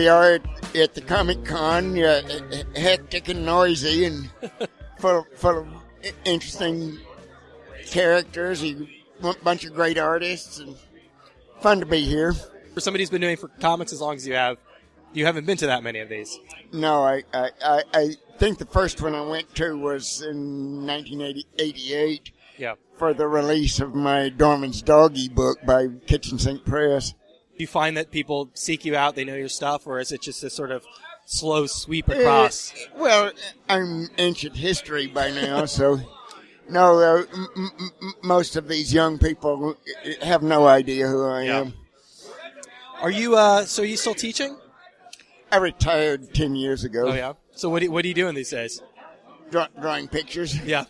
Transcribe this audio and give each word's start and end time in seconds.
we 0.00 0.08
are 0.08 0.32
at, 0.32 0.74
at 0.74 0.94
the 0.94 1.02
Comic 1.02 1.44
Con, 1.44 2.02
uh, 2.02 2.22
hectic 2.74 3.28
and 3.28 3.44
noisy, 3.44 4.06
and 4.06 4.30
full, 4.98 5.26
full 5.34 5.58
of 5.58 5.68
interesting 6.24 6.96
characters, 7.84 8.64
a 8.64 8.74
bunch 9.44 9.66
of 9.66 9.74
great 9.74 9.98
artists, 9.98 10.58
and 10.58 10.74
fun 11.60 11.80
to 11.80 11.84
be 11.86 12.00
here. 12.00 12.32
For 12.72 12.80
somebody 12.80 13.02
who's 13.02 13.10
been 13.10 13.20
doing 13.20 13.36
for 13.36 13.48
comics 13.60 13.92
as 13.92 14.00
long 14.00 14.16
as 14.16 14.26
you 14.26 14.32
have, 14.32 14.56
you 15.12 15.26
haven't 15.26 15.44
been 15.44 15.58
to 15.58 15.66
that 15.66 15.82
many 15.82 15.98
of 15.98 16.08
these. 16.08 16.38
No, 16.72 17.02
I, 17.04 17.22
I, 17.34 17.50
I, 17.62 17.82
I 17.92 18.08
think 18.38 18.56
the 18.56 18.64
first 18.64 19.02
one 19.02 19.14
I 19.14 19.20
went 19.20 19.54
to 19.56 19.76
was 19.76 20.22
in 20.22 20.86
1988 20.86 22.30
Yeah. 22.56 22.76
for 22.96 23.12
the 23.12 23.26
release 23.28 23.80
of 23.80 23.94
my 23.94 24.30
Dorman's 24.30 24.80
Doggy 24.80 25.28
book 25.28 25.58
by 25.66 25.88
Kitchen 26.06 26.38
Sink 26.38 26.64
Press. 26.64 27.12
Do 27.60 27.64
you 27.64 27.68
find 27.68 27.94
that 27.98 28.10
people 28.10 28.48
seek 28.54 28.86
you 28.86 28.96
out, 28.96 29.16
they 29.16 29.24
know 29.26 29.34
your 29.34 29.50
stuff, 29.50 29.86
or 29.86 30.00
is 30.00 30.12
it 30.12 30.22
just 30.22 30.42
a 30.42 30.48
sort 30.48 30.70
of 30.70 30.82
slow 31.26 31.66
sweep 31.66 32.08
across? 32.08 32.72
Uh, 32.72 32.88
well, 32.96 33.32
I'm 33.68 34.08
ancient 34.16 34.56
history 34.56 35.06
by 35.08 35.30
now, 35.30 35.66
so 35.66 36.00
no, 36.70 36.98
uh, 37.00 37.22
m- 37.30 37.48
m- 37.58 37.90
m- 38.00 38.14
most 38.22 38.56
of 38.56 38.66
these 38.66 38.94
young 38.94 39.18
people 39.18 39.76
have 40.22 40.42
no 40.42 40.66
idea 40.66 41.06
who 41.06 41.22
I 41.26 41.42
Yeah. 41.42 41.58
am. 41.58 41.74
Are 43.02 43.10
you, 43.10 43.36
uh, 43.36 43.66
so 43.66 43.82
are 43.82 43.84
you 43.84 43.98
still 43.98 44.14
teaching? 44.14 44.56
I 45.52 45.58
retired 45.58 46.32
10 46.32 46.54
years 46.56 46.82
ago. 46.84 47.08
Oh, 47.08 47.12
yeah. 47.14 47.34
So 47.54 47.68
what, 47.68 47.82
do, 47.82 47.90
what 47.90 48.06
are 48.06 48.08
you 48.08 48.14
doing 48.14 48.34
these 48.34 48.48
days? 48.48 48.80
Draw- 49.50 49.68
drawing 49.78 50.08
pictures. 50.08 50.58
Yeah. 50.64 50.86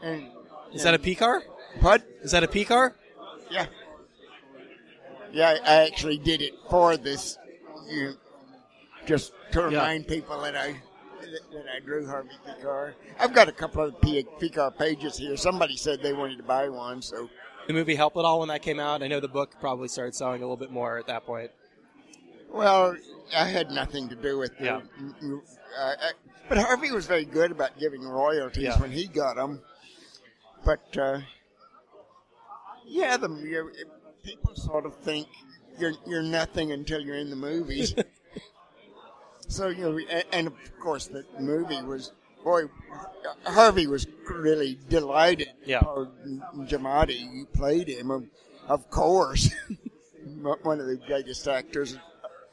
And, 0.00 0.28
Is 0.72 0.84
that 0.84 0.94
a 0.94 0.98
Pekar? 1.00 1.40
what? 1.80 2.04
Is 2.22 2.30
that 2.30 2.44
a 2.44 2.46
Pekar? 2.46 2.92
Yeah. 3.50 3.66
Yeah, 5.34 5.58
I, 5.66 5.86
actually 5.86 6.18
did 6.18 6.40
it 6.40 6.54
for 6.70 6.96
this, 6.96 7.36
you 7.88 8.04
know, 8.04 8.14
just 9.04 9.32
to 9.52 9.62
remind 9.64 10.06
people 10.06 10.40
that 10.42 10.56
I 10.56 10.76
that, 11.20 11.64
I 11.76 11.80
drew 11.84 12.06
Harvey 12.06 12.30
Pekar. 12.46 12.94
I've 13.18 13.34
got 13.34 13.48
a 13.48 13.52
couple 13.52 13.82
of 13.82 13.94
Picar 14.00 14.76
pages 14.78 15.18
here. 15.18 15.36
Somebody 15.36 15.76
said 15.76 16.00
they 16.02 16.12
wanted 16.12 16.36
to 16.36 16.44
buy 16.44 16.68
one, 16.68 17.02
so 17.02 17.28
The 17.66 17.72
movie 17.72 17.96
helped 17.96 18.16
at 18.16 18.24
all 18.24 18.38
when 18.40 18.48
that 18.48 18.62
came 18.62 18.78
out? 18.78 19.02
I 19.02 19.08
know 19.08 19.18
the 19.20 19.28
book 19.28 19.54
probably 19.60 19.88
started 19.88 20.14
selling 20.14 20.40
a 20.42 20.44
little 20.44 20.56
bit 20.56 20.70
more 20.70 20.98
at 20.98 21.06
that 21.08 21.26
point. 21.26 21.50
well, 22.52 22.94
I 23.36 23.44
had 23.46 23.70
nothing 23.72 24.08
to 24.10 24.14
do 24.14 24.38
with 24.38 24.56
the. 24.58 24.64
Yeah. 24.64 24.80
Uh, 25.26 25.94
I, 26.00 26.12
but 26.48 26.58
Harvey 26.58 26.92
was 26.92 27.06
very 27.06 27.24
good 27.24 27.50
about 27.50 27.76
giving 27.80 28.02
royalties 28.02 28.62
Yeah. 28.62 28.80
when 28.80 28.92
he 28.92 29.08
got 29.08 29.34
them. 29.36 29.60
But 30.64 30.96
uh, 30.96 31.20
yeah, 32.86 33.16
the 33.16 33.28
people 34.24 34.54
sort 34.54 34.86
of 34.86 34.94
think 34.96 35.28
you're 35.78 35.92
you're 36.06 36.22
nothing 36.22 36.72
until 36.72 37.00
you're 37.00 37.16
in 37.16 37.30
the 37.30 37.36
movies. 37.36 37.94
so 39.48 39.68
you 39.68 39.82
know, 39.90 39.98
a- 40.10 40.34
and 40.34 40.46
of 40.48 40.54
course 40.80 41.06
the 41.06 41.24
movie 41.38 41.82
was 41.82 42.12
boy. 42.44 42.64
Harvey 43.46 43.86
was 43.86 44.06
really 44.28 44.78
delighted. 44.88 45.48
Yeah. 45.64 45.82
You 45.84 47.46
played 47.54 47.88
him, 47.88 48.10
of, 48.10 48.24
of 48.68 48.90
course. 48.90 49.50
One 50.62 50.80
of 50.80 50.86
the 50.86 51.00
greatest 51.06 51.48
actors 51.48 51.96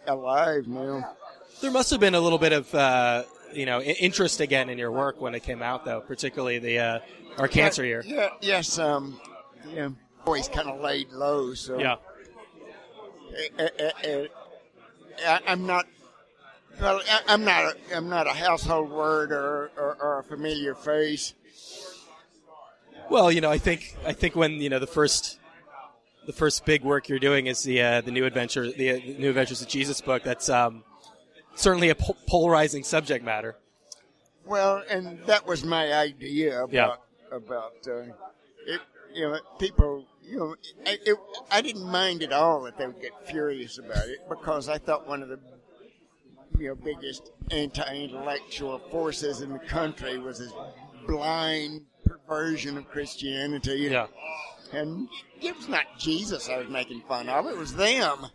alive 0.07 0.67
now. 0.67 1.15
There 1.61 1.71
must 1.71 1.89
have 1.91 1.99
been 1.99 2.15
a 2.15 2.19
little 2.19 2.39
bit 2.39 2.53
of, 2.53 2.73
uh, 2.73 3.23
you 3.53 3.65
know, 3.65 3.81
interest 3.81 4.39
again 4.39 4.69
in 4.69 4.77
your 4.77 4.91
work 4.91 5.21
when 5.21 5.35
it 5.35 5.43
came 5.43 5.61
out, 5.61 5.85
though, 5.85 6.01
particularly 6.01 6.59
the 6.59 6.79
uh, 6.79 6.99
our 7.37 7.47
cancer 7.47 7.85
year. 7.85 8.03
Yeah, 8.05 8.29
yes. 8.41 8.79
Um, 8.79 9.19
yeah, 9.73 9.89
always 10.25 10.47
kind 10.47 10.69
of 10.69 10.79
laid 10.79 11.11
low. 11.11 11.53
So 11.53 11.79
Yeah. 11.79 11.95
uh, 13.59 13.63
uh, 13.79 14.07
uh, 14.07 14.25
I, 15.25 15.39
I'm 15.47 15.65
not. 15.65 15.85
Well, 16.79 17.01
I'm 17.27 17.43
not. 17.43 17.63
A, 17.65 17.95
I'm 17.95 18.09
not 18.09 18.27
a 18.27 18.31
household 18.31 18.89
word 18.89 19.31
or, 19.31 19.71
or, 19.77 19.97
or 20.01 20.19
a 20.19 20.23
familiar 20.23 20.73
face. 20.73 21.33
Well, 23.09 23.31
you 23.31 23.41
know, 23.41 23.51
I 23.51 23.57
think 23.57 23.95
I 24.05 24.13
think 24.13 24.35
when 24.35 24.53
you 24.53 24.69
know 24.69 24.79
the 24.79 24.87
first 24.87 25.37
the 26.25 26.33
first 26.33 26.65
big 26.65 26.83
work 26.83 27.09
you're 27.09 27.19
doing 27.19 27.47
is 27.47 27.61
the 27.63 27.81
uh, 27.81 28.01
the 28.01 28.11
new 28.11 28.25
adventure 28.25 28.71
the, 28.71 28.91
uh, 28.91 28.93
the 28.95 29.15
new 29.19 29.29
adventures 29.29 29.61
of 29.61 29.67
Jesus 29.67 29.99
book. 30.01 30.23
That's 30.23 30.49
um, 30.49 30.83
certainly 31.55 31.89
a 31.89 31.95
po- 31.95 32.15
polarizing 32.27 32.83
subject 32.83 33.23
matter. 33.25 33.57
Well, 34.45 34.81
and 34.89 35.19
that 35.25 35.45
was 35.45 35.63
my 35.63 35.93
idea 35.93 36.63
about 36.63 36.73
Yeah. 37.31 37.35
about 37.37 37.73
uh, 37.85 38.13
it. 38.65 38.81
You 39.13 39.29
know, 39.29 39.39
people. 39.59 40.05
You 40.23 40.37
know, 40.37 40.55
I, 40.85 40.97
it, 41.05 41.17
I 41.51 41.61
didn't 41.61 41.89
mind 41.89 42.23
at 42.23 42.31
all 42.31 42.61
that 42.63 42.77
they 42.77 42.87
would 42.87 43.01
get 43.01 43.11
furious 43.27 43.77
about 43.79 44.07
it 44.07 44.19
because 44.29 44.69
I 44.69 44.77
thought 44.77 45.07
one 45.07 45.21
of 45.21 45.29
the 45.29 45.39
you 46.57 46.69
know 46.69 46.75
biggest 46.75 47.31
anti-intellectual 47.49 48.79
forces 48.91 49.41
in 49.41 49.51
the 49.51 49.59
country 49.59 50.17
was 50.19 50.39
this 50.39 50.53
blind 51.07 51.81
perversion 52.05 52.77
of 52.77 52.87
Christianity. 52.87 53.89
Yeah. 53.91 54.07
And 54.73 55.09
it 55.41 55.55
was 55.57 55.67
not 55.67 55.85
Jesus 55.97 56.49
I 56.49 56.57
was 56.57 56.69
making 56.69 57.01
fun 57.07 57.27
of; 57.27 57.47
it 57.47 57.57
was 57.57 57.73
them. 57.73 58.27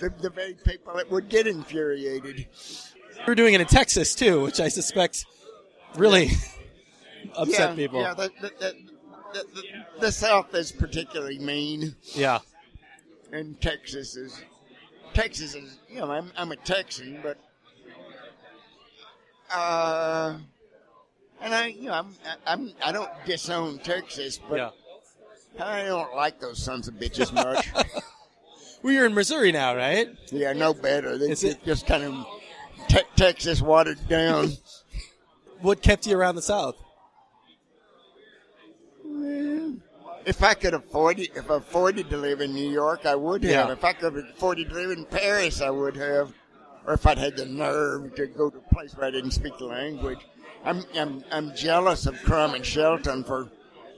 The, 0.00 0.10
the 0.20 0.30
very 0.30 0.54
people 0.54 0.94
that 0.96 1.10
would 1.10 1.28
get 1.28 1.46
infuriated. 1.46 2.46
We're 3.26 3.34
doing 3.34 3.54
it 3.54 3.60
in 3.60 3.66
Texas 3.66 4.14
too, 4.14 4.42
which 4.42 4.60
I 4.60 4.68
suspect 4.68 5.24
really 5.96 6.30
upset 7.36 7.70
yeah, 7.70 7.74
people. 7.74 8.00
Yeah, 8.00 8.14
the, 9.32 9.44
the, 9.54 9.62
the 10.00 10.12
South 10.12 10.54
is 10.54 10.72
particularly 10.72 11.38
mean, 11.38 11.94
yeah. 12.14 12.38
and 13.32 13.60
Texas 13.60 14.16
is. 14.16 14.42
Texas 15.14 15.54
is, 15.54 15.78
you 15.88 16.00
know, 16.00 16.10
I'm, 16.10 16.30
I'm 16.36 16.52
a 16.52 16.56
Texan, 16.56 17.20
but. 17.22 17.38
Uh, 19.52 20.36
and 21.40 21.54
I, 21.54 21.66
you 21.68 21.84
know, 21.84 21.94
I'm, 21.94 22.14
I'm, 22.46 22.72
I 22.84 22.92
don't 22.92 23.10
disown 23.24 23.78
Texas, 23.78 24.38
but 24.48 24.56
yeah. 24.56 24.70
I 25.58 25.84
don't 25.84 26.14
like 26.14 26.40
those 26.40 26.62
sons 26.62 26.88
of 26.88 26.94
bitches 26.94 27.32
much. 27.32 27.68
Well, 28.80 28.92
you're 28.92 29.06
in 29.06 29.14
Missouri 29.14 29.50
now, 29.50 29.74
right? 29.74 30.08
yeah, 30.30 30.52
no 30.52 30.72
better. 30.72 31.18
They 31.18 31.30
Is 31.32 31.42
it- 31.42 31.64
just 31.64 31.86
kind 31.88 32.04
of 32.04 32.26
te- 32.88 33.02
Texas 33.16 33.60
watered 33.60 33.98
down. 34.08 34.52
What 35.60 35.82
kept 35.82 36.06
you 36.06 36.16
around 36.16 36.36
the 36.36 36.42
South? 36.42 36.76
If 40.28 40.42
I 40.42 40.52
could 40.52 40.74
afford 40.74 41.20
it, 41.20 41.30
if 41.34 41.50
I 41.50 41.56
afforded 41.56 42.10
to 42.10 42.18
live 42.18 42.42
in 42.42 42.52
New 42.52 42.70
York, 42.70 43.06
I 43.06 43.14
would 43.14 43.42
have. 43.44 43.68
Yeah. 43.68 43.72
If 43.72 43.82
I 43.82 43.94
could 43.94 44.14
afford 44.14 44.58
to 44.58 44.74
live 44.74 44.90
in 44.90 45.06
Paris, 45.06 45.62
I 45.62 45.70
would 45.70 45.96
have. 45.96 46.34
Or 46.86 46.92
if 46.92 47.06
I'd 47.06 47.16
had 47.16 47.38
the 47.38 47.46
nerve 47.46 48.14
to 48.16 48.26
go 48.26 48.50
to 48.50 48.58
a 48.58 48.74
place 48.74 48.94
where 48.94 49.06
I 49.06 49.10
didn't 49.10 49.30
speak 49.30 49.56
the 49.58 49.64
language. 49.64 50.18
I'm 50.66 50.84
I'm, 50.94 51.24
I'm 51.32 51.54
jealous 51.54 52.04
of 52.04 52.22
Crumb 52.24 52.52
and 52.54 52.64
Shelton 52.64 53.24
for, 53.24 53.50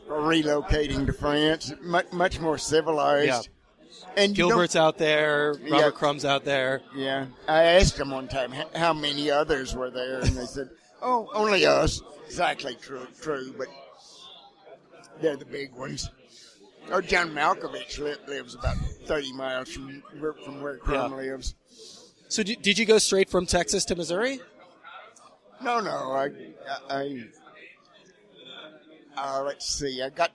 for 0.07 0.21
relocating 0.21 1.05
to 1.07 1.13
France. 1.13 1.73
Much 1.83 2.13
much 2.13 2.39
more 2.39 2.59
civilized. 2.59 3.49
Yeah. 3.49 4.13
And 4.17 4.35
Gilbert's 4.35 4.77
out 4.77 4.99
there, 4.99 5.55
Robert 5.63 5.69
Yeah. 5.69 5.91
Crumb's 5.91 6.25
out 6.25 6.45
there. 6.45 6.81
Yeah, 6.95 7.27
I 7.49 7.65
asked 7.65 7.97
them 7.97 8.11
one 8.13 8.29
time 8.29 8.53
how 8.77 8.93
many 8.93 9.33
others 9.33 9.75
were 9.75 9.91
there, 9.91 10.21
and 10.21 10.37
they 10.37 10.47
said, 10.47 10.71
"Oh, 11.03 11.29
only 11.35 11.67
us." 11.67 12.01
Exactly 12.27 12.77
true, 12.77 13.07
true, 13.21 13.53
but 13.59 13.67
they're 15.21 15.37
the 15.37 15.45
big 15.45 15.75
ones. 15.75 16.09
Or 16.91 17.03
John 17.03 17.31
Malkovich 17.31 17.99
lives 18.27 18.55
about 18.55 18.77
thirty 19.07 19.33
miles 19.33 19.71
from 19.73 20.03
where, 20.19 20.33
from 20.33 20.61
where 20.61 20.77
Crumb 20.79 21.13
Yeah. 21.13 21.17
lives. 21.35 21.55
So 22.29 22.43
did, 22.43 22.63
did 22.63 22.79
you 22.79 22.87
go 22.87 22.99
straight 22.99 23.29
from 23.29 23.47
Texas 23.47 23.85
to 23.87 23.97
Missouri? 23.97 24.41
No, 25.63 25.81
no, 25.81 26.13
I, 26.13 26.31
I, 26.89 27.25
I 29.17 29.39
uh, 29.39 29.43
let's 29.43 29.67
see, 29.69 30.01
I 30.03 30.09
got, 30.09 30.31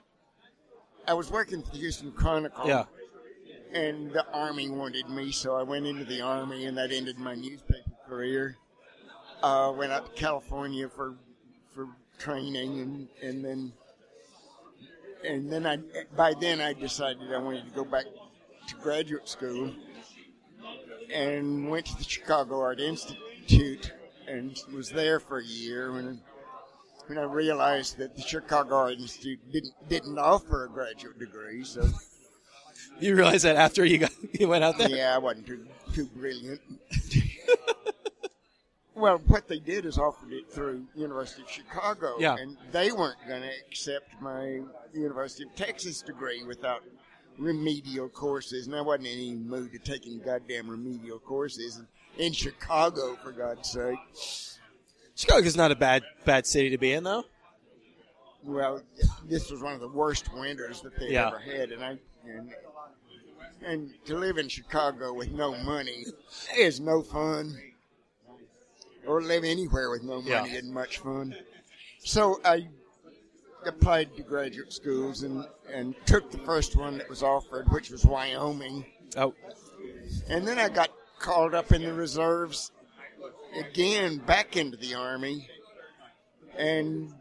I 1.08 1.14
was 1.14 1.30
working 1.30 1.62
for 1.62 1.70
the 1.72 1.78
Houston 1.78 2.12
Chronicle. 2.12 2.68
Yeah. 2.68 2.84
and 3.72 4.12
the 4.12 4.24
army 4.32 4.68
wanted 4.68 5.08
me, 5.08 5.32
so 5.32 5.56
I 5.56 5.62
went 5.62 5.86
into 5.86 6.04
the 6.04 6.20
army, 6.20 6.66
and 6.66 6.76
that 6.78 6.92
ended 6.92 7.18
my 7.18 7.34
newspaper 7.34 7.90
career. 8.08 8.56
Uh, 9.42 9.72
went 9.76 9.92
out 9.92 10.06
to 10.14 10.20
California 10.20 10.88
for 10.88 11.14
for 11.74 11.88
training, 12.18 12.80
and 12.80 13.08
and 13.22 13.44
then 13.44 13.72
and 15.24 15.50
then 15.52 15.66
I 15.66 15.78
by 16.16 16.34
then 16.40 16.60
I 16.60 16.72
decided 16.72 17.32
I 17.32 17.38
wanted 17.38 17.66
to 17.68 17.74
go 17.74 17.84
back 17.84 18.04
to 18.68 18.74
graduate 18.76 19.28
school, 19.28 19.72
and 21.12 21.68
went 21.70 21.86
to 21.86 21.96
the 21.96 22.04
Chicago 22.04 22.60
Art 22.60 22.80
Institute, 22.80 23.92
and 24.26 24.60
was 24.74 24.90
there 24.90 25.20
for 25.20 25.38
a 25.38 25.44
year 25.44 25.92
when. 25.92 26.20
When 27.08 27.18
I 27.18 27.22
realized 27.22 27.98
that 27.98 28.16
the 28.16 28.22
Chicago 28.22 28.74
Art 28.74 28.94
Institute 28.94 29.38
didn't 29.52 29.88
didn't 29.88 30.18
offer 30.18 30.64
a 30.64 30.68
graduate 30.68 31.16
degree, 31.20 31.62
so 31.62 31.88
You 32.98 33.14
realized 33.14 33.44
that 33.44 33.54
after 33.54 33.84
you 33.84 33.98
got 33.98 34.10
you 34.40 34.48
went 34.48 34.64
out 34.64 34.76
there. 34.76 34.88
yeah, 34.88 35.14
I 35.14 35.18
wasn't 35.18 35.46
too 35.46 35.68
too 35.94 36.06
brilliant. 36.06 36.60
well, 38.96 39.18
what 39.26 39.46
they 39.46 39.58
did 39.58 39.84
is 39.84 39.98
offered 39.98 40.32
it 40.32 40.50
through 40.50 40.84
University 40.94 41.42
of 41.42 41.50
Chicago, 41.50 42.16
Yeah. 42.18 42.36
and 42.36 42.56
they 42.72 42.90
weren't 42.90 43.18
going 43.28 43.42
to 43.42 43.50
accept 43.68 44.20
my 44.20 44.62
University 44.94 45.44
of 45.44 45.54
Texas 45.54 46.00
degree 46.02 46.42
without 46.44 46.82
remedial 47.38 48.08
courses, 48.08 48.66
and 48.66 48.74
I 48.74 48.80
wasn't 48.80 49.08
in 49.08 49.12
any 49.18 49.34
mood 49.34 49.72
to 49.72 49.78
take 49.78 50.06
any 50.06 50.18
goddamn 50.18 50.68
remedial 50.70 51.18
courses 51.18 51.82
in 52.16 52.32
Chicago, 52.32 53.16
for 53.22 53.32
God's 53.32 53.70
sake. 53.70 53.98
Chicago's 55.14 55.56
not 55.56 55.70
a 55.70 55.76
bad 55.76 56.02
bad 56.24 56.46
city 56.46 56.70
to 56.70 56.78
be 56.78 56.92
in, 56.92 57.04
though. 57.04 57.24
Well, 58.42 58.82
this 59.24 59.50
was 59.50 59.60
one 59.60 59.74
of 59.74 59.80
the 59.80 59.88
worst 59.88 60.32
winters 60.32 60.80
that 60.82 60.98
they 60.98 61.10
Yeah. 61.12 61.28
ever 61.28 61.38
had, 61.38 61.70
and 61.72 61.84
I 61.84 61.98
and, 62.24 62.54
and 63.62 63.94
to 64.06 64.16
live 64.16 64.38
in 64.38 64.48
Chicago 64.48 65.12
with 65.12 65.30
no 65.30 65.54
money 65.62 66.06
is 66.56 66.80
no 66.80 67.02
fun. 67.02 67.56
Or 69.06 69.22
live 69.22 69.44
anywhere 69.44 69.90
with 69.90 70.02
no 70.02 70.16
money 70.16 70.30
Yeah. 70.30 70.44
isn't 70.46 70.72
much 70.72 70.98
fun. 70.98 71.34
So 72.00 72.40
I 72.44 72.68
applied 73.64 74.14
to 74.16 74.22
graduate 74.22 74.72
schools 74.72 75.22
and, 75.22 75.44
and 75.72 75.94
took 76.06 76.30
the 76.30 76.38
first 76.38 76.76
one 76.76 76.98
that 76.98 77.08
was 77.08 77.22
offered, 77.22 77.70
which 77.72 77.90
was 77.90 78.04
Wyoming. 78.04 78.84
Oh, 79.16 79.34
And 80.28 80.46
then 80.46 80.58
I 80.58 80.68
got 80.68 80.90
called 81.18 81.54
up 81.54 81.72
in 81.72 81.82
the 81.82 81.92
reserves 81.92 82.70
again, 83.58 84.18
back 84.18 84.56
into 84.56 84.76
the 84.76 84.94
Army. 84.94 85.48
And 86.56 87.12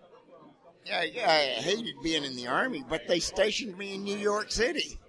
I, 0.92 1.12
I 1.26 1.62
hated 1.62 1.96
being 2.04 2.24
in 2.24 2.36
the 2.36 2.48
Army, 2.48 2.84
but 2.88 3.08
they 3.08 3.20
stationed 3.20 3.78
me 3.78 3.96
in 3.96 4.04
New 4.04 4.18
York 4.18 4.52
City 4.52 5.00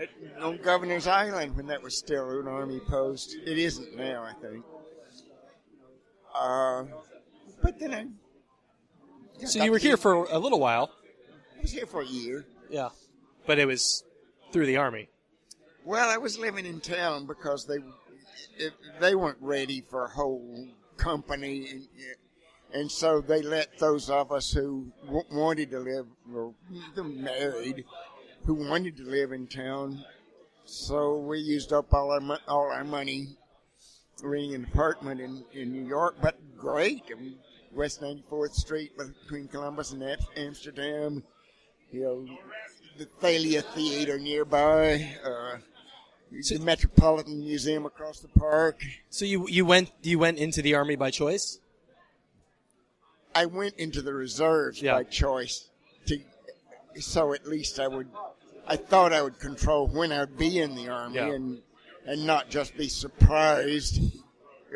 at, 0.00 0.08
on 0.40 0.58
Governor's 0.58 1.06
Island 1.06 1.56
when 1.56 1.66
that 1.66 1.82
was 1.82 1.96
still 1.96 2.40
an 2.40 2.48
Army 2.48 2.80
post. 2.80 3.36
It 3.44 3.58
isn't 3.58 3.96
now, 3.96 4.22
I 4.22 4.32
think. 4.40 4.64
Uh, 6.38 6.84
but 7.62 7.78
then 7.78 7.94
I. 7.94 9.46
so 9.46 9.62
you 9.64 9.70
were 9.70 9.78
here 9.78 9.96
for 9.96 10.24
a 10.24 10.38
little 10.38 10.60
while, 10.60 10.90
I 11.58 11.62
was 11.62 11.72
here 11.72 11.86
for 11.86 12.02
a 12.02 12.06
year. 12.06 12.44
yeah, 12.70 12.90
but 13.46 13.58
it 13.58 13.66
was 13.66 14.04
through 14.52 14.66
the 14.66 14.76
army. 14.76 15.08
Well, 15.84 16.08
I 16.08 16.16
was 16.18 16.38
living 16.38 16.66
in 16.66 16.80
town 16.80 17.26
because 17.26 17.66
they 17.66 17.78
it, 18.58 18.72
they 19.00 19.14
weren't 19.14 19.38
ready 19.40 19.80
for 19.80 20.04
a 20.04 20.08
whole 20.10 20.68
company, 20.96 21.68
and, 21.70 21.88
and 22.74 22.90
so 22.90 23.20
they 23.20 23.42
let 23.42 23.78
those 23.78 24.10
of 24.10 24.32
us 24.32 24.50
who 24.52 24.92
w- 25.04 25.24
wanted 25.30 25.70
to 25.70 25.78
live, 25.78 26.06
or 26.34 26.54
married, 27.04 27.84
who 28.44 28.54
wanted 28.68 28.96
to 28.96 29.04
live 29.04 29.32
in 29.32 29.46
town. 29.46 30.04
So 30.64 31.18
we 31.18 31.38
used 31.38 31.72
up 31.72 31.94
all 31.94 32.10
our 32.10 32.38
all 32.48 32.70
our 32.72 32.84
money 32.84 33.36
renting 34.22 34.54
an 34.54 34.64
apartment 34.64 35.20
in, 35.20 35.44
in 35.52 35.72
New 35.72 35.84
York, 35.86 36.16
but 36.22 36.36
great. 36.56 37.02
I 37.10 37.20
mean, 37.20 37.36
West 37.72 38.00
94th 38.00 38.54
Street 38.54 38.92
between 38.96 39.48
Columbus 39.48 39.92
and 39.92 40.02
Amsterdam. 40.36 41.22
You 41.90 42.02
know, 42.02 42.26
the 42.98 43.04
Thalia 43.20 43.62
Theater 43.62 44.18
nearby. 44.18 45.08
Uh, 45.24 45.58
the 46.30 46.58
Metropolitan 46.58 47.40
Museum 47.40 47.86
across 47.86 48.20
the 48.20 48.28
park. 48.28 48.80
So 49.10 49.24
you 49.24 49.46
you 49.48 49.64
went 49.64 49.92
you 50.02 50.18
went 50.18 50.38
into 50.38 50.60
the 50.60 50.74
army 50.74 50.96
by 50.96 51.10
choice? 51.10 51.60
I 53.34 53.46
went 53.46 53.74
into 53.76 54.02
the 54.02 54.12
reserves 54.14 54.80
Yeah. 54.82 54.94
by 54.94 55.04
choice 55.04 55.68
to, 56.06 56.18
so 56.98 57.32
at 57.34 57.46
least 57.46 57.78
I 57.78 57.86
would, 57.86 58.08
I 58.66 58.76
thought 58.76 59.12
I 59.12 59.20
would 59.22 59.38
control 59.38 59.86
when 59.86 60.10
I'd 60.10 60.38
be 60.38 60.58
in 60.58 60.74
the 60.74 60.88
army 60.88 61.16
Yeah. 61.16 61.32
and, 61.32 61.62
and 62.06 62.26
not 62.26 62.48
just 62.50 62.76
be 62.76 62.88
surprised 62.88 64.00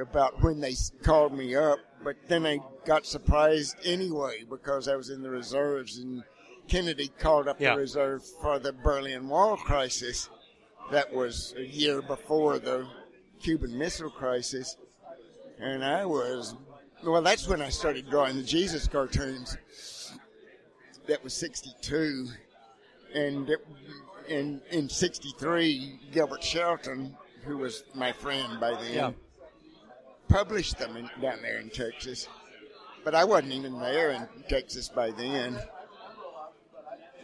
about 0.01 0.43
when 0.43 0.61
they 0.61 0.75
called 1.03 1.33
me 1.37 1.55
up. 1.55 1.79
But 2.03 2.17
then 2.29 2.47
I 2.47 2.61
got 2.87 3.05
surprised 3.07 3.77
anyway 3.85 4.45
because 4.49 4.89
I 4.89 4.97
was 4.97 5.11
in 5.11 5.23
the 5.23 5.31
reserves 5.31 5.99
and 5.99 6.23
Kennedy 6.69 7.09
called 7.19 7.49
up 7.49 7.61
Yeah. 7.61 7.75
the 7.75 7.81
reserve 7.81 8.23
for 8.41 8.59
the 8.59 8.73
Berlin 8.73 9.29
Wall 9.29 9.57
crisis. 9.57 10.29
That 10.91 11.13
was 11.13 11.55
a 11.57 11.65
year 11.65 12.01
before 12.03 12.59
the 12.59 12.87
Cuban 13.41 13.77
Missile 13.77 14.11
Crisis. 14.11 14.77
And 15.61 15.85
I 15.85 16.05
was, 16.07 16.55
well, 17.05 17.23
that's 17.23 17.47
when 17.47 17.61
I 17.61 17.69
started 17.69 18.09
drawing 18.09 18.37
the 18.37 18.43
Jesus 18.43 18.89
cartoons. 18.89 19.57
That 21.07 21.23
was 21.23 21.35
62. 21.35 22.29
And 23.15 23.51
it, 23.51 23.59
in, 24.29 24.61
in 24.71 24.89
63, 24.89 26.01
Gilbert 26.13 26.43
Shelton, 26.43 27.17
who 27.45 27.59
was 27.59 27.85
my 27.95 28.13
friend 28.13 28.61
by 28.61 28.75
then, 28.75 28.95
Yeah. 28.95 29.11
published 30.29 30.79
them 30.79 30.97
in, 30.97 31.11
down 31.21 31.43
there 31.43 31.59
in 31.59 31.71
Texas. 31.71 32.29
But 33.05 33.15
I 33.15 33.25
wasn't 33.25 33.53
even 33.53 33.79
there 33.81 34.11
in 34.11 34.29
Texas 34.49 34.89
by 34.89 35.11
then. 35.11 35.59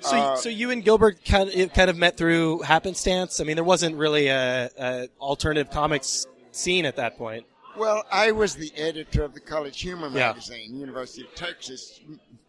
So 0.01 0.17
Uh, 0.17 0.37
so 0.37 0.49
you 0.49 0.71
and 0.71 0.85
Gilbert 0.85 1.25
kind 1.25 1.49
of, 1.51 1.73
kind 1.73 1.91
of 1.91 1.97
met 1.97 2.17
through 2.17 2.61
happenstance. 2.63 3.41
I 3.41 3.45
mean, 3.45 3.57
there 3.57 3.65
wasn't 3.65 3.97
really 3.97 4.29
a, 4.29 4.71
a 4.79 5.09
alternative 5.21 5.71
comics 5.71 6.27
scene 6.53 6.85
at 6.85 6.97
that 6.97 7.17
point. 7.17 7.47
Well, 7.77 8.05
I 8.11 8.33
was 8.33 8.55
the 8.57 8.73
editor 8.77 9.23
of 9.23 9.35
the 9.35 9.41
College 9.41 9.81
Humor 9.83 10.07
Yeah. 10.09 10.29
magazine, 10.29 10.75
University 10.77 11.23
of 11.27 11.35
Texas 11.35 12.01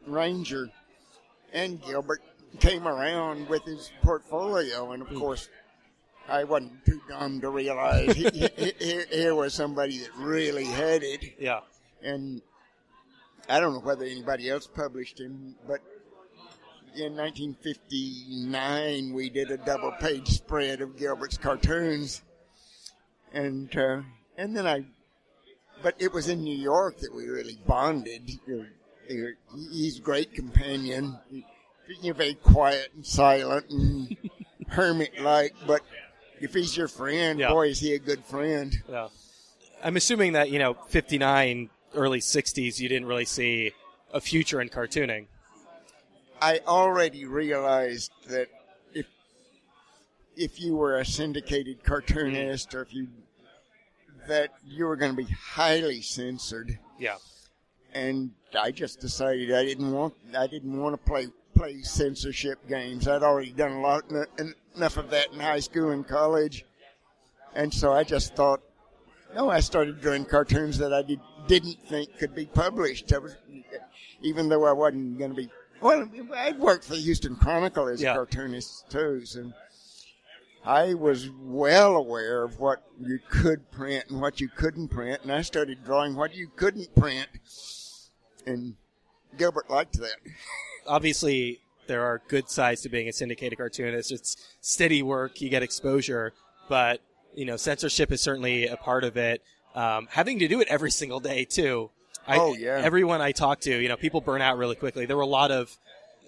Ranger, 0.06 0.70
and 1.52 1.82
Gilbert 1.82 2.22
came 2.60 2.88
around 2.88 3.50
with 3.50 3.64
his 3.64 3.92
portfolio, 4.04 4.92
and 4.92 5.02
of 5.02 5.14
course, 5.16 5.50
I 6.30 6.44
wasn't 6.44 6.86
too 6.86 7.02
dumb 7.10 7.40
to 7.42 7.50
realize 7.50 8.14
he, 8.16 8.30
he, 8.30 8.48
he- 8.80 9.04
here, 9.12 9.34
was 9.36 9.54
somebody 9.54 10.00
that 10.00 10.10
really 10.18 10.66
had 10.66 11.04
it, 11.04 11.36
Yeah. 11.40 11.62
and 12.02 12.42
I 13.50 13.60
don't 13.60 13.74
know 13.74 13.80
whether 13.80 14.04
anybody 14.06 14.50
else 14.50 14.68
published 14.68 15.20
him, 15.20 15.56
but 15.68 15.80
in 16.96 17.16
1959 17.16 19.14
we 19.14 19.30
did 19.30 19.52
a 19.52 19.58
double-page 19.58 20.28
spread 20.28 20.82
of 20.82 20.98
Gilbert's 20.98 21.38
cartoons, 21.38 22.24
and 23.34 23.76
uh, 23.78 24.02
and 24.38 24.56
then 24.56 24.68
I 24.68 24.84
but 25.82 25.96
it 26.00 26.12
was 26.12 26.28
in 26.28 26.44
New 26.44 26.58
York 26.58 26.98
that 27.00 27.14
we 27.14 27.28
really 27.28 27.58
bonded. 27.68 28.30
He's 29.72 30.00
a 30.00 30.02
great 30.02 30.34
companion. 30.34 31.18
You're 32.02 32.16
very 32.16 32.34
quiet 32.34 32.90
and 32.96 33.06
silent 33.06 33.70
and 33.70 34.18
hermit-like, 34.70 35.54
but 35.68 35.82
if 36.40 36.54
he's 36.54 36.76
your 36.78 36.88
friend, 36.88 37.40
Yeah. 37.40 37.50
boy, 37.50 37.68
is 37.70 37.80
he 37.80 37.94
a 37.94 38.00
good 38.00 38.24
friend. 38.26 38.76
Yeah. 38.90 39.10
I'm 39.84 39.96
assuming 39.98 40.34
that 40.34 40.50
you 40.50 40.60
know, 40.60 40.74
59, 40.74 41.70
early 41.94 42.20
60s, 42.20 42.80
you 42.80 42.90
didn't 42.90 43.08
really 43.08 43.26
see 43.26 43.72
a 44.14 44.20
future 44.22 44.60
in 44.62 44.70
cartooning. 44.70 45.28
I 46.42 46.60
already 46.68 47.26
realized 47.26 48.12
that 48.30 48.48
if 48.94 49.08
if 50.36 50.60
you 50.62 50.76
were 50.76 50.98
a 51.00 51.06
syndicated 51.06 51.84
cartoonist 51.84 52.74
or 52.76 52.82
if 52.84 52.94
you 52.94 53.08
that 54.28 54.52
you 54.66 54.86
were 54.86 54.96
going 54.96 55.12
to 55.16 55.18
be 55.18 55.32
highly 55.32 56.02
censored. 56.02 56.78
Yeah. 57.00 57.18
and 57.94 58.32
I 58.60 58.72
just 58.72 59.00
decided 59.00 59.54
I 59.54 59.64
didn't 59.64 59.92
want 59.92 60.14
I 60.38 60.46
didn't 60.48 60.78
want 60.80 60.94
to 60.94 61.10
play 61.10 61.28
play 61.58 61.82
censorship 61.82 62.60
games. 62.68 63.08
I'd 63.08 63.24
already 63.24 63.52
done 63.52 63.72
a 63.74 63.82
lot 63.82 64.06
en- 64.40 64.54
enough 64.76 64.98
of 64.98 65.10
that 65.10 65.34
in 65.34 65.40
high 65.40 65.60
school 65.60 65.92
and 65.92 66.08
college, 66.08 66.66
and 67.56 67.74
so 67.74 67.92
I 67.94 68.04
just 68.04 68.36
thought, 68.36 68.62
no, 69.36 69.50
I 69.50 69.60
started 69.60 70.00
drawing 70.02 70.26
cartoons 70.26 70.78
that 70.78 70.94
I 70.94 71.02
did, 71.02 71.20
didn't 71.48 71.78
think 71.88 72.18
could 72.18 72.34
be 72.36 72.46
published. 72.46 73.12
I 73.12 73.18
was, 73.18 73.36
even 74.22 74.48
though 74.50 74.66
I 74.66 74.72
wasn't 74.72 75.18
going 75.18 75.32
to 75.32 75.36
be. 75.36 75.50
Well, 75.82 76.10
I'd 76.36 76.60
worked 76.60 76.86
for 76.86 76.94
the 76.94 77.02
Houston 77.02 77.36
Chronicle 77.36 77.88
as 77.88 78.02
Yeah. 78.02 78.14
a 78.14 78.16
cartoonist 78.16 78.90
too, 78.90 79.26
so 79.26 79.52
I 80.66 80.94
was 80.94 81.30
well 81.40 81.96
aware 81.96 82.44
of 82.44 82.60
what 82.60 82.84
you 83.00 83.20
could 83.30 83.70
print 83.72 84.06
and 84.10 84.22
what 84.22 84.40
you 84.42 84.48
couldn't 84.50 84.88
print, 84.90 85.22
and 85.24 85.32
I 85.32 85.42
started 85.42 85.84
drawing 85.84 86.16
what 86.16 86.36
you 86.36 86.50
couldn't 86.56 86.96
print. 86.96 87.28
And 88.46 88.76
Gilbert 89.38 89.70
liked 89.70 90.00
that. 90.00 90.16
Obviously, 90.86 91.60
there 91.88 92.04
are 92.04 92.22
good 92.28 92.50
sides 92.50 92.82
to 92.82 92.90
being 92.90 93.08
a 93.08 93.14
syndicated 93.14 93.58
cartoonist. 93.58 94.12
It's 94.12 94.38
steady 94.62 95.02
work, 95.02 95.42
you 95.42 95.50
get 95.50 95.64
exposure, 95.64 96.34
but 96.70 97.02
you 97.36 97.46
know, 97.46 97.58
censorship 97.58 98.12
is 98.12 98.22
certainly 98.22 98.68
a 98.68 98.78
part 98.78 99.04
of 99.04 99.18
it. 99.18 99.44
Um, 99.76 100.08
having 100.10 100.40
to 100.40 100.48
do 100.48 100.60
it 100.60 100.68
every 100.70 100.92
single 100.92 101.20
day 101.20 101.46
too. 101.46 101.92
I, 102.28 102.38
Oh, 102.38 102.54
yeah. 102.54 102.82
Everyone 102.84 103.22
I 103.22 103.32
talk 103.32 103.62
to, 103.62 103.82
you 103.82 103.88
know, 103.88 103.96
people 103.96 104.22
burn 104.22 104.42
out 104.42 104.58
really 104.58 104.76
quickly. 104.76 105.06
There 105.06 105.16
were 105.16 105.24
a 105.24 105.28
lot 105.28 105.52
of 105.52 105.78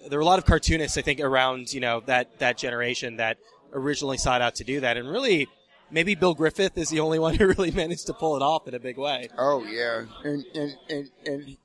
there 0.08 0.18
were 0.18 0.22
a 0.22 0.26
lot 0.26 0.38
of 0.38 0.46
cartoonists, 0.46 0.96
I 0.96 1.02
think, 1.02 1.20
around 1.20 1.72
you 1.72 1.80
know 1.80 2.00
that 2.06 2.38
that 2.38 2.56
generation 2.56 3.16
that 3.16 3.38
originally 3.72 4.16
sought 4.18 4.40
out 4.40 4.54
to 4.56 4.64
do 4.64 4.80
that, 4.80 4.96
and 4.96 5.08
really, 5.08 5.48
maybe 5.90 6.14
Bill 6.14 6.34
Griffith 6.34 6.78
is 6.78 6.88
the 6.88 7.00
only 7.00 7.18
one 7.26 7.34
who 7.34 7.46
really 7.48 7.70
managed 7.70 8.06
to 8.06 8.14
pull 8.14 8.36
it 8.36 8.42
off 8.42 8.66
in 8.66 8.74
a 8.74 8.78
big 8.80 8.96
way. 8.96 9.28
Oh 9.36 9.64
yeah, 9.64 10.04
and 10.24 10.44
and 10.54 10.76
and, 10.88 11.10
and 11.26 11.56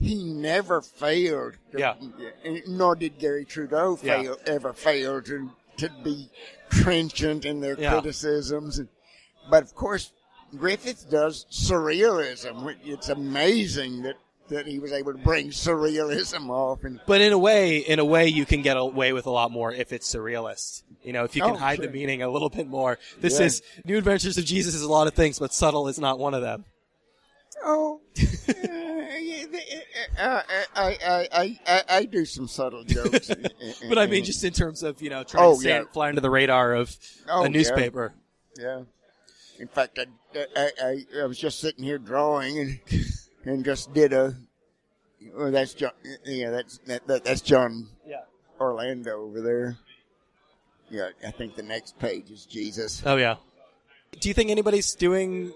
he 0.00 0.24
never 0.24 0.80
failed. 0.80 1.54
Yeah. 1.76 1.94
Nor 2.66 2.96
did 2.96 3.18
Garry 3.18 3.44
Trudeau 3.44 3.98
Yeah. 4.02 4.22
fail 4.22 4.36
ever 4.46 4.72
fail 4.72 5.20
to 5.22 5.50
to 5.76 5.90
be 6.04 6.28
trenchant 6.70 7.44
in 7.44 7.60
their 7.60 7.78
Yeah. 7.78 7.92
criticisms. 7.92 8.78
And, 8.78 8.88
but 9.50 9.62
of 9.62 9.74
course, 9.74 10.12
Griffith 10.56 11.08
does 11.10 11.46
surrealism. 11.50 12.76
It's 12.84 13.08
amazing 13.08 14.02
that 14.02 14.16
that 14.48 14.66
he 14.66 14.80
was 14.80 14.90
able 14.92 15.12
to 15.12 15.18
bring 15.18 15.50
surrealism 15.50 16.50
off. 16.50 16.82
And 16.82 16.98
But 17.06 17.20
in 17.20 17.32
a 17.32 17.38
way, 17.38 17.78
in 17.78 18.00
a 18.00 18.04
way, 18.04 18.26
you 18.26 18.44
can 18.44 18.62
get 18.62 18.76
away 18.76 19.12
with 19.12 19.26
a 19.26 19.30
lot 19.30 19.52
more 19.52 19.72
if 19.72 19.92
it's 19.92 20.12
surrealist. 20.12 20.82
You 21.04 21.12
know, 21.12 21.22
if 21.22 21.36
you 21.36 21.42
can 21.42 21.52
Oh, 21.52 21.56
hide 21.56 21.76
sure. 21.76 21.86
the 21.86 21.92
meaning 21.92 22.20
a 22.22 22.28
little 22.28 22.48
bit 22.50 22.66
more. 22.66 22.98
This 23.20 23.38
Yeah. 23.38 23.46
is 23.46 23.62
New 23.84 23.96
Adventures 23.96 24.36
of 24.38 24.44
Jesus 24.44 24.74
is 24.74 24.82
a 24.82 24.88
lot 24.90 25.06
of 25.06 25.14
things, 25.14 25.38
but 25.38 25.54
subtle 25.54 25.86
is 25.86 26.00
not 26.00 26.18
one 26.18 26.34
of 26.34 26.42
them. 26.42 26.64
oh, 27.64 28.00
yeah, 28.16 28.26
I, 30.18 30.42
I, 30.74 31.28
I, 31.32 31.58
I, 31.66 31.82
I 31.88 32.04
do 32.04 32.24
some 32.24 32.48
subtle 32.48 32.84
jokes. 32.84 33.30
But 33.88 33.98
I 33.98 34.06
mean, 34.06 34.24
just 34.24 34.42
in 34.44 34.52
terms 34.52 34.82
of 34.82 35.00
you 35.02 35.10
know 35.10 35.22
trying 35.24 35.44
Oh, 35.44 35.54
to 35.54 35.60
stay, 35.60 35.68
yeah. 35.70 35.84
fly 35.92 36.08
under 36.08 36.20
the 36.20 36.30
radar 36.30 36.74
of 36.74 36.94
Oh, 37.28 37.44
a 37.44 37.48
newspaper. 37.48 38.12
Yeah. 38.58 38.82
In 39.58 39.68
fact, 39.68 39.98
I, 39.98 40.06
I, 40.56 40.70
I, 40.82 41.06
I 41.22 41.26
was 41.26 41.38
just 41.38 41.60
sitting 41.60 41.84
here 41.84 41.98
drawing 41.98 42.58
and 42.58 42.80
and 43.44 43.64
just 43.64 43.92
did 43.92 44.12
a. 44.12 44.34
Well, 45.34 45.50
that's 45.50 45.74
John. 45.74 45.92
Yeah, 46.24 46.50
that's 46.50 46.78
that, 46.86 47.06
that 47.06 47.24
that's 47.24 47.40
John 47.42 47.88
Yeah. 48.06 48.22
Orlando 48.58 49.20
over 49.22 49.40
there. 49.42 49.76
Yeah, 50.90 51.10
I 51.26 51.30
think 51.30 51.56
the 51.56 51.62
next 51.62 51.98
page 51.98 52.30
is 52.30 52.46
Jesus. 52.46 53.02
Oh 53.04 53.16
yeah. 53.16 53.36
Do 54.18 54.28
you 54.28 54.34
think 54.34 54.50
anybody's 54.50 54.94
doing 54.94 55.52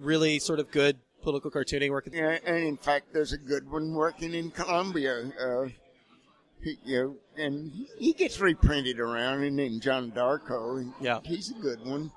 really 0.00 0.38
sort 0.40 0.58
of 0.58 0.70
good 0.70 0.96
political 1.26 1.50
cartooning 1.50 1.90
work? 1.90 2.08
Yeah, 2.12 2.38
and 2.46 2.56
in 2.56 2.76
fact, 2.76 3.12
there's 3.12 3.32
a 3.32 3.38
good 3.38 3.68
one 3.68 3.92
working 3.92 4.32
in 4.32 4.52
Columbia. 4.52 5.32
Uh, 5.40 5.68
he, 6.62 6.78
you 6.84 6.96
know, 7.02 7.16
and 7.44 7.72
he 7.98 8.12
gets 8.12 8.38
reprinted 8.38 9.00
around, 9.00 9.42
and 9.42 9.58
then 9.58 9.80
John 9.80 10.12
Darkow. 10.12 10.78
And 10.80 10.92
Yeah. 11.00 11.18
he's 11.24 11.50
a 11.50 11.54
good 11.54 11.84
one. 11.84 12.12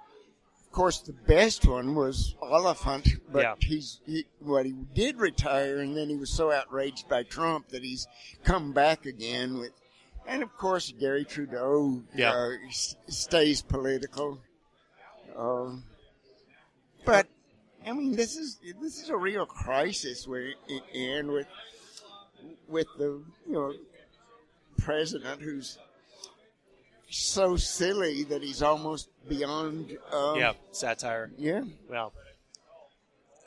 Of 0.64 0.72
course, 0.72 1.00
the 1.00 1.14
best 1.14 1.66
one 1.66 1.96
was 1.96 2.36
Oliphant, 2.40 3.08
but 3.32 3.42
Yeah. 3.42 3.56
he's 3.60 4.00
he, 4.06 4.26
well, 4.42 4.64
he 4.64 4.74
did 4.94 5.18
retire, 5.18 5.80
and 5.80 5.98
then 5.98 6.08
he 6.10 6.16
was 6.16 6.30
so 6.30 6.52
outraged 6.52 7.10
by 7.10 7.24
Trump 7.24 7.70
that 7.70 7.84
he's 7.84 8.08
come 8.44 8.74
back 8.74 9.08
again 9.08 9.58
with, 9.58 9.72
and 10.28 10.44
of 10.44 10.56
course, 10.56 10.94
Garry 11.00 11.26
Trudeau 11.26 12.04
Yeah. 12.16 12.34
uh, 12.34 12.52
stays 13.08 13.64
political. 13.64 14.40
Um, 15.36 15.84
but 17.06 17.28
I 17.90 17.94
mean, 17.94 18.16
this 18.16 18.36
is 18.38 18.60
this 18.82 19.02
is 19.02 19.10
a 19.10 19.18
real 19.18 19.46
crisis 19.46 20.28
we're 20.28 20.54
in 20.94 21.32
with 21.32 21.48
with 22.68 22.88
the 22.98 23.22
you 23.48 23.54
know 23.54 23.74
president 24.78 25.42
who's 25.42 25.78
so 27.10 27.56
silly 27.58 28.24
that 28.26 28.44
he's 28.44 28.62
almost 28.62 29.10
beyond. 29.28 29.98
Um, 30.12 30.38
Yeah, 30.38 30.54
satire. 30.72 31.32
yeah. 31.38 31.64
Well, 31.90 32.14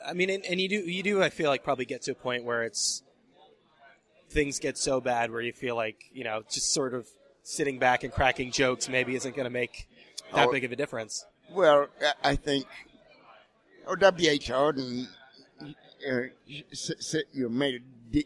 I 0.05 0.13
mean, 0.13 0.29
and, 0.29 0.43
and 0.45 0.59
you 0.59 0.67
do 0.67 0.75
you 0.89 1.03
do 1.03 1.23
I 1.23 1.29
feel 1.29 1.49
like 1.49 1.63
probably 1.63 1.85
get 1.85 2.01
to 2.03 2.11
a 2.11 2.15
point 2.15 2.43
where 2.43 2.63
it's 2.63 3.03
things 4.29 4.59
get 4.59 4.77
so 4.77 4.99
bad 4.99 5.31
where 5.31 5.41
you 5.41 5.53
feel 5.53 5.75
like 5.75 6.05
you 6.11 6.23
know 6.23 6.43
just 6.51 6.73
sort 6.73 6.93
of 6.93 7.07
sitting 7.43 7.77
back 7.79 8.03
and 8.03 8.11
cracking 8.11 8.51
jokes 8.51 8.89
maybe 8.89 9.15
isn't 9.15 9.35
going 9.35 9.45
to 9.45 9.49
make 9.49 9.87
that 10.33 10.47
Oh. 10.47 10.51
big 10.51 10.63
of 10.63 10.71
a 10.71 10.75
difference. 10.75 11.25
Well, 11.49 11.87
I- 12.01 12.31
I 12.31 12.35
think. 12.35 12.65
Oh, 13.85 13.95
W. 13.95 14.29
H. 14.29 14.49
Auden, 14.49 15.07
uh, 16.09 16.21
you 17.33 17.49
made 17.49 17.83
a 18.13 18.23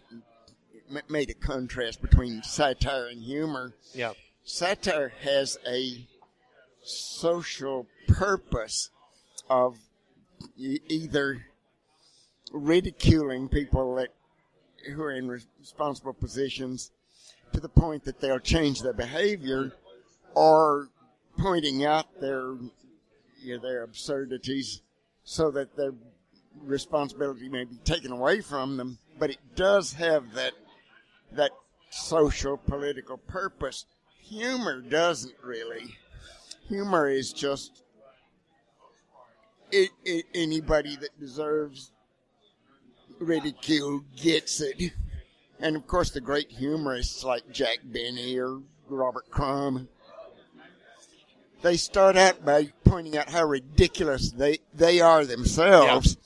made 1.09 1.29
a 1.29 1.33
contrast 1.33 2.01
between 2.01 2.43
satire 2.43 3.07
and 3.07 3.21
humor. 3.23 3.73
Yeah, 3.93 4.13
satire 4.43 5.11
has 5.21 5.57
a 5.67 6.07
social 6.83 7.87
purpose 8.07 8.89
of 9.49 9.77
either 10.57 11.45
ridiculing 12.51 13.49
people 13.49 13.95
that 13.95 14.09
who 14.93 15.01
are 15.01 15.11
in 15.11 15.27
responsible 15.27 16.13
positions 16.13 16.91
to 17.51 17.59
the 17.59 17.69
point 17.69 18.05
that 18.05 18.21
they'll 18.21 18.39
change 18.39 18.81
their 18.81 18.93
behavior 18.93 19.73
or 20.33 20.89
pointing 21.37 21.83
out 21.83 22.21
their 22.21 22.53
you 23.41 23.55
know, 23.55 23.59
their 23.59 23.83
absurdities 23.83 24.81
so 25.29 25.51
that 25.51 25.75
their 25.75 25.91
responsibility 26.63 27.49
may 27.49 27.65
be 27.65 27.75
taken 27.83 28.13
away 28.13 28.39
from 28.39 28.77
them 28.77 28.97
but 29.19 29.29
it 29.29 29.39
does 29.55 29.93
have 29.93 30.33
that 30.33 30.53
that 31.31 31.51
social 31.89 32.57
political 32.57 33.17
purpose. 33.17 33.85
Humor 34.21 34.81
doesn't 34.81 35.35
really. 35.43 35.97
Humor 36.67 37.09
is 37.09 37.33
just 37.33 37.83
it, 39.71 39.89
it, 40.05 40.25
anybody 40.33 40.95
that 40.95 41.19
deserves 41.19 41.91
ridicule 43.19 44.03
gets 44.15 44.61
it. 44.61 44.93
And 45.59 45.75
of 45.75 45.87
course 45.87 46.11
the 46.11 46.21
great 46.21 46.51
humorists 46.51 47.23
like 47.23 47.51
jack 47.51 47.79
benny 47.83 48.37
or 48.37 48.61
robert 48.89 49.29
crumb 49.29 49.89
they 51.61 51.77
start 51.77 52.15
out 52.15 52.45
by 52.45 52.71
pointing 52.83 53.17
out 53.17 53.29
how 53.29 53.43
ridiculous 53.45 54.31
they, 54.31 54.59
they 54.73 54.99
are 54.99 55.25
themselves 55.25 56.17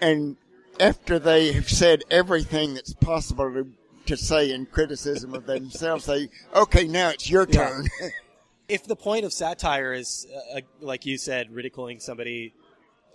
and 0.00 0.36
after 0.80 1.18
they 1.18 1.52
have 1.52 1.68
said 1.70 2.02
everything 2.10 2.74
that's 2.74 2.92
possible 2.94 3.52
to, 3.52 3.72
to 4.06 4.16
say 4.16 4.50
in 4.50 4.66
criticism 4.66 5.32
of 5.34 5.46
themselves, 5.46 6.06
they 6.06 6.28
okay, 6.54 6.88
now 6.88 7.10
it's 7.10 7.30
your 7.30 7.46
Yeah. 7.48 7.68
turn. 7.68 7.88
if 8.68 8.84
the 8.84 8.96
point 8.96 9.24
of 9.24 9.32
satire 9.32 9.92
is 9.92 10.26
uh, 10.34 10.58
uh, 10.58 10.60
like 10.80 11.06
you 11.06 11.16
said, 11.18 11.52
ridiculing 11.52 12.00
somebody 12.00 12.52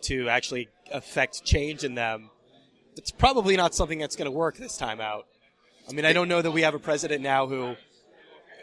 to 0.03 0.29
actually 0.29 0.69
affect 0.91 1.43
change 1.43 1.83
in 1.83 1.95
them, 1.95 2.29
it's 2.95 3.11
probably 3.11 3.57
not 3.57 3.75
something 3.75 3.99
that's 3.99 4.15
going 4.15 4.31
to 4.31 4.31
work 4.31 4.57
this 4.57 4.77
time 4.77 5.01
out. 5.01 5.25
I 5.89 5.93
mean, 5.93 6.05
I 6.05 6.13
don't 6.13 6.27
know 6.27 6.41
that 6.41 6.51
we 6.51 6.61
have 6.61 6.73
a 6.75 6.79
president 6.79 7.21
now 7.21 7.47
who 7.47 7.75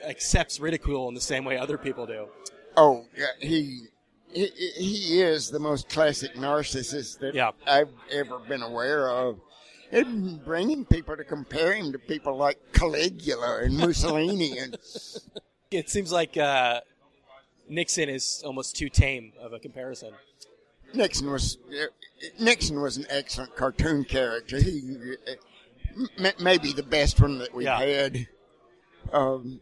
accepts 0.09 0.61
ridicule 0.61 1.09
in 1.09 1.15
the 1.15 1.21
same 1.21 1.45
way 1.45 1.57
other 1.59 1.79
people 1.79 2.07
do. 2.07 2.27
oh, 2.77 3.05
yeah, 3.17 3.27
he, 3.41 3.87
he 4.33 4.47
he 4.77 5.21
is 5.23 5.51
the 5.51 5.59
most 5.61 5.89
classic 5.89 6.35
narcissist 6.35 7.19
that 7.21 7.35
Yeah. 7.35 7.51
I've 7.67 7.91
ever 8.11 8.39
been 8.41 8.63
aware 8.63 9.11
of. 9.11 9.39
And 9.93 10.45
bringing 10.45 10.85
people 10.85 11.17
to 11.17 11.23
compare 11.25 11.73
him 11.75 11.93
to 11.93 11.99
people 12.01 12.37
like 12.37 12.59
Caligula 12.73 13.63
and 13.63 13.77
Mussolini 13.79 14.59
and 14.59 14.77
It 15.71 15.89
seems 15.91 16.11
like 16.13 16.37
uh, 16.37 16.81
Nixon 17.69 18.09
is 18.09 18.43
almost 18.45 18.77
too 18.77 18.89
tame 18.89 19.33
of 19.41 19.53
a 19.53 19.59
comparison. 19.61 20.13
Nixon 20.95 21.31
was 21.31 21.59
uh, 21.71 21.87
Nixon 22.41 22.81
was 22.81 22.97
an 22.97 23.07
excellent 23.09 23.55
cartoon 23.57 24.05
character. 24.05 24.61
He 24.61 24.97
uh, 25.29 25.33
m- 26.19 26.33
maybe 26.41 26.73
the 26.73 26.83
best 26.85 27.21
one 27.21 27.39
that 27.39 27.55
we 27.55 27.65
Yeah. 27.65 27.79
had. 27.81 28.27
Um, 29.13 29.61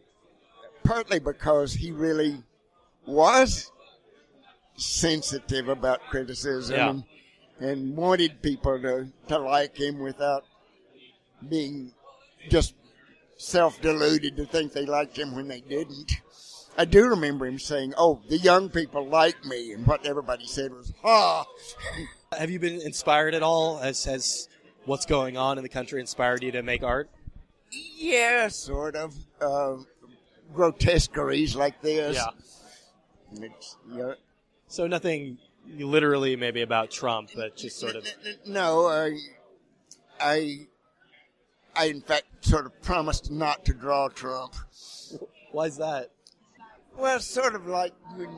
partly 0.83 1.19
because 1.19 1.73
he 1.73 1.91
really 1.91 2.43
was 3.05 3.71
sensitive 4.75 5.67
about 5.69 6.01
criticism 6.09 7.05
Yeah. 7.59 7.67
and, 7.67 7.95
wanted 7.95 8.41
people 8.41 8.79
to, 8.81 9.07
to 9.27 9.37
like 9.39 9.77
him 9.77 9.99
without 9.99 10.43
being 11.47 11.93
just 12.49 12.73
self-deluded 13.37 14.35
to 14.37 14.45
think 14.45 14.73
they 14.73 14.85
liked 14.85 15.17
him 15.17 15.35
when 15.35 15.47
they 15.47 15.61
didn't. 15.61 16.13
I 16.77 16.85
do 16.85 17.05
remember 17.07 17.45
him 17.45 17.59
saying, 17.59 17.93
"Oh, 17.97 18.21
the 18.29 18.37
young 18.39 18.69
people 18.69 19.07
like 19.07 19.45
me," 19.45 19.73
and 19.73 19.85
what 19.85 20.05
everybody 20.07 20.47
said 20.47 20.71
was, 20.71 20.91
"Ah." 21.03 21.45
Have 22.37 22.49
you 22.49 22.57
been 22.57 22.81
inspired 22.81 23.35
at 23.35 23.43
all? 23.43 23.77
Has 23.77 24.05
has 24.05 24.47
what's 24.85 25.05
going 25.05 25.37
on 25.37 25.57
in 25.59 25.63
the 25.63 25.69
country 25.69 25.99
inspired 26.01 26.41
you 26.41 26.51
to 26.51 26.63
make 26.63 26.81
art? 26.81 27.11
Yeah, 27.71 28.47
sort 28.47 28.95
of. 28.95 29.13
Uh, 29.39 29.75
grotesqueries 30.53 31.55
like 31.55 31.81
this. 31.81 32.17
And 33.31 33.43
It's, 33.45 33.77
you 33.89 33.97
know, 33.97 34.15
So 34.67 34.87
nothing 34.87 35.37
literally 35.77 36.35
maybe 36.35 36.61
about 36.61 36.91
Trump, 36.91 37.29
but 37.35 37.55
just 37.55 37.79
sort 37.79 37.95
of. 37.95 38.05
No, 38.45 38.87
I, 38.87 39.17
I, 40.19 40.67
I 41.75 41.85
in 41.85 42.01
fact 42.01 42.25
sort 42.45 42.65
of 42.65 42.81
promised 42.81 43.31
not 43.31 43.65
to 43.65 43.73
draw 43.73 44.09
Trump. 44.09 44.55
Why 45.51 45.65
is 45.65 45.77
that? 45.77 46.09
Well, 46.97 47.19
sort 47.19 47.55
of 47.55 47.65
like 47.65 47.93
when 48.15 48.29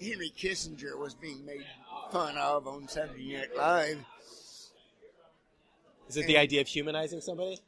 Henry 0.00 0.32
Kissinger 0.36 0.98
was 0.98 1.14
being 1.14 1.44
made 1.46 1.64
fun 2.10 2.36
of 2.36 2.66
on 2.66 2.88
Saturday 2.88 3.36
Night 3.36 3.56
Live. 3.56 4.04
Is 6.08 6.16
it 6.16 6.26
the 6.26 6.38
idea 6.38 6.60
of 6.60 6.68
humanizing 6.68 7.20
somebody? 7.20 7.58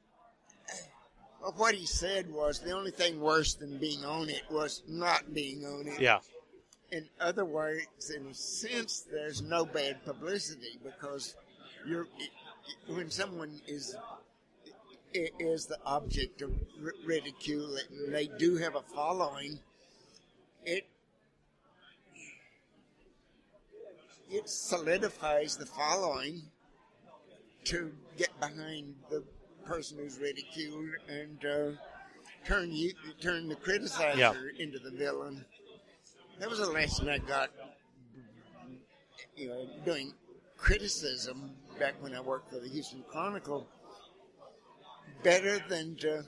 Well, 1.40 1.54
what 1.56 1.74
he 1.74 1.86
said 1.86 2.30
was 2.30 2.58
the 2.58 2.72
only 2.72 2.90
thing 2.90 3.20
worse 3.20 3.54
than 3.54 3.78
being 3.78 4.04
on 4.04 4.28
it 4.28 4.42
was 4.50 4.82
not 4.86 5.32
being 5.32 5.64
on 5.64 5.86
it. 5.88 6.00
Yeah. 6.00 6.18
in 6.92 7.08
other 7.20 7.44
words, 7.44 8.10
in 8.14 8.26
a 8.26 8.34
sense, 8.34 9.06
there's 9.10 9.40
no 9.42 9.64
bad 9.64 10.04
publicity 10.04 10.78
because 10.84 11.34
you're 11.86 12.06
when 12.88 13.10
someone 13.10 13.60
is 13.66 13.96
is 15.14 15.66
the 15.66 15.78
object 15.86 16.42
of 16.42 16.50
ri- 16.80 16.92
ridicule 17.04 17.76
and 17.76 18.14
they 18.14 18.26
do 18.38 18.56
have 18.56 18.74
a 18.76 18.82
following. 18.82 19.58
It 20.64 20.86
it 24.30 24.48
solidifies 24.48 25.56
the 25.56 25.66
following 25.66 26.42
to 27.64 27.92
get 28.16 28.38
behind 28.40 28.94
the 29.10 29.24
person 29.70 29.98
who's 29.98 30.18
ridiculed 30.18 30.84
and 31.08 31.44
uh, 31.44 31.70
turn 32.44 32.72
you 32.72 32.92
turn 33.20 33.48
the 33.48 33.54
criticizer 33.54 34.16
Yeah. 34.16 34.34
into 34.58 34.80
the 34.80 34.90
villain. 34.90 35.44
That 36.40 36.50
was 36.50 36.58
a 36.58 36.70
lesson 36.72 37.08
I 37.08 37.18
got, 37.18 37.50
you 39.36 39.48
know, 39.48 39.68
doing 39.84 40.12
criticism 40.56 41.52
back 41.78 41.94
when 42.02 42.14
I 42.14 42.20
worked 42.20 42.50
for 42.50 42.58
the 42.58 42.68
Houston 42.68 43.04
Chronicle. 43.08 43.68
Better 45.22 45.60
than 45.68 45.94
to 45.96 46.24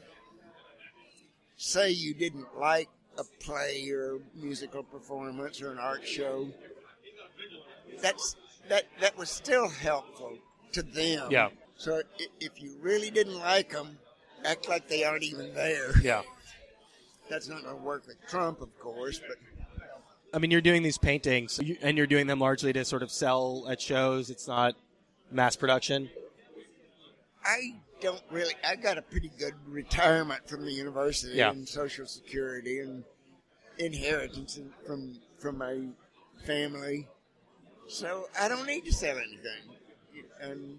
say 1.57 1.91
you 1.91 2.15
didn't 2.15 2.47
like 2.57 2.91
a 3.19 3.25
play 3.43 3.89
or 3.91 4.19
musical 4.37 4.85
performance 4.85 5.61
or 5.61 5.73
an 5.73 5.79
art 5.79 6.07
show. 6.07 6.49
That's 8.01 8.37
that 8.69 8.85
that 9.01 9.17
was 9.19 9.31
still 9.31 9.69
helpful 9.69 10.39
to 10.73 10.83
them. 10.83 11.31
Yeah. 11.31 11.49
So 11.77 12.03
if 12.41 12.61
you 12.63 12.77
really 12.81 13.11
didn't 13.11 13.39
like 13.39 13.71
them, 13.71 13.99
act 14.45 14.69
like 14.69 14.89
they 14.89 15.05
aren't 15.05 15.25
even 15.25 15.55
there. 15.55 15.93
Yeah. 16.03 16.23
That's 17.31 17.49
not 17.49 17.63
going 17.63 17.77
to 17.77 17.83
work 17.83 18.07
with 18.07 18.17
Trump, 18.29 18.61
of 18.61 18.79
course, 18.79 19.19
but 19.27 19.37
I 20.35 20.39
mean, 20.39 20.51
you're 20.51 20.61
doing 20.61 20.83
these 20.83 20.99
paintings, 20.99 21.59
and 21.83 21.97
you're 21.97 22.07
doing 22.07 22.27
them 22.27 22.39
largely 22.41 22.73
to 22.73 22.85
sort 22.85 23.03
of 23.03 23.11
sell 23.11 23.67
at 23.71 23.81
shows. 23.81 24.29
It's 24.29 24.49
not 24.49 24.75
mass 25.31 25.57
production. 25.57 26.11
I 27.45 27.75
don't 28.01 28.21
really. 28.31 28.55
I 28.67 28.77
got 28.77 28.99
a 28.99 29.03
pretty 29.03 29.31
good 29.39 29.55
retirement 29.67 30.49
from 30.49 30.65
the 30.65 30.73
university 30.73 31.37
Yeah. 31.39 31.51
and 31.51 31.67
Social 31.69 32.07
Security 32.07 32.81
and 32.81 33.05
inheritance 33.79 34.59
from 34.87 35.19
from 35.39 35.59
my 35.59 35.79
family, 36.45 37.09
so 37.89 38.29
I 38.39 38.49
don't 38.49 38.67
need 38.67 38.85
to 38.87 38.93
sell 38.93 39.17
anything. 39.17 39.72
And 40.41 40.79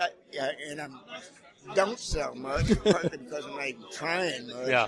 I, 0.00 0.08
yeah, 0.32 0.50
and 0.68 0.80
I'm 0.80 1.00
don't 1.74 1.98
sell 1.98 2.34
much 2.34 2.66
partly 2.84 3.18
because 3.18 3.44
I'm 3.44 3.56
not 3.56 3.68
even 3.68 3.84
trying 3.90 4.46
much. 4.48 4.68
Yeah. 4.68 4.86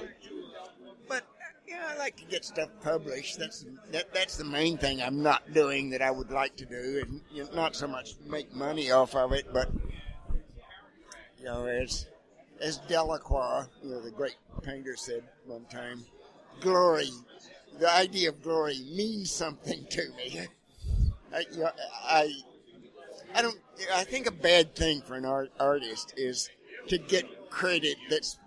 But 1.09 1.25
yeah, 1.67 1.93
I 1.95 1.99
like 1.99 2.17
to 2.17 2.25
get 2.25 2.45
stuff 2.45 2.69
published. 2.83 3.39
That's 3.39 3.67
that, 3.91 4.13
that's 4.13 4.37
the 4.37 4.45
main 4.45 4.79
thing 4.79 5.03
I'm 5.03 5.23
not 5.23 5.53
doing 5.53 5.91
that 5.91 6.03
I 6.03 6.11
would 6.11 6.31
like 6.31 6.57
to 6.57 6.67
do, 6.67 7.03
and 7.03 7.21
you 7.33 7.45
know, 7.45 7.51
not 7.55 7.75
so 7.75 7.89
much 7.89 8.15
make 8.27 8.55
money 8.55 8.91
off 8.91 9.15
of 9.15 9.33
it, 9.33 9.53
but 9.53 9.71
you 11.39 11.45
know, 11.45 11.67
as 11.67 12.07
as 12.61 12.79
Delacroix, 12.89 13.65
you 13.83 13.91
know, 13.91 14.01
the 14.01 14.11
great 14.11 14.37
painter 14.63 14.97
said 14.97 15.23
one 15.47 15.65
time, 15.67 16.05
glory, 16.61 17.11
the 17.79 17.93
idea 17.93 18.31
of 18.31 18.43
glory 18.43 18.81
means 18.95 19.31
something 19.31 19.87
to 19.91 20.09
me. 20.17 20.47
I, 21.33 21.45
you 21.53 21.59
know, 21.59 21.71
I, 22.05 22.33
I 23.35 23.43
don't. 23.43 23.59
I 23.95 24.05
think 24.05 24.27
a 24.27 24.33
bad 24.33 24.75
thing 24.75 25.01
for 25.03 25.15
an 25.15 25.25
art, 25.25 25.51
artist 25.61 26.15
is 26.17 26.51
to 26.89 26.99
get 26.99 27.51
credit 27.51 27.97
that's 28.11 28.39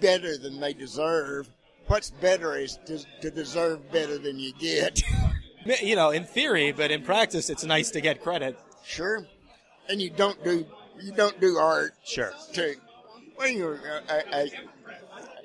better 0.00 0.36
than 0.36 0.60
they 0.60 0.72
deserve. 0.74 1.48
What's 1.86 2.10
better 2.10 2.56
is 2.56 2.78
to, 2.86 2.98
to 3.22 3.30
deserve 3.30 3.90
better 3.92 4.18
than 4.18 4.38
you 4.38 4.52
get. 4.54 5.02
You 5.80 5.94
know, 5.94 6.10
in 6.10 6.24
theory, 6.24 6.72
but 6.72 6.90
in 6.90 7.02
practice, 7.04 7.48
it's 7.48 7.62
nice 7.62 7.92
to 7.92 8.00
get 8.00 8.20
credit. 8.20 8.58
sure, 8.84 9.24
and 9.88 10.02
you 10.02 10.10
don't 10.10 10.42
do 10.42 10.66
you 11.00 11.12
don't 11.12 11.40
do 11.40 11.56
art 11.56 11.92
Sure. 12.04 12.32
to. 12.54 12.74
Well, 13.38 13.46
you 13.48 13.78
I, 14.10 14.22
I, 14.32 14.50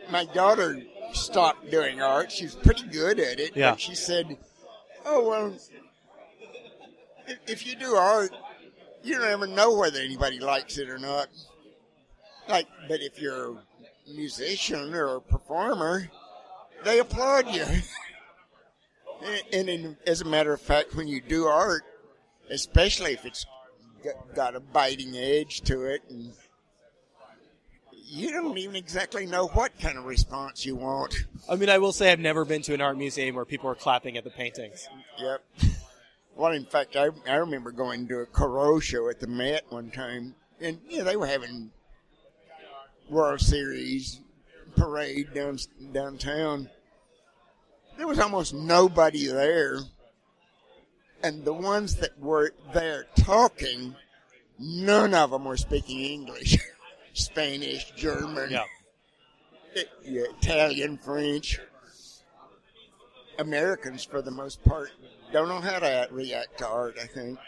my 0.10 0.26
daughter 0.26 0.82
stopped 1.14 1.70
doing 1.70 2.02
art. 2.02 2.32
She's 2.32 2.56
pretty 2.56 2.88
good 2.88 3.20
at 3.20 3.40
it. 3.40 3.56
Yeah. 3.56 3.76
She 3.76 3.94
said, 3.94 4.38
"Oh 5.06 5.30
well, 5.30 5.54
if 7.46 7.68
you 7.68 7.76
do 7.76 7.96
art, 7.96 8.32
you 9.08 9.16
don't 9.16 9.32
ever 9.32 9.48
know 9.48 9.76
whether 9.76 10.00
anybody 10.00 10.40
likes 10.40 10.78
it 10.78 10.90
or 10.90 10.98
not. 10.98 11.28
Like, 12.48 12.68
but 12.88 13.02
if 13.02 13.20
you're 13.20 13.52
a 13.52 13.58
musician 14.14 14.94
or 14.94 15.18
a 15.18 15.22
performer, 15.22 16.10
they 16.84 17.00
applaud 17.00 17.50
you." 17.50 17.66
And, 19.20 19.42
and 19.52 19.70
in, 19.70 19.98
as 20.06 20.22
a 20.22 20.26
matter 20.26 20.54
of 20.54 20.62
fact, 20.62 20.96
when 20.96 21.08
you 21.08 21.22
do 21.22 21.46
art, 21.46 21.84
especially 22.52 23.14
if 23.14 23.26
it's 23.26 23.48
got, 24.04 24.36
got 24.36 24.56
a 24.56 24.60
biting 24.60 25.18
edge 25.18 25.62
to 25.62 25.86
it, 25.86 26.04
and 26.10 26.34
you 27.92 28.32
don't 28.32 28.58
even 28.58 28.76
exactly 28.76 29.26
know 29.26 29.48
what 29.48 29.78
kind 29.80 29.98
of 29.98 30.06
response 30.06 30.66
you 30.66 30.76
want. 30.76 31.26
I 31.50 31.56
mean, 31.56 31.70
I 31.70 31.78
will 31.78 31.92
say 31.92 32.12
I've 32.12 32.20
never 32.20 32.46
been 32.46 32.62
to 32.64 32.74
an 32.74 32.82
art 32.82 32.98
museum 32.98 33.36
where 33.36 33.46
people 33.46 33.70
are 33.70 33.76
clapping 33.76 34.18
at 34.18 34.24
the 34.24 34.30
paintings. 34.30 34.88
Yep. 35.20 35.44
Well, 36.38 36.52
in 36.52 36.66
fact, 36.66 36.96
I, 36.96 37.10
I 37.28 37.36
remember 37.38 37.72
going 37.72 38.08
to 38.10 38.20
a 38.20 38.26
Corot 38.28 38.84
show 38.84 39.10
at 39.10 39.20
the 39.20 39.26
Met 39.28 39.64
one 39.70 39.90
time, 39.90 40.36
and 40.62 40.80
yeah, 40.88 41.02
they 41.04 41.16
were 41.18 41.26
having 41.26 41.72
World 43.10 43.42
Series 43.42 44.20
parade 44.76 45.34
down 45.34 45.58
downtown. 45.92 46.70
There 47.98 48.06
was 48.06 48.20
almost 48.20 48.54
nobody 48.54 49.26
there, 49.26 49.80
and 51.24 51.44
the 51.44 51.54
ones 51.54 51.96
that 51.96 52.20
were 52.20 52.54
there 52.72 53.08
talking, 53.18 53.96
none 54.60 55.16
of 55.16 55.32
them 55.32 55.46
were 55.46 55.58
speaking 55.58 56.02
English, 56.02 56.58
Spanish, 57.14 57.92
German, 57.96 58.52
Yeah. 58.52 58.64
yeah, 60.04 60.24
Italian, 60.40 61.00
French. 61.00 61.60
Americans, 63.40 64.04
for 64.04 64.22
the 64.24 64.32
most 64.32 64.64
part, 64.64 64.90
don't 65.32 65.48
know 65.50 65.60
how 65.62 65.80
to 65.80 66.08
react 66.12 66.58
to 66.60 66.68
art. 66.68 66.98
I 67.02 67.06
think. 67.08 67.40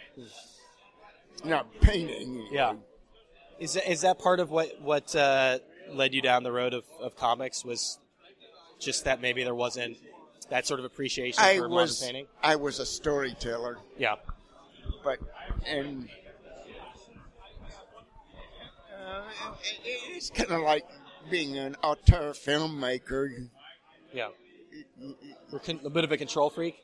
Not 1.44 1.68
painting. 1.82 2.48
Yeah. 2.52 2.74
Is 3.60 3.74
that, 3.74 3.90
is 3.92 4.02
that 4.02 4.20
part 4.20 4.40
of 4.40 4.50
what 4.52 4.82
what 4.82 5.16
uh, 5.16 5.60
led 5.92 6.14
you 6.14 6.22
down 6.22 6.44
the 6.44 6.52
road 6.52 6.74
of, 6.74 6.84
of 7.02 7.16
comics? 7.16 7.64
Was 7.66 8.00
just 8.80 9.06
that 9.06 9.22
maybe 9.22 9.44
there 9.44 9.56
wasn't 9.56 9.98
that 10.50 10.66
sort 10.66 10.80
of 10.80 10.86
appreciation 10.86 11.42
I 11.44 11.58
for 11.58 11.70
was. 11.70 12.00
modern 12.02 12.14
painting? 12.14 12.28
I 12.42 12.56
was 12.56 12.80
a 12.80 12.86
storyteller, 12.86 13.78
Yeah. 13.98 14.16
but 15.04 15.20
and 15.68 16.10
uh, 18.98 19.22
it- 19.84 20.16
it's 20.16 20.30
kind 20.30 20.52
of 20.52 20.62
like 20.62 20.86
being 21.30 21.58
an 21.58 21.76
auteur 21.84 22.32
filmmaker. 22.34 23.50
Yeah. 24.14 24.30
You're 25.52 25.60
con- 25.60 25.82
a 25.86 25.90
bit 25.90 26.04
of 26.04 26.12
a 26.12 26.18
control 26.18 26.50
freak. 26.50 26.76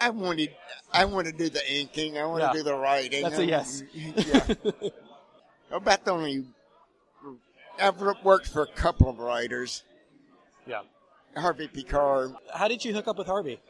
I 0.00 0.10
wanted, 0.10 0.50
I 0.92 1.04
want 1.04 1.26
to 1.26 1.32
do 1.32 1.48
the 1.50 1.60
inking. 1.72 2.16
I 2.18 2.24
want 2.24 2.42
Yeah. 2.42 2.52
to 2.52 2.58
do 2.58 2.62
the 2.64 2.74
writing. 2.74 3.22
That's 3.22 3.38
a 3.38 3.44
yes. 3.46 3.82
Yeah. 3.94 4.54
About 5.70 6.04
the 6.04 6.10
only. 6.12 6.44
I've 7.80 8.00
worked 8.24 8.48
for 8.48 8.62
a 8.62 8.66
couple 8.66 9.08
of 9.08 9.18
writers. 9.18 9.84
Yeah. 10.66 10.82
Harvey 11.36 11.68
Pekar 11.68 12.34
How 12.52 12.66
did 12.66 12.84
you 12.84 12.92
hook 12.92 13.06
up 13.06 13.16
with 13.18 13.28
Harvey? 13.28 13.60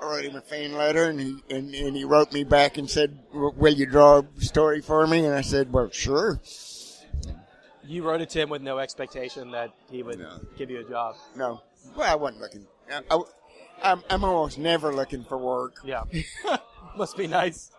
I 0.00 0.06
wrote 0.06 0.24
him 0.24 0.34
a 0.36 0.40
fan 0.40 0.72
letter, 0.72 1.10
and 1.10 1.20
he 1.20 1.36
and, 1.50 1.74
and 1.74 1.94
he 1.94 2.04
wrote 2.04 2.32
me 2.32 2.42
back 2.42 2.78
and 2.78 2.88
said, 2.88 3.18
"W- 3.32 3.52
"Will 3.54 3.74
you 3.74 3.84
draw 3.84 4.22
a 4.22 4.40
story 4.40 4.80
for 4.80 5.06
me?" 5.06 5.26
And 5.26 5.34
I 5.34 5.42
said, 5.42 5.70
"Well, 5.70 5.90
sure." 5.90 6.40
You 7.84 8.02
wrote 8.02 8.22
it 8.22 8.30
to 8.30 8.40
him 8.40 8.48
with 8.48 8.62
no 8.62 8.78
expectation 8.78 9.50
that 9.50 9.72
he 9.90 10.02
would 10.02 10.18
No. 10.20 10.40
give 10.56 10.70
you 10.70 10.80
a 10.80 10.84
job. 10.88 11.16
No, 11.36 11.60
well, 11.96 12.10
I 12.10 12.14
wasn't 12.14 12.40
looking. 12.40 12.66
I, 12.90 13.02
I, 13.10 13.20
I'm, 13.82 14.02
I'm 14.10 14.24
almost 14.24 14.58
never 14.58 14.92
looking 14.92 15.24
for 15.24 15.38
work. 15.38 15.76
Yeah. 15.84 16.02
Must 16.96 17.16
be 17.16 17.26
nice. 17.26 17.70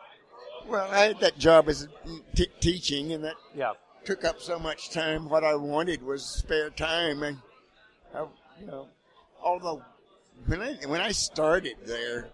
Well, 0.68 0.90
I 0.92 1.00
had 1.08 1.20
that 1.20 1.38
job 1.38 1.68
as 1.70 1.88
t- 2.36 2.48
teaching, 2.60 3.12
and 3.14 3.24
that 3.24 3.36
Yeah. 3.56 3.74
took 4.06 4.24
up 4.24 4.40
so 4.40 4.58
much 4.60 4.90
time. 4.92 5.30
What 5.30 5.44
I 5.44 5.56
wanted 5.56 6.02
was 6.04 6.24
spare 6.26 6.70
time, 6.70 7.24
and 7.24 7.38
I, 8.16 8.26
you 8.60 8.68
know, 8.68 8.88
although 9.44 9.84
when 10.46 10.62
I 10.62 10.74
when 10.88 11.02
I 11.02 11.12
started 11.12 11.76
there, 11.86 12.30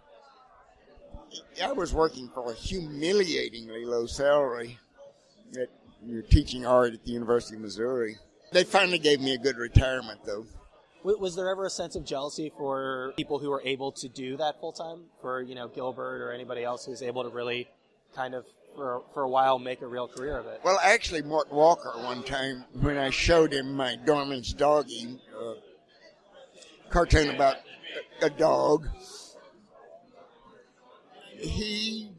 I 1.63 1.71
was 1.71 1.93
working 1.93 2.29
for 2.33 2.51
a 2.51 2.55
humiliatingly 2.55 3.85
low 3.85 4.05
salary. 4.05 4.77
That 5.53 5.69
you're 6.05 6.21
teaching 6.21 6.65
art 6.65 6.93
at 6.93 7.03
the 7.05 7.11
University 7.11 7.55
of 7.55 7.61
Missouri. 7.61 8.17
They 8.51 8.63
finally 8.63 8.99
gave 8.99 9.19
me 9.21 9.33
a 9.33 9.37
good 9.37 9.57
retirement, 9.57 10.19
though. 10.25 10.45
Was 11.03 11.35
there 11.35 11.49
ever 11.49 11.65
a 11.65 11.69
sense 11.69 11.95
of 11.95 12.03
jealousy 12.03 12.51
for 12.57 13.13
people 13.15 13.39
who 13.39 13.49
were 13.49 13.61
able 13.63 13.91
to 13.93 14.09
do 14.09 14.35
that 14.37 14.59
full 14.59 14.71
time? 14.73 15.03
For 15.21 15.41
you 15.41 15.55
know 15.55 15.67
Gilbert 15.67 16.21
or 16.21 16.31
anybody 16.31 16.63
else 16.63 16.85
who 16.85 16.91
was 16.91 17.01
able 17.01 17.23
to 17.23 17.29
really 17.29 17.67
kind 18.15 18.33
of 18.33 18.45
for 18.75 19.03
for 19.13 19.23
a 19.23 19.29
while 19.29 19.59
make 19.59 19.81
a 19.81 19.87
real 19.87 20.07
career 20.07 20.37
of 20.37 20.47
it? 20.47 20.61
Well, 20.63 20.79
actually, 20.81 21.21
Mort 21.21 21.51
Walker 21.51 21.91
one 21.97 22.23
time 22.23 22.65
when 22.73 22.97
I 22.97 23.09
showed 23.09 23.53
him 23.53 23.73
my 23.73 23.95
Dorman's 23.95 24.53
Doggy 24.53 25.19
uh, 25.39 25.53
cartoon 26.89 27.29
about 27.33 27.57
a 28.21 28.29
dog, 28.29 28.87
he 31.39 32.11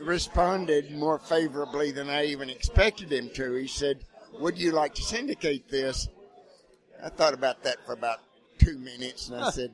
responded 0.00 0.92
more 0.92 1.18
favorably 1.18 1.90
than 1.90 2.08
I 2.08 2.26
even 2.26 2.48
expected 2.48 3.12
him 3.12 3.30
to. 3.34 3.54
He 3.54 3.66
said, 3.66 4.04
"Would 4.40 4.58
you 4.58 4.72
like 4.72 4.94
to 4.94 5.02
syndicate 5.02 5.68
this?" 5.68 6.08
I 7.02 7.08
thought 7.08 7.34
about 7.34 7.62
that 7.64 7.84
for 7.86 7.92
about 7.92 8.18
two 8.58 8.78
minutes, 8.78 9.28
and 9.28 9.42
I 9.42 9.50
said, 9.50 9.72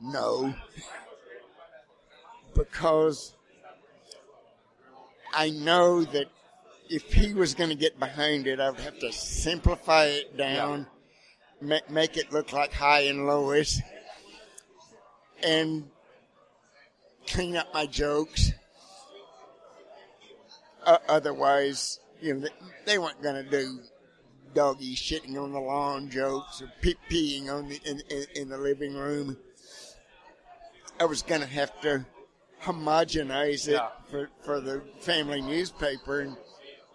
"No," 0.00 0.54
because 2.54 3.34
I 5.32 5.50
know 5.50 6.04
that 6.04 6.26
if 6.88 7.12
he 7.12 7.34
was 7.34 7.54
going 7.54 7.70
to 7.70 7.76
get 7.76 7.98
behind 7.98 8.46
it, 8.46 8.60
I 8.60 8.70
would 8.70 8.80
have 8.80 8.98
to 9.00 9.12
simplify 9.12 10.04
it 10.06 10.36
down, 10.36 10.86
ma- 11.60 11.80
make 11.88 12.16
it 12.16 12.32
look 12.32 12.52
like 12.52 12.72
Hi 12.74 13.00
and 13.00 13.26
Lois, 13.26 13.80
and 15.42 15.90
clean 17.26 17.56
up 17.56 17.72
my 17.74 17.86
jokes. 17.86 18.52
Uh, 20.84 20.98
otherwise, 21.08 21.98
you 22.20 22.34
know, 22.34 22.40
they, 22.40 22.50
they 22.84 22.98
weren't 22.98 23.22
going 23.22 23.42
to 23.42 23.50
do 23.50 23.80
doggy 24.54 24.94
shitting 24.94 25.36
on 25.42 25.52
the 25.52 25.60
lawn 25.60 26.08
jokes 26.10 26.62
or 26.62 26.70
pee- 26.80 26.96
peeing 27.10 27.50
on 27.52 27.68
the 27.68 27.80
in, 27.84 28.00
in, 28.10 28.24
in 28.34 28.48
the 28.48 28.58
living 28.58 28.94
room. 28.94 29.36
I 31.00 31.04
was 31.04 31.22
going 31.22 31.40
to 31.40 31.46
have 31.46 31.80
to 31.82 32.06
homogenize 32.62 33.66
it 33.68 33.72
Yeah. 33.72 33.88
for, 34.10 34.30
for 34.44 34.60
the 34.60 34.82
family 35.00 35.40
newspaper, 35.42 36.20
and 36.20 36.36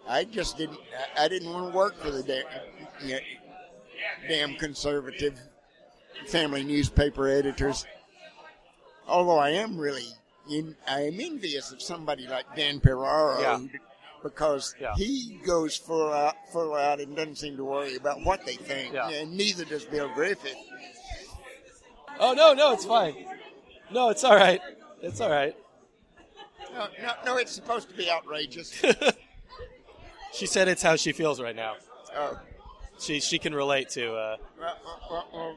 I 0.08 0.24
just 0.24 0.56
didn't. 0.56 0.78
I 1.16 1.24
I 1.24 1.28
didn't 1.28 1.52
want 1.52 1.70
to 1.72 1.76
work 1.76 1.96
for 1.96 2.10
the 2.10 2.22
damn, 2.22 3.20
damn 4.28 4.54
conservative 4.56 5.38
family 6.26 6.64
newspaper 6.64 7.28
editors. 7.28 7.86
Although 9.06 9.38
I 9.38 9.50
am 9.50 9.76
really, 9.76 10.06
in, 10.50 10.76
I 10.88 11.02
am 11.02 11.20
envious 11.20 11.72
of 11.72 11.82
somebody 11.82 12.26
like 12.26 12.54
Dan 12.56 12.80
Piraro. 12.80 13.40
Yeah. 13.40 13.58
Because 14.22 14.74
Yeah. 14.80 14.94
he 14.96 15.40
goes 15.46 15.76
full 15.76 16.12
out, 16.12 16.34
full 16.52 16.74
out, 16.74 17.00
and 17.00 17.16
doesn't 17.16 17.36
seem 17.36 17.56
to 17.56 17.64
worry 17.64 17.96
about 17.96 18.22
what 18.24 18.44
they 18.44 18.54
think. 18.56 18.94
Yeah. 18.94 19.08
And 19.08 19.36
neither 19.36 19.64
does 19.64 19.84
Bill 19.84 20.08
Griffith. 20.14 20.56
Oh 22.18 22.32
no, 22.34 22.52
no, 22.52 22.72
it's 22.72 22.84
fine. 22.84 23.14
No, 23.90 24.10
it's 24.10 24.24
all 24.24 24.36
right. 24.36 24.60
It's 25.02 25.20
all 25.20 25.30
right. 25.30 25.56
No, 26.74 26.86
no, 27.02 27.12
no, 27.24 27.36
it's 27.38 27.52
supposed 27.52 27.88
to 27.90 27.96
be 27.96 28.10
outrageous. 28.10 28.80
She 30.32 30.46
said 30.46 30.68
it's 30.68 30.80
how 30.82 30.94
she 30.94 31.10
feels 31.10 31.40
right 31.40 31.56
now. 31.56 31.74
Oh. 32.14 32.38
She 33.00 33.18
she 33.18 33.38
can 33.40 33.52
relate 33.52 33.88
to. 33.90 34.14
Uh, 34.14 34.36
Well, 34.60 34.76
well, 35.10 35.26
well, 35.32 35.56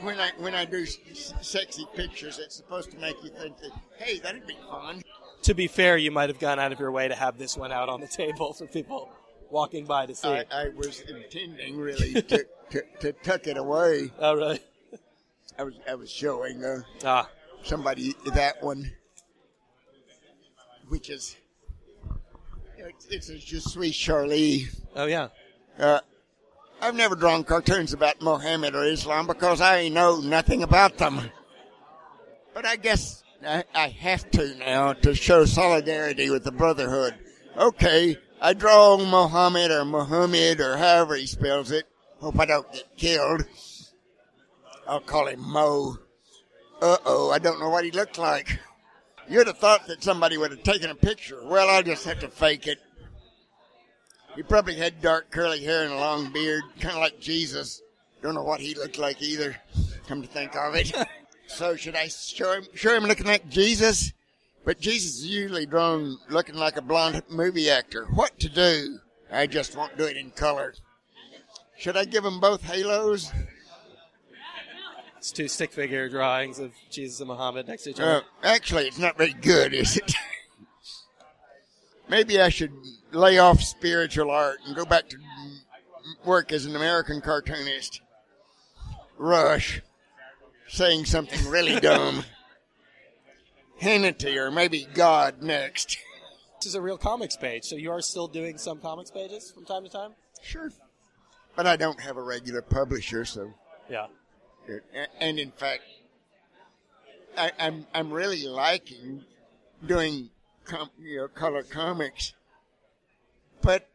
when 0.00 0.18
I 0.18 0.30
when 0.38 0.54
I 0.56 0.64
do 0.64 0.82
s- 0.82 1.32
sexy 1.40 1.86
pictures, 1.94 2.40
it's 2.40 2.56
supposed 2.56 2.90
to 2.90 2.98
make 2.98 3.14
you 3.22 3.30
think 3.30 3.58
that 3.58 3.70
hey, 3.96 4.18
that'd 4.18 4.44
be 4.44 4.56
fun. 4.68 5.02
To 5.42 5.54
be 5.54 5.66
fair, 5.66 5.96
you 5.96 6.10
might 6.10 6.28
have 6.28 6.38
gone 6.38 6.58
out 6.58 6.72
of 6.72 6.80
your 6.80 6.90
way 6.92 7.08
to 7.08 7.14
have 7.14 7.38
this 7.38 7.56
one 7.56 7.72
out 7.72 7.88
on 7.88 8.00
the 8.00 8.06
table 8.08 8.52
for 8.52 8.66
people 8.66 9.10
walking 9.50 9.84
by 9.84 10.06
to 10.06 10.14
see. 10.14 10.28
I, 10.28 10.44
I 10.50 10.68
was 10.70 11.00
intending 11.02 11.78
really 11.78 12.14
to, 12.22 12.44
to, 12.70 12.82
to 13.00 13.12
tuck 13.12 13.46
it 13.46 13.56
away. 13.56 14.12
All 14.20 14.36
right. 14.36 14.62
I 15.58 15.64
was 15.64 15.74
I 15.90 15.94
was 15.96 16.10
showing 16.10 16.64
uh, 16.64 16.82
Ah, 17.04 17.28
somebody 17.64 18.14
that 18.34 18.62
one, 18.62 18.92
which 20.88 21.10
is 21.10 21.36
it's, 22.76 23.06
it's 23.30 23.44
Je 23.44 23.58
suis 23.58 23.90
Charlie. 23.96 24.66
oh 24.94 25.06
yeah. 25.06 25.28
Uh, 25.78 25.98
I've 26.80 26.94
never 26.94 27.16
drawn 27.16 27.42
cartoons 27.42 27.92
about 27.92 28.20
Mohammed 28.22 28.76
or 28.76 28.84
Islam 28.84 29.26
because 29.26 29.60
I 29.60 29.88
know 29.88 30.20
nothing 30.20 30.62
about 30.62 30.96
them. 30.96 31.20
But 32.54 32.64
I 32.64 32.76
guess 32.76 33.24
I, 33.46 33.64
I 33.74 33.88
have 33.88 34.30
to 34.32 34.54
now 34.56 34.92
to 34.94 35.14
show 35.14 35.44
solidarity 35.44 36.30
with 36.30 36.44
the 36.44 36.52
Brotherhood. 36.52 37.14
Okay, 37.56 38.16
I 38.40 38.52
draw 38.52 38.96
Mohammed 38.96 39.70
or 39.70 39.84
Muhammad 39.84 40.60
or 40.60 40.76
however 40.76 41.14
he 41.16 41.26
spells 41.26 41.70
it. 41.70 41.86
Hope 42.20 42.38
I 42.38 42.46
don't 42.46 42.72
get 42.72 42.96
killed. 42.96 43.44
I'll 44.86 45.00
call 45.00 45.28
him 45.28 45.40
Mo. 45.40 45.98
Uh 46.80 46.96
oh, 47.04 47.30
I 47.30 47.38
don't 47.38 47.60
know 47.60 47.68
what 47.68 47.84
he 47.84 47.90
looked 47.90 48.18
like. 48.18 48.58
You'd 49.28 49.46
have 49.46 49.58
thought 49.58 49.86
that 49.86 50.02
somebody 50.02 50.38
would 50.38 50.50
have 50.50 50.62
taken 50.62 50.90
a 50.90 50.94
picture. 50.94 51.40
Well, 51.44 51.68
I'll 51.68 51.82
just 51.82 52.04
have 52.06 52.20
to 52.20 52.28
fake 52.28 52.66
it. 52.66 52.78
He 54.34 54.42
probably 54.42 54.76
had 54.76 55.02
dark 55.02 55.30
curly 55.30 55.62
hair 55.64 55.84
and 55.84 55.92
a 55.92 55.96
long 55.96 56.32
beard, 56.32 56.62
kind 56.80 56.94
of 56.94 57.00
like 57.00 57.20
Jesus. 57.20 57.82
Don't 58.22 58.34
know 58.34 58.42
what 58.42 58.60
he 58.60 58.74
looked 58.74 58.98
like 58.98 59.20
either. 59.20 59.56
Come 60.06 60.22
to 60.22 60.28
think 60.28 60.56
of 60.56 60.74
it. 60.74 60.92
so 61.48 61.74
should 61.76 61.96
I 61.96 62.08
show 62.08 62.52
him, 62.52 62.66
show 62.74 62.94
him 62.94 63.04
looking 63.04 63.26
like 63.26 63.48
Jesus? 63.48 64.12
But 64.64 64.80
Jesus 64.80 65.18
is 65.20 65.26
usually 65.26 65.66
drawn 65.66 66.18
looking 66.28 66.54
like 66.54 66.76
a 66.76 66.82
blonde 66.82 67.22
movie 67.30 67.70
actor. 67.70 68.06
What 68.06 68.38
to 68.40 68.48
do? 68.48 68.98
I 69.32 69.46
just 69.46 69.76
won't 69.76 69.96
do 69.96 70.04
it 70.04 70.16
in 70.16 70.30
color. 70.30 70.74
Should 71.78 71.96
I 71.96 72.04
give 72.04 72.22
them 72.24 72.40
both 72.40 72.62
halos? 72.62 73.30
It's 75.16 75.32
two 75.32 75.48
stick 75.48 75.72
figure 75.72 76.08
drawings 76.08 76.58
of 76.58 76.72
Jesus 76.90 77.18
and 77.20 77.28
Muhammad 77.28 77.66
next 77.66 77.84
to 77.84 77.90
each 77.90 78.00
Uh, 78.00 78.04
other. 78.04 78.24
actually, 78.44 78.86
it's 78.86 78.98
not 78.98 79.16
very 79.18 79.32
good, 79.32 79.74
is 79.74 79.96
it? 79.96 80.12
Maybe 82.08 82.40
I 82.40 82.48
should 82.48 82.72
lay 83.12 83.38
off 83.38 83.60
spiritual 83.62 84.30
art 84.30 84.58
and 84.66 84.76
go 84.76 84.84
back 84.84 85.08
to 85.10 85.16
work 86.24 86.52
as 86.52 86.64
an 86.66 86.76
American 86.76 87.20
cartoonist. 87.20 88.00
Rush, 89.18 89.82
saying 90.68 91.06
something 91.06 91.48
really 91.48 91.80
dumb. 91.80 92.24
Hannity 93.80 94.36
or 94.36 94.50
maybe 94.50 94.86
God 94.94 95.42
next. 95.42 95.98
This 96.58 96.66
is 96.66 96.74
a 96.74 96.80
real 96.80 96.98
comics 96.98 97.36
page, 97.36 97.64
so 97.64 97.76
you 97.76 97.92
are 97.92 98.00
still 98.00 98.26
doing 98.26 98.58
some 98.58 98.80
comics 98.80 99.10
pages 99.10 99.52
from 99.52 99.64
time 99.64 99.84
to 99.84 99.90
time. 99.90 100.12
Sure. 100.42 100.70
But 101.54 101.66
I 101.66 101.76
don't 101.76 102.00
have 102.00 102.16
a 102.16 102.22
regular 102.22 102.62
publisher, 102.62 103.24
so. 103.24 103.52
Yeah. 103.88 104.06
And 105.20 105.38
in 105.38 105.50
fact, 105.52 105.82
I, 107.36 107.52
I'm 107.58 107.86
I'm 107.94 108.10
really 108.10 108.46
liking 108.46 109.24
doing 109.86 110.30
com, 110.64 110.90
you 110.98 111.18
know 111.18 111.28
color 111.28 111.62
comics, 111.62 112.34
but 113.62 113.88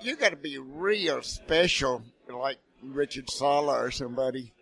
you 0.00 0.16
got 0.16 0.30
to 0.30 0.36
be 0.36 0.58
real 0.58 1.22
special, 1.22 2.02
like 2.28 2.58
Richard 2.82 3.30
Sala 3.30 3.78
or 3.80 3.90
somebody, 3.90 4.52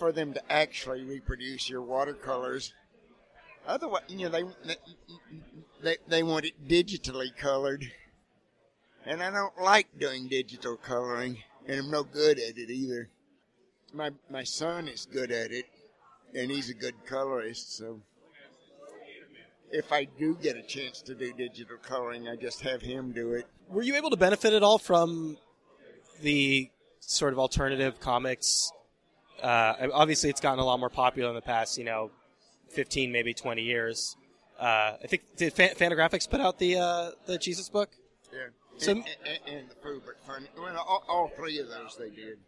for 0.00 0.10
them 0.10 0.32
to 0.34 0.52
actually 0.52 1.04
reproduce 1.04 1.70
your 1.70 1.82
watercolors. 1.82 2.74
Otherwise, 3.68 4.02
you 4.08 4.28
know 4.28 4.30
they 4.30 4.74
they 5.82 5.96
they 6.08 6.22
want 6.24 6.46
it 6.46 6.66
digitally 6.66 7.36
colored, 7.36 7.92
and 9.06 9.22
I 9.22 9.30
don't 9.30 9.62
like 9.62 9.86
doing 9.98 10.26
digital 10.26 10.76
coloring, 10.76 11.38
and 11.68 11.78
I'm 11.78 11.90
no 11.90 12.02
good 12.02 12.38
at 12.38 12.58
it 12.58 12.70
either 12.70 13.10
my 13.92 14.10
my 14.28 14.44
son 14.44 14.88
is 14.88 15.06
good 15.06 15.30
at 15.30 15.50
it, 15.50 15.66
and 16.34 16.50
he's 16.50 16.70
a 16.70 16.74
good 16.74 16.94
colorist. 17.06 17.76
So 17.76 18.00
if 19.70 19.92
I 19.92 20.04
do 20.04 20.36
get 20.40 20.56
a 20.56 20.62
chance 20.62 21.02
to 21.02 21.14
do 21.14 21.32
digital 21.32 21.76
coloring, 21.78 22.28
I 22.28 22.36
just 22.36 22.60
have 22.62 22.82
him 22.82 23.12
do 23.12 23.32
it. 23.32 23.46
Were 23.68 23.82
you 23.82 23.96
able 23.96 24.10
to 24.10 24.16
benefit 24.16 24.52
at 24.52 24.62
all 24.62 24.78
from 24.78 25.38
the 26.22 26.70
sort 27.00 27.32
of 27.32 27.38
alternative 27.38 28.00
comics? 28.00 28.70
Uh, 29.42 29.88
obviously, 29.92 30.30
it's 30.30 30.40
gotten 30.40 30.58
a 30.58 30.64
lot 30.64 30.78
more 30.80 30.90
popular 30.90 31.28
in 31.28 31.34
the 31.34 31.42
past, 31.42 31.78
you 31.78 31.84
know, 31.84 32.10
15, 32.70 33.10
maybe 33.10 33.34
20 33.34 33.62
years. 33.62 34.16
Uh, 34.58 34.96
I 35.02 35.06
think 35.06 35.22
did 35.36 35.52
Fan- 35.54 35.74
Fantagraphics 35.74 36.28
put 36.28 36.40
out 36.40 36.58
the 36.58 36.76
uh, 36.76 37.10
the 37.26 37.38
Jesus 37.38 37.68
book? 37.68 37.90
Yeah. 38.32 38.48
So- 38.76 38.92
and, 38.92 39.04
and, 39.24 39.56
and 39.56 39.70
the. 39.70 39.74
Well, 40.58 40.76
all, 40.76 41.04
all 41.08 41.28
three 41.34 41.58
of 41.58 41.68
those 41.68 41.96
they 41.98 42.10
did. 42.10 42.38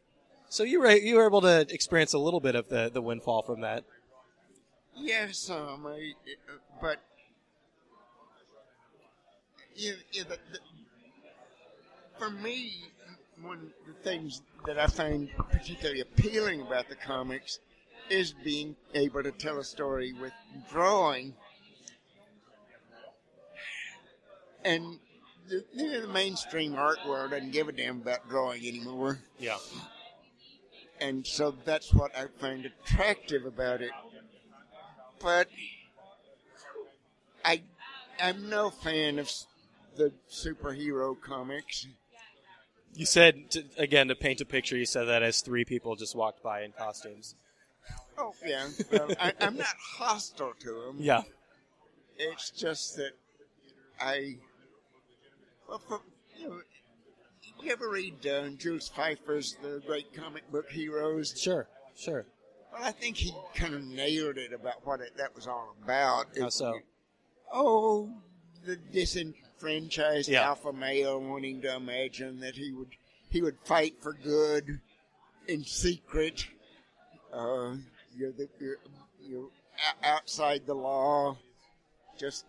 So 0.51 0.65
you 0.65 0.81
were 0.81 0.91
you 0.91 1.17
were 1.17 1.27
able 1.27 1.41
to 1.41 1.67
experience 1.71 2.13
a 2.13 2.19
little 2.19 2.41
bit 2.41 2.55
of 2.55 2.69
the, 2.69 2.91
the 2.93 3.01
windfall 3.01 3.43
from 3.43 3.63
that. 3.63 3.85
Yes, 4.95 5.39
some, 5.39 5.87
I, 5.87 6.13
but 6.81 6.99
you, 9.75 9.95
the, 10.13 10.25
the, 10.29 10.39
for 12.19 12.29
me, 12.29 12.75
one 13.41 13.59
of 13.59 13.87
the 13.87 13.95
things 14.03 14.43
that 14.67 14.79
I 14.79 14.87
find 14.87 15.29
particularly 15.51 16.01
appealing 16.01 16.61
about 16.63 16.89
the 16.89 16.95
comics 16.95 17.59
is 18.09 18.33
being 18.45 18.77
able 18.95 19.23
to 19.23 19.33
tell 19.33 19.59
a 19.59 19.65
story 19.65 20.13
with 20.13 20.33
drawing, 20.71 21.35
and 24.65 24.99
the, 25.49 25.65
you 25.75 25.91
know, 25.91 26.01
the 26.03 26.09
mainstream 26.09 26.75
art 26.75 26.99
world 27.07 27.31
doesn't 27.33 27.51
give 27.53 27.69
a 27.69 27.73
damn 27.73 28.01
about 28.01 28.29
drawing 28.29 28.65
anymore 28.67 29.19
Yeah. 29.39 29.59
and 31.01 31.27
so 31.27 31.55
that's 31.65 31.93
what 31.93 32.17
I 32.17 32.27
find 32.41 32.65
attractive 32.67 33.45
about 33.45 33.83
it. 33.83 33.91
But 35.21 35.49
I, 37.45 37.63
I'm 38.21 38.49
no 38.49 38.71
fan 38.71 39.19
of 39.19 39.31
the 39.97 40.13
superhero 40.31 41.21
comics. 41.21 41.87
You 42.95 43.07
said 43.07 43.51
to, 43.53 43.65
again 43.79 44.09
to 44.09 44.15
paint 44.15 44.41
a 44.41 44.45
picture. 44.45 44.77
You 44.77 44.85
said 44.87 45.05
that 45.05 45.23
as 45.23 45.41
three 45.41 45.65
people 45.65 45.97
just 45.97 46.15
walked 46.15 46.43
by 46.43 46.63
in 46.63 46.73
costumes. 46.73 47.35
Oh 48.19 48.35
yeah, 48.45 48.69
well, 48.91 49.11
I, 49.21 49.33
I'm 49.41 49.57
not 49.57 49.75
hostile 49.97 50.53
to 50.61 50.67
them. 50.87 50.97
Yeah. 50.99 51.23
It's 52.19 52.51
just 52.51 52.97
that 52.97 53.13
I, 53.99 54.37
well, 55.69 55.79
for, 55.79 56.01
you 56.37 56.49
know, 56.49 56.61
you 57.61 57.73
ever 57.73 57.89
read 57.89 58.27
uh, 58.27 58.51
Jules 58.51 58.89
Feiffer's 58.89 59.57
The 59.63 59.83
Great 59.87 60.15
Comic 60.15 60.51
Book 60.53 60.71
Heroes? 60.71 61.35
Sure. 61.41 61.67
Sure. 61.97 62.27
Well, 62.73 62.83
I 62.85 62.93
think 62.93 63.17
he 63.17 63.35
kind 63.55 63.75
of 63.75 63.83
nailed 63.83 64.37
it 64.37 64.53
about 64.53 64.87
what 64.87 65.01
it, 65.01 65.17
that 65.17 65.35
was 65.35 65.47
all 65.47 65.75
about. 65.83 66.27
How 66.39 66.47
It- 66.47 66.53
so? 66.53 66.79
Oh, 67.53 68.11
the 68.65 68.77
disenfranchised 69.63 70.29
Yeah. 70.29 70.43
alpha 70.49 70.73
male 70.73 71.21
wanting 71.21 71.61
to 71.63 71.75
imagine 71.75 72.41
that 72.41 72.55
he 72.57 72.73
would 72.73 72.97
he 73.31 73.41
would 73.43 73.59
fight 73.65 73.95
for 74.03 74.13
good 74.13 74.81
in 75.47 75.65
secret. 75.65 76.47
Uh, 77.33 77.77
you're 78.15 78.33
the 78.33 78.49
you're, 78.61 78.77
you're 79.21 79.49
outside 80.03 80.67
the 80.67 80.75
law. 80.75 81.37
Just 82.19 82.45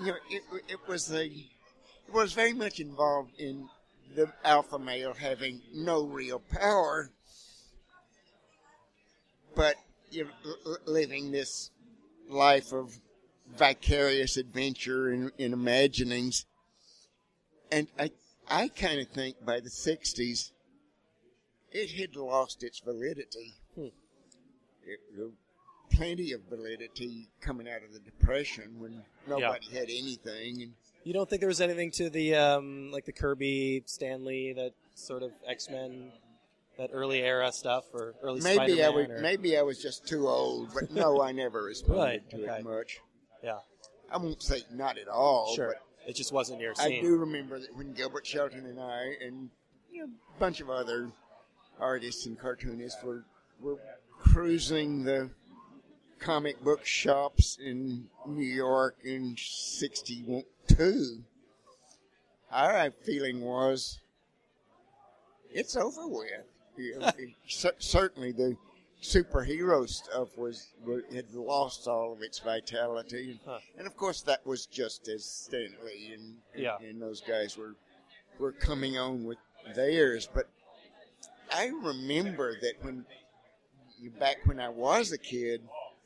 you 0.00 0.06
know, 0.06 0.16
it, 0.30 0.42
it 0.68 0.78
was 0.88 1.12
a 1.12 1.26
it 1.26 2.12
was 2.12 2.32
very 2.32 2.52
much 2.52 2.80
involved 2.80 3.32
in 3.38 3.68
the 4.16 4.32
alpha 4.44 4.78
male 4.78 5.12
having 5.14 5.60
no 5.72 6.04
real 6.06 6.40
power, 6.40 7.10
but 9.54 9.76
you 10.10 10.24
know, 10.24 10.30
l- 10.46 10.56
l- 10.66 10.78
living 10.92 11.30
this 11.30 11.70
life 12.28 12.72
of 12.72 12.98
vicarious 13.58 14.36
adventure 14.36 15.08
and, 15.08 15.32
and 15.38 15.52
imaginings. 15.52 16.46
And 17.70 17.88
I, 17.98 18.10
I 18.48 18.68
kind 18.68 19.00
of 19.00 19.08
think 19.08 19.44
by 19.44 19.60
the 19.60 19.68
60s, 19.68 20.52
it 21.72 21.90
had 21.90 22.16
lost 22.16 22.62
its 22.62 22.78
validity. 22.80 23.54
Hmm. 23.74 23.88
It, 24.86 25.00
plenty 25.90 26.32
of 26.32 26.40
validity 26.48 27.28
coming 27.40 27.68
out 27.68 27.82
of 27.82 27.92
the 27.92 27.98
Depression 28.00 28.78
when 28.78 29.02
nobody 29.26 29.66
had 29.72 29.84
anything. 29.90 30.62
And 30.62 30.72
You 31.04 31.12
don't 31.12 31.28
think 31.28 31.40
there 31.40 31.48
was 31.48 31.60
anything 31.60 31.90
to 31.92 32.08
the 32.08 32.36
um, 32.36 32.90
like 32.92 33.04
the 33.04 33.12
Kirby, 33.12 33.82
Stan 33.86 34.24
Lee, 34.24 34.52
that 34.54 34.72
sort 34.94 35.22
of 35.22 35.32
X 35.46 35.68
Men, 35.68 36.12
that 36.78 36.90
early 36.92 37.20
era 37.20 37.52
stuff, 37.52 37.84
or 37.92 38.14
early 38.22 38.40
maybe 38.40 38.82
I 38.82 38.86
Spider-Man, 38.86 38.94
would, 38.94 39.10
or- 39.10 39.20
maybe 39.20 39.58
I 39.58 39.62
was 39.62 39.82
just 39.82 40.06
too 40.06 40.28
old, 40.28 40.72
but 40.72 40.90
no, 40.90 41.20
I 41.20 41.32
never 41.32 41.62
responded 41.64 42.00
Right, 42.02 42.30
to 42.30 42.36
okay. 42.44 42.58
it 42.60 42.64
much. 42.64 43.00
Yeah, 43.42 43.58
I 44.10 44.18
won't 44.18 44.42
say 44.42 44.62
not 44.72 44.98
at 44.98 45.08
all, 45.08 45.54
sure. 45.54 45.74
but 45.74 45.82
It 46.08 46.14
just 46.16 46.32
wasn't 46.32 46.60
your 46.60 46.74
I 46.78 47.00
do 47.00 47.16
remember 47.16 47.58
that 47.58 47.74
when 47.76 47.92
Gilbert 47.92 48.26
Shelton 48.26 48.66
and 48.66 48.80
I 48.80 49.14
and 49.24 49.50
you 49.90 50.06
know, 50.06 50.12
a 50.36 50.40
bunch 50.40 50.60
of 50.60 50.70
other 50.70 51.10
artists 51.80 52.26
and 52.26 52.38
cartoonists 52.38 53.02
were 53.02 53.24
were 53.60 53.78
cruising 54.18 55.04
the 55.04 55.30
comic 56.18 56.62
book 56.62 56.84
shops 56.84 57.58
in 57.62 58.08
New 58.26 58.44
York 58.44 58.96
in 59.04 59.36
'62. 59.38 60.44
Our 62.50 62.90
feeling 63.04 63.42
was 63.42 64.00
it's 65.50 65.76
over 65.76 66.06
with. 66.08 66.28
You 66.76 66.98
know, 66.98 67.10
certainly, 67.78 68.32
the 68.32 68.56
superhero 69.02 69.88
stuff 69.88 70.36
was, 70.36 70.68
had 71.12 71.32
lost 71.32 71.86
all 71.86 72.12
of 72.12 72.22
its 72.22 72.38
vitality, 72.40 73.40
Huh. 73.46 73.58
and 73.76 73.86
of 73.86 73.96
course, 73.96 74.22
that 74.22 74.44
was 74.46 74.66
just 74.66 75.08
as 75.08 75.24
Stan 75.24 75.74
Lee 75.84 76.12
and, 76.14 76.36
and, 76.54 76.62
Yeah. 76.62 76.78
and 76.80 77.00
those 77.00 77.20
guys 77.20 77.56
were 77.56 77.74
were 78.38 78.52
coming 78.52 78.96
on 78.98 79.24
with 79.24 79.38
theirs. 79.74 80.28
But 80.32 80.48
I 81.50 81.66
remember 81.66 82.54
that 82.60 82.74
when 82.82 83.04
back 84.18 84.38
when 84.46 84.60
I 84.60 84.68
was 84.68 85.10
a 85.12 85.18
kid, 85.18 85.62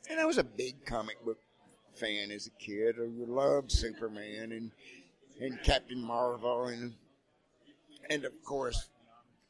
and 0.09 0.19
I 0.19 0.25
was 0.25 0.37
a 0.39 0.43
big 0.43 0.83
comic 0.85 1.23
book 1.23 1.37
fan 1.95 2.31
as 2.31 2.47
a 2.47 2.49
kid. 2.63 2.95
I 2.99 3.05
loved 3.05 3.71
Superman 3.71 4.51
and 4.51 4.71
and 5.39 5.61
Captain 5.63 6.01
Marvel 6.01 6.65
and 6.65 6.93
and 8.09 8.25
of 8.25 8.33
course 8.43 8.89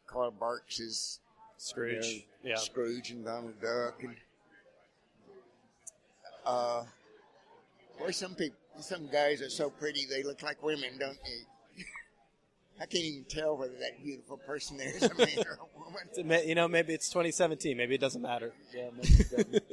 Carl 0.08 0.32
Barks 0.32 1.20
is 1.64 1.70
Scrooge. 1.70 2.26
Yeah. 2.44 2.56
Scrooge 2.56 3.12
and 3.12 3.26
Donald 3.26 3.60
Duck 3.62 4.02
and 4.04 4.16
uh 6.46 6.84
boy 7.98 8.12
some 8.12 8.36
people 8.36 8.58
some 8.80 9.08
guys 9.08 9.42
are 9.42 9.50
so 9.50 9.70
pretty 9.70 10.06
they 10.10 10.24
look 10.24 10.42
like 10.42 10.62
women, 10.64 10.98
don't 11.00 11.18
they? 11.24 11.84
I 12.82 12.86
can't 12.86 13.04
even 13.04 13.26
tell 13.26 13.56
whether 13.56 13.74
that 13.80 14.04
beautiful 14.04 14.38
person 14.38 14.78
there 14.78 14.90
is 14.90 15.04
a 15.04 15.16
man 15.16 15.28
or 15.46 15.60
a 15.62 15.80
woman. 15.80 16.48
You 16.48 16.56
know, 16.56 16.68
maybe 16.68 16.94
it's 16.94 17.08
2017. 17.10 17.78
Maybe 17.78 17.96
it 17.96 18.02
doesn't 18.02 18.22
matter. 18.22 18.52
Yeah, 18.76 18.90
maybe 18.96 19.14
it 19.14 19.30
doesn't. 19.30 19.64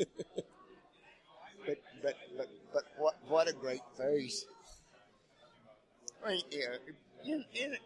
but 1.67 1.79
but 2.03 2.17
but 2.37 2.49
but 2.73 2.85
what 2.99 3.15
what 3.27 3.49
a 3.49 3.53
great 3.53 3.81
face. 3.97 4.45
I 6.25 6.33
mean, 6.33 6.43
yeah. 6.51 6.77
In, 7.25 7.33
in, 7.33 7.45
in, 7.55 7.73
in, 7.73 7.79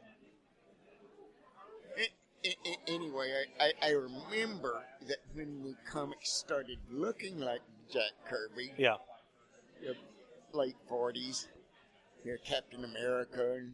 anyway, 2.89 3.45
I, 3.61 3.65
I, 3.65 3.73
I 3.89 3.91
remember 3.91 4.83
that 5.09 5.19
when 5.35 5.63
the 5.63 5.75
comics 5.91 6.31
started 6.31 6.79
looking 6.91 7.39
like 7.41 7.61
Jack 7.93 8.13
Kirby, 8.29 8.73
Yeah. 8.77 8.97
the 9.83 9.95
late 10.53 10.77
forties, 10.89 11.49
you 12.25 12.33
know, 12.33 12.39
Captain 12.45 12.85
America, 12.85 13.55
and 13.55 13.73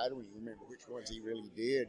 I, 0.00 0.08
don't 0.08 0.20
even 0.20 0.34
remember 0.34 0.64
which 0.68 0.88
ones 0.88 1.10
he 1.10 1.20
really 1.20 1.50
did. 1.56 1.88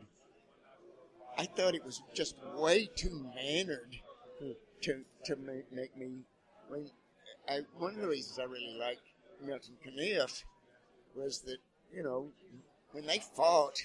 I 1.38 1.46
thought 1.46 1.76
it 1.76 1.86
was 1.86 2.02
just 2.14 2.36
way 2.56 2.90
too 2.96 3.26
mannered 3.36 3.96
to 4.82 5.04
to 5.26 5.36
make, 5.36 5.72
make 5.72 5.96
me. 5.98 6.24
I 6.70 6.74
mean, 6.74 6.92
I, 7.48 7.60
one 7.78 7.96
of 7.96 8.02
the 8.02 8.08
reasons 8.08 8.40
I 8.40 8.44
really 8.44 8.78
liked 8.80 9.02
Milton 9.42 9.76
Caniff 9.86 10.44
was 11.16 11.40
that 11.42 11.58
you 11.94 12.04
know 12.04 12.32
when 12.92 13.06
they 13.06 13.20
fought, 13.20 13.78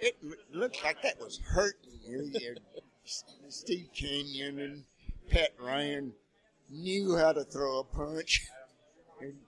it 0.00 0.16
looked 0.52 0.82
like 0.84 1.02
that 1.02 1.18
was 1.20 1.38
hurting 1.44 1.90
you. 2.04 2.30
you 2.40 2.56
Steve 3.48 3.88
Canyon 3.94 4.58
and 4.60 4.84
Pat 5.30 5.50
Ryan 5.60 6.12
knew 6.70 7.16
how 7.16 7.32
to 7.32 7.44
throw 7.44 7.80
a 7.80 7.84
punch. 7.84 8.46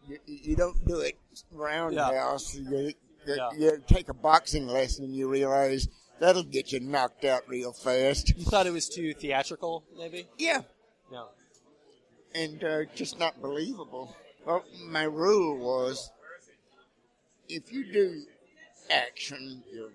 You, 0.06 0.18
you 0.26 0.56
don't 0.56 0.84
do 0.86 1.00
it 1.00 1.18
roundhouse. 1.50 2.54
You, 2.54 2.68
you, 2.70 2.92
Yeah. 3.26 3.50
you 3.56 3.82
take 3.86 4.08
a 4.08 4.14
boxing 4.14 4.66
lesson 4.66 5.04
and 5.04 5.14
you 5.14 5.28
realize 5.30 5.88
that'll 6.20 6.42
get 6.42 6.72
you 6.72 6.80
knocked 6.80 7.24
out 7.24 7.48
real 7.48 7.72
fast. 7.72 8.36
You 8.36 8.44
thought 8.44 8.66
it 8.66 8.72
was 8.72 8.88
too 8.88 9.14
theatrical, 9.14 9.84
maybe? 9.96 10.26
Yeah, 10.38 10.62
No. 11.10 11.28
and 12.34 12.62
uh, 12.64 12.84
just 12.94 13.18
not 13.18 13.40
believable. 13.40 14.14
Well, 14.44 14.64
my 14.86 15.04
rule 15.04 15.56
was 15.56 16.10
if 17.48 17.72
you 17.72 17.92
do 17.92 18.22
action, 18.90 19.62
you're, 19.72 19.90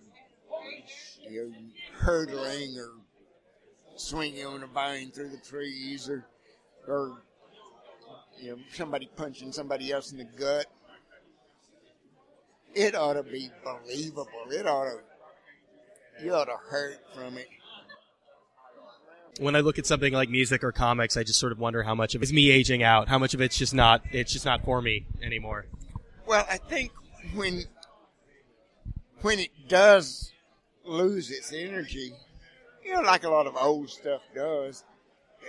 you're 1.29 1.51
hurdling 1.93 2.77
or 2.77 2.91
swinging 3.95 4.45
on 4.45 4.63
a 4.63 4.67
vine 4.67 5.11
through 5.11 5.29
the 5.29 5.37
trees 5.37 6.09
or, 6.09 6.25
or 6.87 7.21
you 8.39 8.51
know, 8.51 8.57
somebody 8.71 9.09
punching 9.15 9.51
somebody 9.51 9.91
else 9.91 10.11
in 10.11 10.17
the 10.17 10.23
gut. 10.23 10.67
It 12.75 12.95
ought 12.95 13.13
to 13.13 13.23
be 13.23 13.49
believable. 13.63 14.27
It 14.51 14.67
ought 14.67 14.85
to, 14.85 16.23
you 16.23 16.33
ought 16.33 16.45
to 16.45 16.57
hurt 16.69 16.99
from 17.15 17.37
it. 17.37 17.47
When 19.39 19.55
I 19.55 19.59
look 19.59 19.77
at 19.77 19.85
something 19.85 20.13
like 20.13 20.29
music 20.29 20.63
or 20.63 20.71
comics, 20.71 21.15
I 21.15 21.23
just 21.23 21.39
sort 21.39 21.51
of 21.51 21.59
wonder 21.59 21.83
how 21.83 21.93
much 21.93 22.15
of 22.15 22.23
it's 22.23 22.31
me 22.31 22.49
aging 22.49 22.81
out, 22.81 23.07
how 23.07 23.19
much 23.19 23.33
of 23.33 23.41
it's 23.41 23.57
just 23.57 23.73
not, 23.73 24.01
it's 24.11 24.33
just 24.33 24.45
not 24.45 24.63
for 24.63 24.81
me 24.81 25.05
anymore. 25.21 25.67
Well, 26.25 26.45
I 26.49 26.57
think 26.57 26.91
when 27.33 27.63
when 29.21 29.39
it 29.39 29.51
does 29.67 30.31
lose 30.87 31.31
its 31.31 31.53
energy, 31.53 32.13
you 32.83 32.93
know, 32.93 33.01
like 33.01 33.23
a 33.23 33.29
lot 33.29 33.47
of 33.47 33.55
old 33.55 33.89
stuff 33.89 34.21
does, 34.33 34.83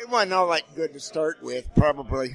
it 0.01 0.09
wasn't 0.09 0.33
all 0.33 0.49
that 0.51 0.63
good 0.75 0.93
to 0.93 1.01
start 1.01 1.43
with, 1.43 1.69
probably. 1.75 2.35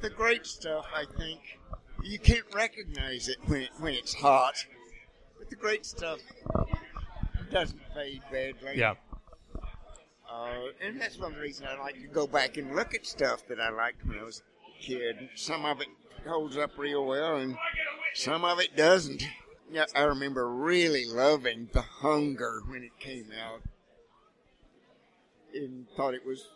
The 0.00 0.10
great 0.10 0.46
stuff, 0.46 0.86
I 0.94 1.04
think, 1.16 1.40
you 2.02 2.18
can't 2.18 2.44
recognize 2.54 3.28
it 3.28 3.36
when 3.46 3.62
it, 3.62 3.70
when 3.78 3.94
it's 3.94 4.14
hot, 4.14 4.54
but 5.38 5.50
the 5.50 5.56
great 5.56 5.86
stuff 5.86 6.18
doesn't 7.50 7.80
fade 7.94 8.22
badly. 8.30 8.72
Yeah. 8.74 8.94
Uh, 10.32 10.68
and 10.80 10.98
that's 11.00 11.18
one 11.18 11.34
reason 11.34 11.66
I 11.66 11.78
like 11.78 12.00
to 12.00 12.08
go 12.08 12.26
back 12.26 12.56
and 12.56 12.74
look 12.74 12.94
at 12.94 13.06
stuff 13.06 13.46
that 13.48 13.60
I 13.60 13.68
liked 13.68 14.04
when 14.06 14.18
I 14.18 14.22
was 14.22 14.42
a 14.66 14.82
kid. 14.82 15.28
Some 15.34 15.66
of 15.66 15.80
it 15.82 15.88
holds 16.26 16.56
up 16.56 16.78
real 16.78 17.04
well, 17.04 17.36
and 17.36 17.56
some 18.14 18.44
of 18.44 18.58
it 18.58 18.74
doesn't. 18.74 19.22
Yeah, 19.72 19.86
I 19.96 20.02
remember 20.02 20.48
really 20.48 21.06
loving 21.06 21.70
The 21.72 21.80
Hunger 21.80 22.60
when 22.66 22.82
it 22.82 22.98
came 23.00 23.30
out, 23.42 23.62
and 25.54 25.86
thought 25.96 26.12
it 26.12 26.26
was. 26.26 26.46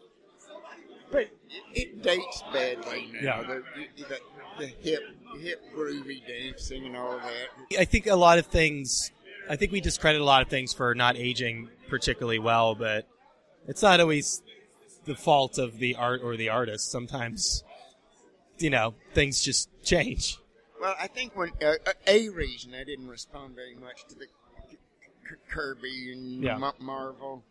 But 1.10 1.28
it, 1.72 2.02
dates 2.02 2.42
badly 2.52 3.10
now. 3.14 3.40
Yeah. 3.40 3.42
The, 3.42 3.62
the, 3.96 4.18
the 4.58 4.66
hip, 4.66 5.02
hip 5.40 5.62
groovy 5.74 6.26
dancing 6.26 6.84
and 6.84 6.96
all 6.96 7.18
that. 7.18 7.78
I 7.78 7.84
think 7.84 8.06
a 8.06 8.16
lot 8.16 8.38
of 8.38 8.46
things, 8.46 9.12
I 9.48 9.56
think 9.56 9.72
we 9.72 9.80
discredit 9.80 10.20
a 10.20 10.24
lot 10.24 10.42
of 10.42 10.48
things 10.48 10.74
for 10.74 10.94
not 10.94 11.16
aging 11.16 11.70
particularly 11.88 12.40
well, 12.40 12.74
but 12.74 13.06
it's 13.66 13.82
not 13.82 14.00
always 14.00 14.42
the 15.04 15.14
fault 15.14 15.58
of 15.58 15.78
the 15.78 15.94
art 15.94 16.20
or 16.22 16.36
the 16.36 16.48
artist. 16.48 16.90
Sometimes, 16.90 17.64
you 18.58 18.68
know, 18.68 18.94
things 19.14 19.40
just 19.42 19.70
change. 19.84 20.38
Well, 20.80 20.94
I 20.98 21.06
think 21.06 21.34
when 21.36 21.52
uh, 21.64 21.74
a 22.06 22.28
reason 22.28 22.74
I 22.74 22.84
didn't 22.84 23.08
respond 23.08 23.54
very 23.54 23.74
much 23.74 24.04
to 24.08 24.14
the 24.14 24.26
K- 24.26 24.76
K- 25.28 25.34
Kirby 25.48 26.12
and 26.12 26.42
Yeah. 26.42 26.56
Ma- 26.58 26.72
Marvel 26.78 27.42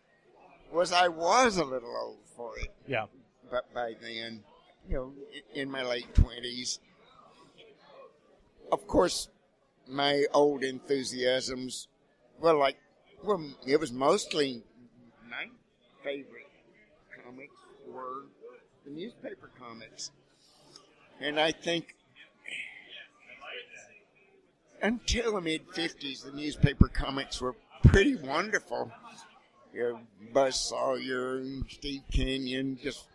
was 0.71 0.91
I 0.91 1.07
was 1.07 1.57
a 1.57 1.65
little 1.65 1.95
old 1.95 2.19
for 2.35 2.57
it, 2.59 2.73
Yeah. 2.87 3.05
but 3.49 3.73
by 3.73 3.95
then, 3.99 4.43
you 4.87 4.95
know, 4.95 5.13
in 5.53 5.69
my 5.71 5.83
late 5.83 6.13
twenties, 6.13 6.79
of 8.71 8.85
course, 8.87 9.29
my 9.87 10.25
old 10.33 10.63
enthusiasms, 10.63 11.87
well, 12.39 12.57
like, 12.59 12.77
well, 13.23 13.43
it 13.65 13.79
was 13.79 13.91
mostly 13.91 14.63
my 15.29 15.47
favorite 16.03 16.47
comics 17.23 17.55
were 17.87 18.25
the 18.85 18.91
newspaper 18.91 19.49
comics. 19.57 20.11
And 21.19 21.39
I 21.39 21.51
think 21.51 21.94
until 24.85 25.33
the 25.35 25.41
mid 25.41 25.67
50s, 25.69 26.23
the 26.23 26.31
newspaper 26.31 26.87
comics 26.87 27.41
were 27.41 27.55
pretty 27.85 28.15
wonderful. 28.15 28.91
You 29.73 29.81
know, 29.81 29.99
Buz 30.33 30.55
Sawyer 30.55 31.37
and 31.37 31.65
Steve 31.69 32.03
Canyon 32.11 32.77
just 32.81 33.07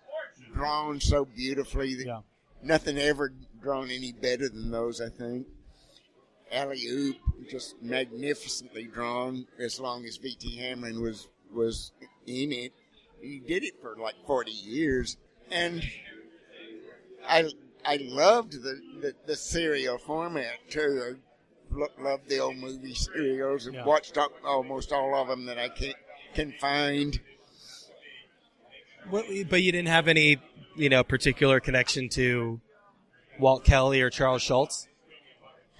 drawn 0.53 1.01
so 1.01 1.25
beautifully 1.25 1.95
that 1.95 2.07
Yeah. 2.07 2.21
nothing 2.63 2.99
ever 2.99 3.33
drawn 3.63 3.91
any 3.91 4.13
better 4.13 4.49
than 4.49 4.71
those, 4.71 5.01
I 5.01 5.09
think. 5.09 5.47
Alley 6.53 6.85
Oop, 6.87 7.17
just 7.49 7.81
magnificently 7.81 8.85
drawn 8.85 9.47
as 9.59 9.79
long 9.79 10.05
as 10.05 10.17
V.T. 10.17 10.57
Hamlin 10.57 11.01
was, 11.01 11.29
was 11.53 11.93
in 12.27 12.53
it. 12.53 12.73
He 13.23 13.39
did 13.39 13.63
it 13.63 13.81
for 13.81 13.95
like 13.97 14.17
40 14.27 14.51
years. 14.51 15.17
And 15.51 15.83
I, 17.29 17.49
I 17.85 17.97
loved 18.03 18.53
the, 18.63 18.81
the, 19.01 19.15
the 19.27 19.37
serial 19.37 19.99
format 19.99 20.55
too. 20.69 21.19
I 21.71 21.75
lo- 21.79 21.87
loved 21.99 22.29
the 22.29 22.39
old 22.39 22.57
movie 22.57 22.95
serials 22.95 23.67
and 23.67 23.75
Yeah. 23.75 23.85
watched 23.85 24.17
al- 24.17 24.33
almost 24.45 24.93
all 24.93 25.15
of 25.15 25.29
them 25.29 25.47
that 25.47 25.59
I 25.59 25.69
can, 25.69 25.93
can 26.35 26.53
find. 26.61 27.19
What, 29.09 29.27
but 29.49 29.63
you 29.63 29.73
didn't 29.73 29.89
have 29.89 30.09
any, 30.09 30.39
you 30.77 30.89
know, 30.89 31.03
particular 31.03 31.61
connection 31.61 32.09
to 32.11 32.61
Walt 33.39 33.65
Kelly 33.65 34.01
or 34.03 34.11
Charles 34.11 34.43
Schulz. 34.43 34.89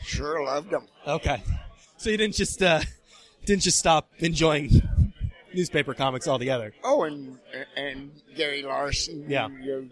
Sure 0.03 0.43
loved 0.45 0.71
them. 0.71 0.87
Okay, 1.07 1.43
so 1.99 2.09
you 2.11 2.17
didn't 2.17 2.35
just 2.35 2.63
uh, 2.63 2.81
didn't 3.45 3.63
just 3.63 3.79
stop 3.79 4.09
enjoying 4.19 4.71
newspaper 5.53 5.93
comics 5.93 6.27
altogether. 6.27 6.73
Oh, 6.83 7.03
and 7.05 7.39
and 7.77 8.11
Gary 8.35 8.63
Larson. 8.63 9.27
Yeah. 9.29 9.49
you 9.49 9.83
know, 9.83 9.89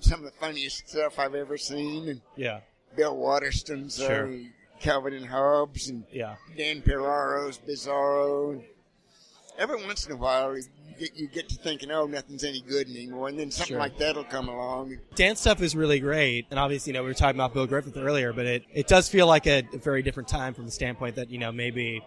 some 0.00 0.20
of 0.20 0.26
the 0.26 0.38
funniest 0.38 0.88
stuff 0.90 1.18
I've 1.18 1.34
ever 1.34 1.56
seen. 1.56 2.08
And 2.10 2.20
Yeah, 2.36 2.60
Bill 2.94 3.16
Watterson's 3.16 3.96
Sure. 3.96 4.26
uh, 4.26 4.36
Calvin 4.80 5.14
and 5.14 5.26
Hobbes 5.26 5.88
and 5.90 6.04
yeah, 6.12 6.36
Dan 6.56 6.82
Piraro's 6.82 7.58
Bizarro. 7.58 8.62
Every 9.58 9.84
once 9.84 10.06
in 10.06 10.12
a 10.12 10.16
while, 10.16 10.56
you 10.56 10.64
get, 10.98 11.14
you 11.16 11.28
get 11.28 11.48
to 11.50 11.56
thinking, 11.56 11.90
oh, 11.90 12.06
nothing's 12.06 12.44
any 12.44 12.62
good 12.62 12.88
anymore, 12.88 13.28
and 13.28 13.38
then 13.38 13.50
something 13.50 13.74
Sure. 13.74 13.78
like 13.78 13.98
that'll 13.98 14.24
come 14.24 14.48
along. 14.48 14.96
Dan 15.14 15.36
stuff 15.36 15.60
is 15.60 15.76
really 15.76 16.00
great, 16.00 16.46
and 16.50 16.58
obviously, 16.58 16.92
you 16.92 16.94
know, 16.94 17.02
we 17.02 17.08
were 17.10 17.14
talking 17.14 17.36
about 17.36 17.52
Bill 17.52 17.66
Griffith 17.66 17.96
earlier, 17.98 18.32
but 18.32 18.46
it, 18.46 18.64
it 18.72 18.86
does 18.88 19.08
feel 19.08 19.26
like 19.26 19.46
a, 19.46 19.62
a 19.74 19.78
very 19.78 20.02
different 20.02 20.28
time 20.28 20.54
from 20.54 20.64
the 20.64 20.70
standpoint 20.70 21.16
that 21.16 21.30
you 21.30 21.38
know 21.38 21.52
maybe 21.52 22.02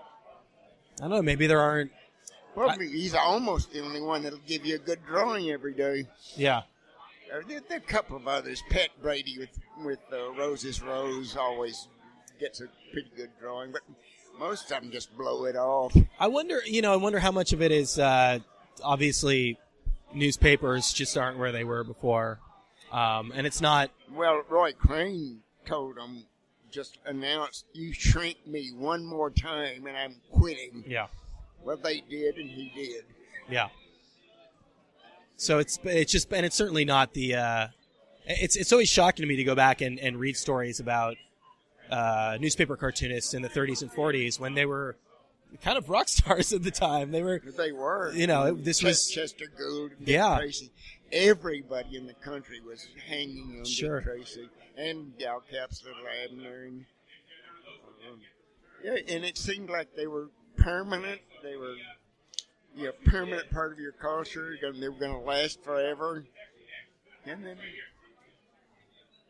I 0.98 1.02
don't 1.02 1.12
know, 1.12 1.22
maybe 1.22 1.46
there 1.48 1.60
aren't. 1.62 1.92
Well, 2.56 2.70
I- 2.72 2.78
he's 2.78 3.14
almost 3.14 3.72
the 3.72 3.82
only 3.82 4.02
one 4.02 4.24
that'll 4.24 4.40
give 4.48 4.66
you 4.66 4.76
a 4.76 4.80
good 4.80 5.00
drawing 5.06 5.50
every 5.52 5.74
day. 5.74 6.08
Yeah, 6.36 6.60
Uh, 7.32 7.42
There, 7.48 7.62
there 7.70 7.78
are 7.78 7.82
a 7.82 7.82
couple 7.82 8.16
of 8.18 8.28
others. 8.28 8.64
Pat 8.70 8.90
Brady 9.02 9.38
with 9.38 9.50
with 9.84 10.00
uh, 10.12 10.32
Rose 10.34 10.64
is 10.64 10.82
Rose 10.82 11.36
always 11.38 11.88
gets 12.40 12.62
a 12.62 12.66
pretty 12.92 13.10
good 13.16 13.30
drawing, 13.40 13.72
but 13.72 13.82
most 14.40 14.72
of 14.72 14.82
them 14.82 14.92
just 14.92 15.16
blow 15.18 15.46
it 15.46 15.56
off. 15.56 15.96
I 16.20 16.28
wonder, 16.28 16.60
you 16.66 16.82
know, 16.82 16.94
I 16.94 16.96
wonder 16.98 17.20
how 17.20 17.32
much 17.32 17.54
of 17.54 17.62
it 17.62 17.72
is 17.72 18.00
uh, 18.00 18.40
obviously 18.84 19.58
newspapers 20.14 20.94
just 20.94 21.18
aren't 21.18 21.38
where 21.38 21.52
they 21.52 21.64
were 21.64 21.84
before, 21.84 22.40
um, 22.92 23.32
and 23.36 23.46
it's 23.48 23.62
not. 23.62 23.92
Well, 24.12 24.44
Roy 24.50 24.74
Crane 24.74 25.40
told 25.66 25.98
him, 25.98 26.26
just 26.72 26.98
announced, 27.06 27.66
"You 27.74 27.94
shrink 27.94 28.46
me 28.48 28.72
one 28.76 29.06
more 29.06 29.30
time, 29.30 29.86
and 29.88 29.96
I'm 29.98 30.16
quitting." 30.32 30.84
Yeah, 30.88 31.08
Well, 31.64 31.78
they 31.78 32.02
did, 32.02 32.38
and 32.38 32.50
he 32.50 32.72
did. 32.76 33.04
yeah. 33.50 33.70
So 35.36 35.60
it's 35.60 35.80
it's 35.84 36.12
just 36.12 36.32
and 36.32 36.46
it's 36.46 36.56
certainly 36.56 36.86
not 36.86 37.14
the. 37.14 37.36
Uh, 37.36 37.68
it's 38.26 38.56
it's 38.56 38.72
always 38.72 38.90
shocking 38.90 39.24
to 39.24 39.28
me 39.28 39.36
to 39.36 39.44
go 39.44 39.56
back 39.56 39.82
and, 39.82 40.00
and 40.00 40.18
read 40.18 40.38
stories 40.38 40.80
about 40.80 41.16
uh, 41.92 42.38
newspaper 42.40 42.76
cartoonists 42.76 43.34
in 43.34 43.42
the 43.42 43.50
30s 43.50 43.82
and 43.82 43.92
40s 43.92 44.40
when 44.40 44.54
they 44.54 44.66
were 44.66 44.96
kind 45.62 45.78
of 45.78 45.90
rock 45.90 46.08
stars 46.10 46.52
at 46.54 46.64
the 46.64 46.72
time. 46.72 47.12
They 47.12 47.22
were. 47.24 47.42
They 47.58 47.72
were. 47.72 48.12
You 48.14 48.28
know, 48.28 48.48
it- 48.48 48.64
this 48.64 48.80
Ch- 48.80 48.84
was- 48.84 49.08
Chester 49.10 49.46
Gould, 49.58 49.92
Yeah. 50.00 50.38
Tracy. 50.38 50.72
Everybody 51.12 51.96
in 51.98 52.08
the 52.08 52.14
country 52.16 52.60
was 52.60 52.88
hanging 53.08 53.58
on 53.60 53.66
Sure. 53.66 54.00
Dick 54.00 54.10
Tracy 54.16 54.50
and 54.78 55.14
Al 55.24 55.42
Capp's 55.52 55.84
Little 55.84 56.02
Abner, 56.24 56.64
and 56.64 56.86
um, 58.10 58.20
yeah, 58.84 58.96
and 59.08 59.24
it 59.24 59.38
seemed 59.38 59.70
like 59.70 59.96
they 59.96 60.08
were 60.08 60.30
permanent. 60.58 61.22
They 61.44 61.56
were, 61.56 61.76
know, 62.76 62.92
permanent 63.06 63.52
part 63.52 63.72
of 63.72 63.78
your 63.80 63.92
culture. 63.92 64.58
and 64.64 64.82
They 64.82 64.90
were 64.90 64.98
going 64.98 65.12
to 65.12 65.20
last 65.20 65.64
forever, 65.64 66.26
and 67.28 67.46
then, 67.46 67.58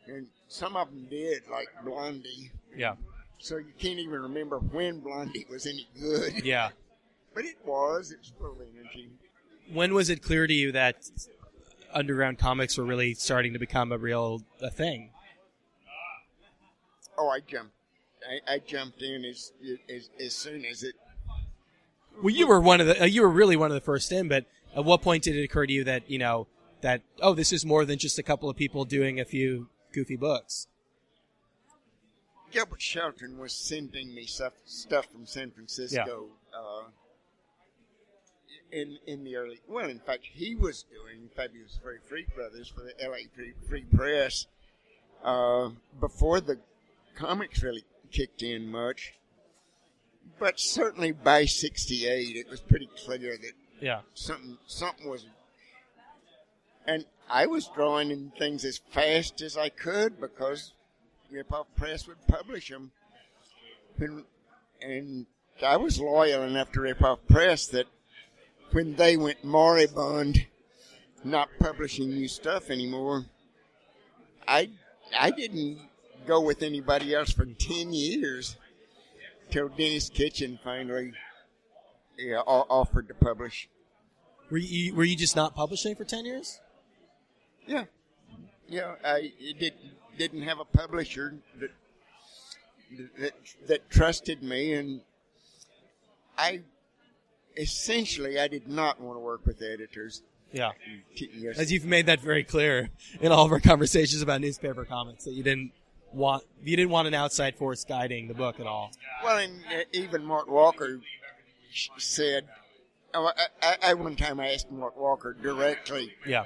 and 0.06 0.26
some 0.48 0.76
of 0.76 0.88
them 0.88 1.06
did, 1.10 1.42
like 1.50 1.68
Blondie. 1.84 2.50
yeah 2.76 2.94
So 3.38 3.56
you 3.56 3.72
can't 3.78 3.98
even 3.98 4.20
remember 4.20 4.58
when 4.58 5.00
Blondie 5.00 5.46
was 5.50 5.66
any 5.66 5.86
good. 6.00 6.44
yeah. 6.44 6.70
But 7.34 7.46
it 7.46 7.56
was. 7.64 8.12
It 8.12 8.18
was 8.20 8.32
full 8.38 8.52
of 8.52 8.58
energy. 8.60 9.10
When 9.72 9.92
was 9.92 10.08
it 10.08 10.22
clear 10.22 10.46
to 10.46 10.54
you 10.54 10.70
that 10.70 11.10
underground 11.92 12.38
comics 12.38 12.78
were 12.78 12.84
really 12.84 13.12
starting 13.14 13.52
to 13.54 13.58
become 13.58 13.90
a 13.90 13.98
real 13.98 14.42
a 14.62 14.70
thing? 14.70 15.10
Oh, 17.18 17.28
I 17.28 17.40
jumped. 17.40 17.72
I, 18.48 18.54
I 18.54 18.58
jumped 18.60 19.02
in 19.02 19.24
as, 19.24 19.52
as 19.92 20.10
as 20.24 20.34
soon 20.34 20.64
as 20.64 20.84
it. 20.84 20.94
Well, 22.22 22.32
you 22.32 22.46
were 22.46 22.60
one 22.60 22.80
of 22.80 22.86
the 22.86 23.02
uh, 23.02 23.06
you 23.06 23.22
were 23.22 23.28
really 23.28 23.56
one 23.56 23.70
of 23.70 23.74
the 23.74 23.80
first 23.80 24.12
in, 24.12 24.28
but 24.28 24.46
at 24.76 24.84
what 24.84 25.02
point 25.02 25.24
did 25.24 25.34
it 25.36 25.42
occur 25.42 25.66
to 25.66 25.72
you 25.72 25.82
that 25.84 26.08
you 26.08 26.18
know 26.18 26.46
that 26.82 27.02
oh 27.20 27.34
this 27.34 27.52
is 27.52 27.66
more 27.66 27.84
than 27.84 27.98
just 27.98 28.16
a 28.18 28.22
couple 28.22 28.48
of 28.48 28.56
people 28.56 28.84
doing 28.84 29.18
a 29.18 29.24
few 29.24 29.68
goofy 29.94 30.16
books? 30.16 30.66
Gilbert 32.50 32.82
Shelton 32.82 33.38
was 33.38 33.52
sending 33.52 34.14
me 34.14 34.26
stuff 34.26 34.52
stuff 34.64 35.06
from 35.10 35.26
San 35.26 35.50
Francisco. 35.50 36.28
Uh, 36.52 36.88
in 38.70 38.98
in 39.06 39.24
the 39.24 39.36
early, 39.36 39.60
well, 39.68 39.88
in 39.88 40.00
fact, 40.00 40.24
he 40.32 40.54
was 40.54 40.84
doing 40.84 41.30
Fabulous 41.34 41.78
Furry 41.82 41.98
Freak 42.08 42.34
Brothers 42.34 42.68
for 42.68 42.82
the 42.82 42.92
L.A. 43.02 43.26
Free, 43.34 43.52
Free 43.68 43.84
Press 43.84 44.46
uh, 45.24 45.70
before 46.00 46.40
the 46.40 46.58
comics 47.16 47.62
really 47.62 47.84
kicked 48.10 48.42
in 48.42 48.70
much. 48.70 49.14
But 50.38 50.58
certainly 50.58 51.12
by 51.12 51.44
'68, 51.44 52.36
it 52.36 52.48
was 52.48 52.60
pretty 52.60 52.88
clear 53.04 53.36
that 53.36 53.52
Yeah, 53.80 54.00
something 54.14 54.58
something 54.66 55.08
was 55.08 55.26
and 56.86 57.04
I 57.28 57.46
was 57.46 57.68
drawing 57.74 58.10
in 58.10 58.32
things 58.38 58.64
as 58.64 58.78
fast 58.90 59.40
as 59.40 59.56
I 59.56 59.68
could 59.68 60.20
because 60.20 60.72
Ripoff 61.32 61.66
Press 61.76 62.06
would 62.06 62.26
publish 62.26 62.68
them 62.68 62.92
and, 63.98 64.24
and 64.82 65.26
I 65.64 65.76
was 65.76 66.00
loyal 66.00 66.42
enough 66.42 66.72
to 66.72 66.80
Ripoff 66.80 67.18
Press 67.28 67.66
that 67.68 67.86
when 68.72 68.96
they 68.96 69.16
went 69.16 69.44
moribund 69.44 70.46
not 71.22 71.48
publishing 71.58 72.10
new 72.10 72.28
stuff 72.28 72.70
anymore 72.70 73.24
I 74.46 74.70
I 75.18 75.30
didn't 75.30 75.78
go 76.26 76.40
with 76.40 76.62
anybody 76.62 77.14
else 77.14 77.32
for 77.32 77.46
10 77.46 77.92
years 77.92 78.56
till 79.50 79.68
Denis 79.68 80.10
Kitchen 80.10 80.58
finally 80.62 81.12
yeah, 82.18 82.40
offered 82.40 83.08
to 83.08 83.14
publish 83.14 83.68
were 84.50 84.58
you 84.58 84.94
were 84.94 85.04
you 85.04 85.16
just 85.16 85.36
not 85.36 85.54
publishing 85.54 85.94
for 85.94 86.04
ten 86.04 86.24
years? 86.24 86.60
Yeah, 87.66 87.84
yeah. 88.68 88.94
I 89.04 89.32
did 89.58 89.74
didn't 90.18 90.42
have 90.42 90.60
a 90.60 90.64
publisher 90.64 91.34
that 91.60 91.70
that 93.18 93.32
that 93.68 93.90
trusted 93.90 94.42
me, 94.42 94.74
and 94.74 95.00
I 96.36 96.60
essentially 97.56 98.38
I 98.38 98.48
did 98.48 98.68
not 98.68 99.00
want 99.00 99.16
to 99.16 99.20
work 99.20 99.46
with 99.46 99.62
editors. 99.62 100.22
Yeah, 100.52 100.70
Yes. 101.16 101.58
as 101.58 101.72
you've 101.72 101.84
made 101.84 102.06
that 102.06 102.20
very 102.20 102.44
clear 102.44 102.90
in 103.20 103.32
all 103.32 103.44
of 103.44 103.50
our 103.50 103.58
conversations 103.58 104.22
about 104.22 104.40
newspaper 104.40 104.84
comics 104.84 105.24
that 105.24 105.32
you 105.32 105.42
didn't 105.42 105.72
want 106.12 106.44
you 106.62 106.76
didn't 106.76 106.90
want 106.92 107.08
an 107.08 107.14
outside 107.14 107.56
force 107.56 107.84
guiding 107.84 108.28
the 108.28 108.34
book 108.34 108.60
at 108.60 108.66
all. 108.66 108.92
Well, 109.24 109.38
and 109.38 109.60
uh, 109.66 109.82
even 109.92 110.24
Mort 110.24 110.48
Walker 110.48 111.00
said. 111.98 112.44
Oh, 113.16 113.26
I, 113.26 113.46
I, 113.62 113.76
I 113.90 113.94
one 113.94 114.16
time 114.16 114.38
I 114.40 114.52
asked 114.52 114.70
Mort 114.72 114.96
Walker 114.96 115.36
directly. 115.40 116.12
Yeah, 116.26 116.44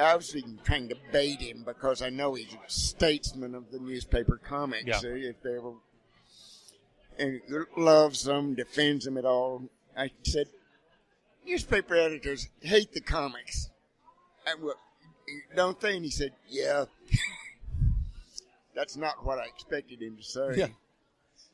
I 0.00 0.16
was 0.16 0.34
even 0.34 0.58
trying 0.64 0.88
to 0.88 0.96
bait 1.12 1.40
him 1.40 1.62
because 1.64 2.02
I 2.02 2.10
know 2.10 2.34
he's 2.34 2.52
a 2.52 2.58
statesman 2.70 3.54
of 3.54 3.70
the 3.70 3.78
newspaper 3.78 4.40
comics. 4.42 4.84
Yeah. 4.86 4.96
uh, 4.96 5.14
If 5.14 5.42
they 5.42 5.56
ever 5.56 5.72
and 7.18 7.40
loves 7.76 8.24
them, 8.24 8.54
defends 8.54 9.04
them 9.04 9.16
at 9.16 9.24
all. 9.24 9.62
I 9.96 10.10
said, 10.24 10.48
newspaper 11.46 11.94
editors 11.94 12.48
hate 12.60 12.92
the 12.92 13.00
comics. 13.00 13.70
I, 14.46 14.54
well, 14.60 14.74
don't 15.54 15.78
they? 15.80 15.94
And 15.96 16.04
he 16.04 16.10
said, 16.10 16.32
yeah. 16.48 16.86
that's 18.74 18.96
not 18.96 19.24
what 19.24 19.38
I 19.38 19.44
expected 19.44 20.02
him 20.02 20.16
to 20.16 20.22
say. 20.22 20.48
Yeah. 20.56 20.66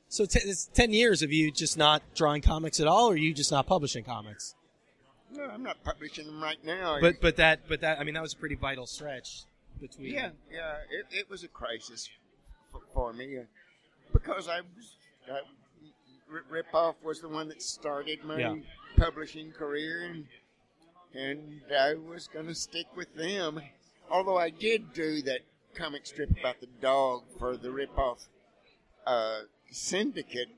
So 0.08 0.24
t- 0.24 0.40
it's 0.42 0.66
ten 0.74 0.92
years 0.92 1.22
of 1.22 1.30
you 1.32 1.52
just 1.52 1.78
not 1.78 2.02
drawing 2.14 2.42
comics 2.42 2.80
at 2.80 2.86
all, 2.88 3.10
or 3.10 3.16
you 3.16 3.32
just 3.32 3.52
not 3.52 3.66
publishing 3.66 4.02
comics? 4.02 4.54
No, 5.32 5.44
I'm 5.44 5.62
not 5.62 5.82
publishing 5.84 6.26
them 6.26 6.42
right 6.42 6.62
now. 6.64 6.98
But 7.00 7.20
but 7.20 7.36
that 7.36 7.60
but 7.68 7.80
that 7.80 7.98
I 8.00 8.04
mean 8.04 8.14
that 8.14 8.22
was 8.22 8.32
a 8.34 8.36
pretty 8.36 8.56
vital 8.56 8.86
stretch 8.86 9.44
between. 9.80 10.12
yeah, 10.12 10.30
yeah, 10.50 10.74
it, 10.90 11.06
it 11.10 11.30
was 11.30 11.44
a 11.44 11.48
crisis 11.48 12.08
for, 12.72 12.80
for 12.92 13.12
me 13.12 13.38
uh, 13.38 13.42
because 14.12 14.48
I 14.48 14.60
was 14.60 14.96
I, 15.30 15.40
Ripoff 16.52 16.94
was 17.02 17.20
the 17.20 17.28
one 17.28 17.48
that 17.48 17.62
started 17.62 18.24
my 18.24 18.38
Yeah. 18.38 18.56
publishing 18.96 19.52
career, 19.52 20.04
and 20.04 20.26
and 21.14 21.62
I 21.76 21.94
was 21.94 22.28
going 22.28 22.46
to 22.46 22.54
stick 22.54 22.86
with 22.96 23.14
them. 23.14 23.60
Although 24.10 24.38
I 24.38 24.50
did 24.50 24.92
do 24.92 25.22
that 25.22 25.40
comic 25.74 26.06
strip 26.06 26.30
about 26.38 26.60
the 26.60 26.66
dog 26.80 27.22
for 27.38 27.56
the 27.56 27.68
Ripoff 27.68 28.28
uh, 29.06 29.42
syndicate, 29.70 30.48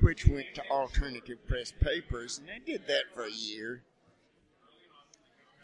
which 0.00 0.26
went 0.26 0.54
to 0.54 0.62
alternative 0.70 1.38
press 1.46 1.72
papers, 1.80 2.38
and 2.38 2.50
I 2.50 2.58
did 2.64 2.86
that 2.86 3.04
for 3.14 3.24
a 3.24 3.30
year. 3.30 3.82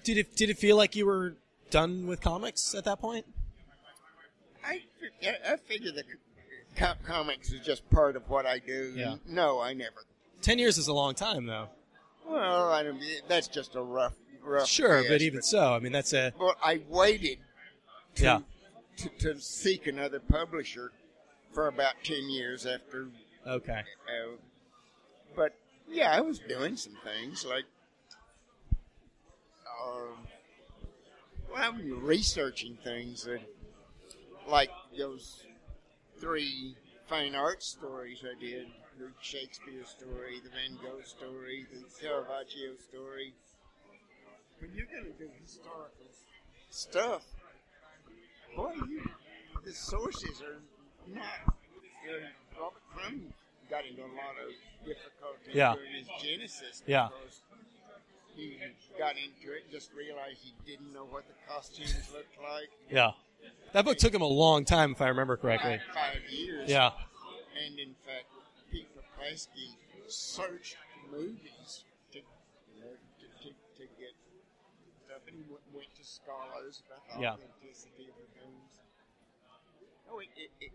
Did 0.05 0.18
it 0.18 0.36
did 0.36 0.50
it 0.50 0.59
feel 0.59 0.76
like 0.76 0.94
you 0.94 1.07
were 1.07 1.34
done 1.70 2.07
with 2.07 2.20
comics 2.20 2.74
at 2.74 2.84
that 2.84 3.00
point? 3.00 3.26
I, 4.64 4.80
I- 5.46 5.57
figure 5.57 5.92
that 5.92 6.05
co- 6.76 6.92
comics 7.07 7.52
is 7.52 7.61
just 7.64 7.88
part 7.90 8.16
of 8.16 8.28
what 8.28 8.46
I 8.46 8.59
do. 8.59 8.92
Yeah. 8.94 9.16
No, 9.26 9.61
I 9.61 9.72
never. 9.72 10.05
Ten 10.42 10.59
years 10.59 10.78
is 10.78 10.88
a 10.88 10.92
long 10.92 11.14
time, 11.14 11.46
though. 11.46 11.68
Well, 12.28 12.70
I 12.72 12.82
don't, 12.82 13.00
that's 13.28 13.48
just 13.48 13.74
a 13.76 13.82
rough, 13.82 14.14
rough. 14.42 14.66
Sure, 14.66 15.02
guess, 15.02 15.11
but 15.11 15.22
even 15.22 15.42
so, 15.42 15.74
I 15.74 15.78
mean 15.78 15.92
that's 15.92 16.12
a 16.14 16.32
Well, 16.38 16.55
I 16.62 16.80
waited 16.88 17.38
to, 18.16 18.22
Yeah. 18.22 18.40
to, 18.98 19.09
to 19.34 19.40
seek 19.40 19.86
another 19.86 20.20
publisher 20.20 20.92
for 21.52 21.68
about 21.68 21.94
10 22.02 22.30
years 22.30 22.64
after. 22.66 23.09
okay. 23.46 23.80
Uh, 24.09 24.36
but, 25.36 25.55
yeah, 25.90 26.11
I 26.12 26.20
was 26.20 26.38
doing 26.38 26.76
some 26.76 26.96
things 27.05 27.44
like. 27.44 27.64
Um, 29.83 30.27
well, 31.53 31.62
I 31.62 31.68
was 31.70 31.83
researching 31.85 32.77
things 32.83 33.25
that, 33.25 33.41
like 34.49 34.70
those 34.99 35.45
three 36.18 36.77
fine 37.09 37.35
art 37.35 37.62
stories 37.62 38.22
I 38.25 38.39
did 38.41 38.66
the 38.99 39.11
Shakespeare 39.20 39.85
story, 39.85 40.41
the 40.43 40.51
Van 40.51 40.79
Gogh 40.83 41.03
story, 41.05 41.66
the 41.72 41.83
Caravaggio 42.01 42.77
story. 42.89 43.35
When 44.61 44.70
you're 44.75 44.87
going 44.87 45.05
to 45.05 45.18
do 45.18 45.29
historical 45.43 46.07
stuff, 46.70 47.22
boy, 48.57 48.72
you, 48.89 49.03
the 49.64 49.72
sources 49.72 50.43
are 50.43 50.61
not. 51.12 51.55
You 52.07 52.20
know, 52.20 52.27
Robert 52.61 52.83
Crumb 52.95 53.33
got 53.70 53.85
into 53.87 54.03
a 54.03 54.05
lot 54.05 54.37
of 54.39 54.53
difficulty 54.87 55.51
Yeah. 55.53 55.75
during 55.75 55.93
his 55.93 56.09
Genesis 56.22 56.83
Yeah. 56.87 57.09
He 58.37 58.59
got 58.99 59.14
into 59.16 59.55
it, 59.55 59.62
and 59.64 59.72
just 59.72 59.93
realized 59.95 60.39
he 60.43 60.55
didn't 60.66 60.93
know 60.93 61.05
what 61.05 61.24
the 61.28 61.35
costumes 61.53 62.11
looked 62.12 62.37
like. 62.43 62.70
Yeah. 62.91 63.12
That 63.72 63.85
book 63.85 63.99
took 63.99 64.14
him 64.14 64.22
a 64.22 64.26
long 64.26 64.64
time, 64.64 64.93
if 64.93 65.01
I 65.01 65.09
remember 65.09 65.37
correctly. 65.37 65.78
Five, 65.95 66.14
five 66.22 66.30
years. 66.30 66.70
Yeah. 66.70 66.91
And 67.64 67.78
in 67.78 67.95
fact, 68.07 68.26
Pete 68.70 68.89
Poplaski 68.97 69.76
searched 70.09 70.76
movies 71.11 71.85
to, 72.12 72.18
you 72.18 72.80
know, 72.80 72.91
to, 73.20 73.26
to, 73.43 73.49
to 73.51 73.82
get 73.99 74.14
stuff, 75.07 75.22
and 75.28 75.37
he 75.37 75.43
went, 75.49 75.62
went 75.72 75.95
to 75.97 76.05
scholars 76.05 76.82
about 76.87 77.16
the 77.16 77.22
Yeah. 77.22 77.32
authenticity 77.35 78.09
of 78.09 78.16
the 78.18 78.41
things. 78.41 78.70
Oh, 80.11 80.18
it, 80.18 80.28
it, 80.37 80.51
it, 80.61 80.72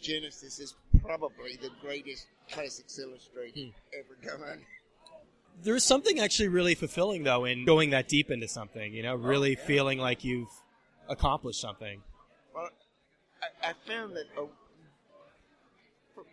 Genesis 0.00 0.58
is 0.58 0.74
probably 1.02 1.56
the 1.60 1.70
greatest 1.80 2.26
classics 2.50 2.98
illustrated 2.98 3.72
Hmm. 3.72 3.98
ever 3.98 4.38
done. 4.38 4.66
There's 5.62 5.84
something 5.84 6.20
actually 6.20 6.48
really 6.48 6.74
fulfilling 6.74 7.22
though 7.24 7.44
in 7.44 7.64
going 7.64 7.90
that 7.90 8.08
deep 8.08 8.30
into 8.30 8.48
something, 8.48 8.92
you 8.92 9.02
know, 9.02 9.14
oh, 9.14 9.16
really 9.16 9.52
yeah. 9.52 9.64
feeling 9.64 9.98
like 9.98 10.24
you've 10.24 10.50
accomplished 11.08 11.60
something. 11.60 12.02
Well, 12.54 12.68
I, 13.42 13.70
I 13.70 13.72
found 13.86 14.14
that 14.16 14.26
oh, 14.36 14.50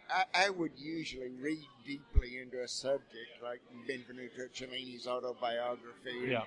I, 0.10 0.46
I 0.46 0.50
would 0.50 0.72
usually 0.78 1.30
read 1.42 1.66
deeply 1.86 2.38
into 2.42 2.62
a 2.62 2.68
subject 2.68 3.42
like 3.42 3.62
Benvenuto 3.90 4.50
Cellini's 4.54 5.08
autobiography, 5.08 6.28
Yeah. 6.28 6.44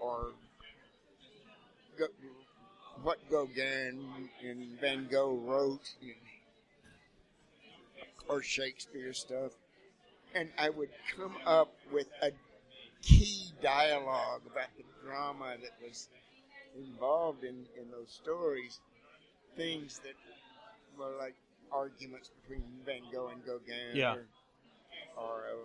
or 0.00 0.32
Go, 1.98 2.06
what 3.02 3.18
Gauguin 3.30 4.28
and 4.42 4.80
Van 4.80 5.06
Gogh 5.10 5.36
wrote, 5.44 5.94
or 8.28 8.42
Shakespeare 8.42 9.12
stuff, 9.12 9.52
and 10.34 10.48
I 10.58 10.70
would 10.70 10.90
come 11.16 11.36
up 11.46 11.72
with 11.92 12.06
a 12.22 12.30
key 13.02 13.52
dialogue 13.62 14.40
about 14.50 14.68
the 14.76 14.84
drama 15.04 15.56
that 15.62 15.72
was 15.86 16.08
involved 16.76 17.44
in, 17.44 17.66
in 17.80 17.90
those 17.90 18.10
stories, 18.10 18.80
things 19.56 20.00
that 20.04 20.14
were 20.98 21.16
like 21.18 21.34
arguments 21.72 22.30
between 22.42 22.64
Van 22.84 23.02
Gogh 23.12 23.28
and 23.28 23.44
Gauguin, 23.44 23.94
Yeah. 23.94 24.14
or, 24.14 24.24
or, 25.16 25.42
uh, 25.52 25.56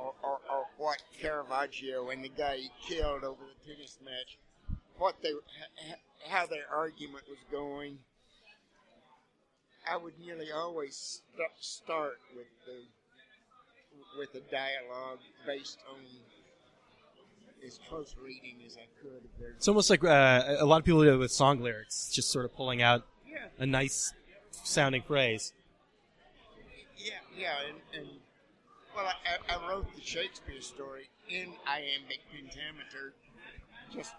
or, 0.00 0.12
or, 0.22 0.38
or 0.50 0.64
what 0.78 1.02
Caravaggio 1.20 2.08
and 2.10 2.24
the 2.24 2.28
guy 2.30 2.56
he 2.56 2.70
killed 2.86 3.24
over 3.24 3.42
the 3.44 3.72
tennis 3.72 3.98
match, 4.04 4.38
what 4.98 5.14
they, 5.22 5.32
how 6.28 6.46
their 6.46 6.64
argument 6.74 7.24
was 7.28 7.38
going. 7.50 7.98
I 9.90 9.96
would 9.96 10.18
nearly 10.18 10.50
always 10.52 11.22
st- 11.36 11.48
start 11.60 12.18
with 12.34 12.46
the 12.66 12.82
with 14.18 14.34
a 14.34 14.40
dialogue 14.50 15.18
based 15.46 15.78
on 15.90 15.98
as 17.66 17.78
close 17.88 18.14
reading 18.22 18.56
as 18.66 18.76
I 18.76 18.86
could 19.02 19.24
of 19.24 19.40
their. 19.40 19.50
It's 19.50 19.68
almost 19.68 19.90
like 19.90 20.04
uh, 20.04 20.56
a 20.58 20.64
lot 20.64 20.78
of 20.78 20.84
people 20.84 21.02
do 21.02 21.14
it 21.14 21.16
with 21.16 21.30
song 21.32 21.60
lyrics, 21.60 22.10
just 22.12 22.30
sort 22.30 22.44
of 22.44 22.54
pulling 22.54 22.82
out 22.82 23.04
Yeah, 23.28 23.46
a 23.58 23.66
nice 23.66 24.12
sounding 24.50 25.02
phrase. 25.02 25.52
yeah, 26.96 27.14
yeah, 27.36 27.54
and, 27.68 27.78
and 27.98 28.08
well, 28.94 29.06
I, 29.06 29.54
I 29.54 29.68
wrote 29.68 29.86
the 29.94 30.02
Shakespeare 30.02 30.60
story 30.60 31.08
in 31.28 31.52
iambic 31.66 32.20
pentameter, 32.30 33.14
just 33.92 34.12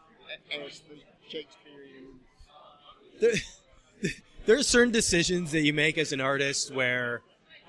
as 0.51 0.81
the 0.81 0.97
Shakespearean. 1.29 2.19
there, 3.21 3.33
there 4.47 4.57
are 4.57 4.63
certain 4.63 4.91
decisions 4.91 5.51
that 5.51 5.61
you 5.61 5.73
make 5.73 5.97
as 5.97 6.13
an 6.13 6.21
artist 6.21 6.73
where, 6.73 7.21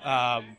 um, 0.03 0.57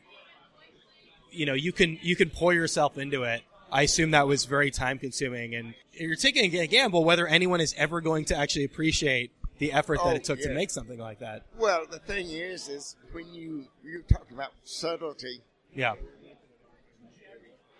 you 1.31 1.45
know, 1.45 1.55
you 1.55 1.73
can 1.73 1.97
you 2.01 2.15
can 2.15 2.29
pour 2.29 2.53
yourself 2.53 2.97
into 2.97 3.23
it. 3.23 3.41
I 3.71 3.83
assume 3.83 4.11
that 4.11 4.27
was 4.27 4.45
very 4.45 4.69
time 4.69 4.99
consuming, 4.99 5.55
and 5.55 5.73
you're 5.93 6.15
taking 6.15 6.55
a 6.55 6.67
gamble 6.67 7.03
whether 7.03 7.27
anyone 7.27 7.59
is 7.59 7.73
ever 7.77 8.01
going 8.01 8.25
to 8.25 8.37
actually 8.37 8.65
appreciate 8.65 9.31
the 9.57 9.73
effort 9.73 9.97
that 10.03 10.11
Oh, 10.11 10.15
it 10.15 10.23
took 10.23 10.41
to 10.41 10.53
make 10.53 10.69
something 10.69 10.99
like 10.99 11.19
that. 11.19 11.45
Well, 11.57 11.85
the 11.89 11.99
thing 11.99 12.29
is, 12.29 12.69
is 12.69 12.95
when 13.11 13.33
you 13.33 13.65
you're 13.83 14.01
talking 14.01 14.35
about 14.35 14.51
subtlety, 14.63 15.41
Yeah, 15.75 15.95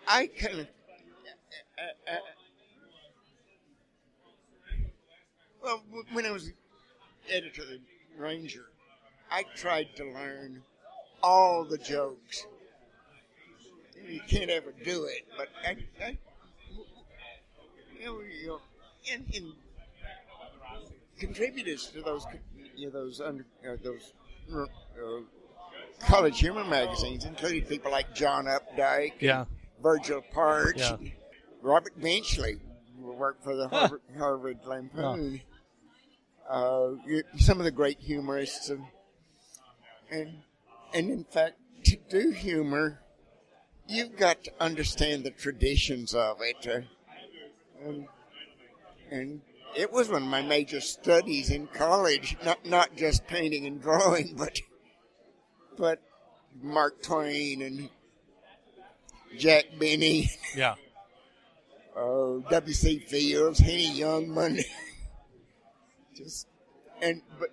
I 0.08 0.26
can. 0.26 0.60
of. 0.60 0.66
Uh, 1.78 2.10
uh, 2.10 2.16
well, 5.62 5.82
when 6.12 6.26
I 6.26 6.32
was 6.32 6.50
editor 7.30 7.62
of 7.62 7.68
the 7.68 7.80
Ranger, 8.18 8.66
I 9.30 9.44
tried 9.56 9.94
to 9.96 10.04
learn 10.04 10.62
all 11.22 11.64
the 11.64 11.78
jokes. 11.78 12.46
You 14.06 14.20
can't 14.28 14.50
ever 14.50 14.72
do 14.84 15.04
it, 15.04 15.22
but 15.36 15.48
I, 15.64 15.76
I 16.04 16.18
you 18.00 18.46
know, 18.46 18.60
and, 19.12 19.24
and 19.34 19.52
contributors 21.18 21.86
to 21.88 22.02
those, 22.02 22.26
you 22.76 22.86
know, 22.86 22.92
those 22.92 23.20
under 23.20 23.46
uh, 23.68 23.76
those 23.82 24.12
uh, 24.52 25.20
college 26.00 26.40
humor 26.40 26.64
magazines 26.64 27.24
included 27.24 27.68
people 27.68 27.92
like 27.92 28.12
John 28.14 28.46
Updike, 28.46 29.12
yeah, 29.20 29.44
Virgil 29.82 30.22
Parch, 30.32 30.78
Yeah. 30.78 30.96
Robert 31.60 31.92
Benchley, 32.00 32.58
who 33.00 33.12
worked 33.12 33.44
for 33.44 33.54
the 33.54 33.68
Harvard, 33.68 34.00
Harvard 34.18 34.58
Lampoon. 34.66 35.40
Uh, 36.48 36.92
some 37.38 37.58
of 37.58 37.64
the 37.64 37.70
great 37.70 38.00
humorists, 38.00 38.68
and, 38.68 38.84
and 40.10 40.38
and 40.92 41.10
in 41.10 41.24
fact, 41.24 41.56
to 41.84 41.96
do 42.10 42.30
humor, 42.30 43.00
you've 43.88 44.16
got 44.16 44.44
to 44.44 44.52
understand 44.60 45.24
the 45.24 45.30
traditions 45.30 46.14
of 46.14 46.38
it, 46.40 46.66
uh, 46.66 47.86
and, 47.86 48.06
and 49.10 49.40
it 49.76 49.92
was 49.92 50.08
one 50.08 50.22
of 50.22 50.28
my 50.28 50.42
major 50.42 50.80
studies 50.80 51.50
in 51.50 51.66
college. 51.68 52.36
Not 52.44 52.66
not 52.66 52.96
just 52.96 53.26
painting 53.26 53.66
and 53.66 53.80
drawing, 53.80 54.34
but 54.36 54.60
but 55.76 56.00
Mark 56.60 57.02
Twain 57.02 57.62
and 57.62 57.88
Jack 59.36 59.64
Benny 59.78 60.30
yeah. 60.54 60.74
uh, 61.96 62.38
W.C. 62.50 62.98
Fields, 62.98 63.58
Henny 63.58 63.88
Youngman, 63.88 64.62
sketches, 66.22 66.46
and 67.00 67.22
but 67.38 67.48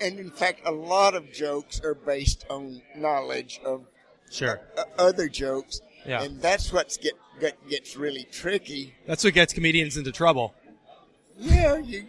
and 0.00 0.18
in 0.18 0.30
fact, 0.30 0.60
a 0.66 0.72
lot 0.72 1.14
of 1.14 1.32
jokes 1.32 1.80
are 1.82 1.94
based 1.94 2.44
on 2.50 2.82
knowledge 2.96 3.60
of 3.64 3.86
Sure. 4.30 4.60
uh, 4.76 4.84
other 4.98 5.28
jokes, 5.28 5.80
Yeah. 6.04 6.22
and 6.22 6.40
that's 6.42 6.72
what's 6.72 6.96
get, 6.96 7.14
get 7.40 7.56
gets 7.68 7.96
really 7.96 8.24
tricky. 8.24 8.94
That's 9.06 9.24
what 9.24 9.34
gets 9.34 9.52
comedians 9.52 9.96
into 9.96 10.12
trouble. 10.12 10.54
Yeah, 11.38 11.76
you 11.78 12.06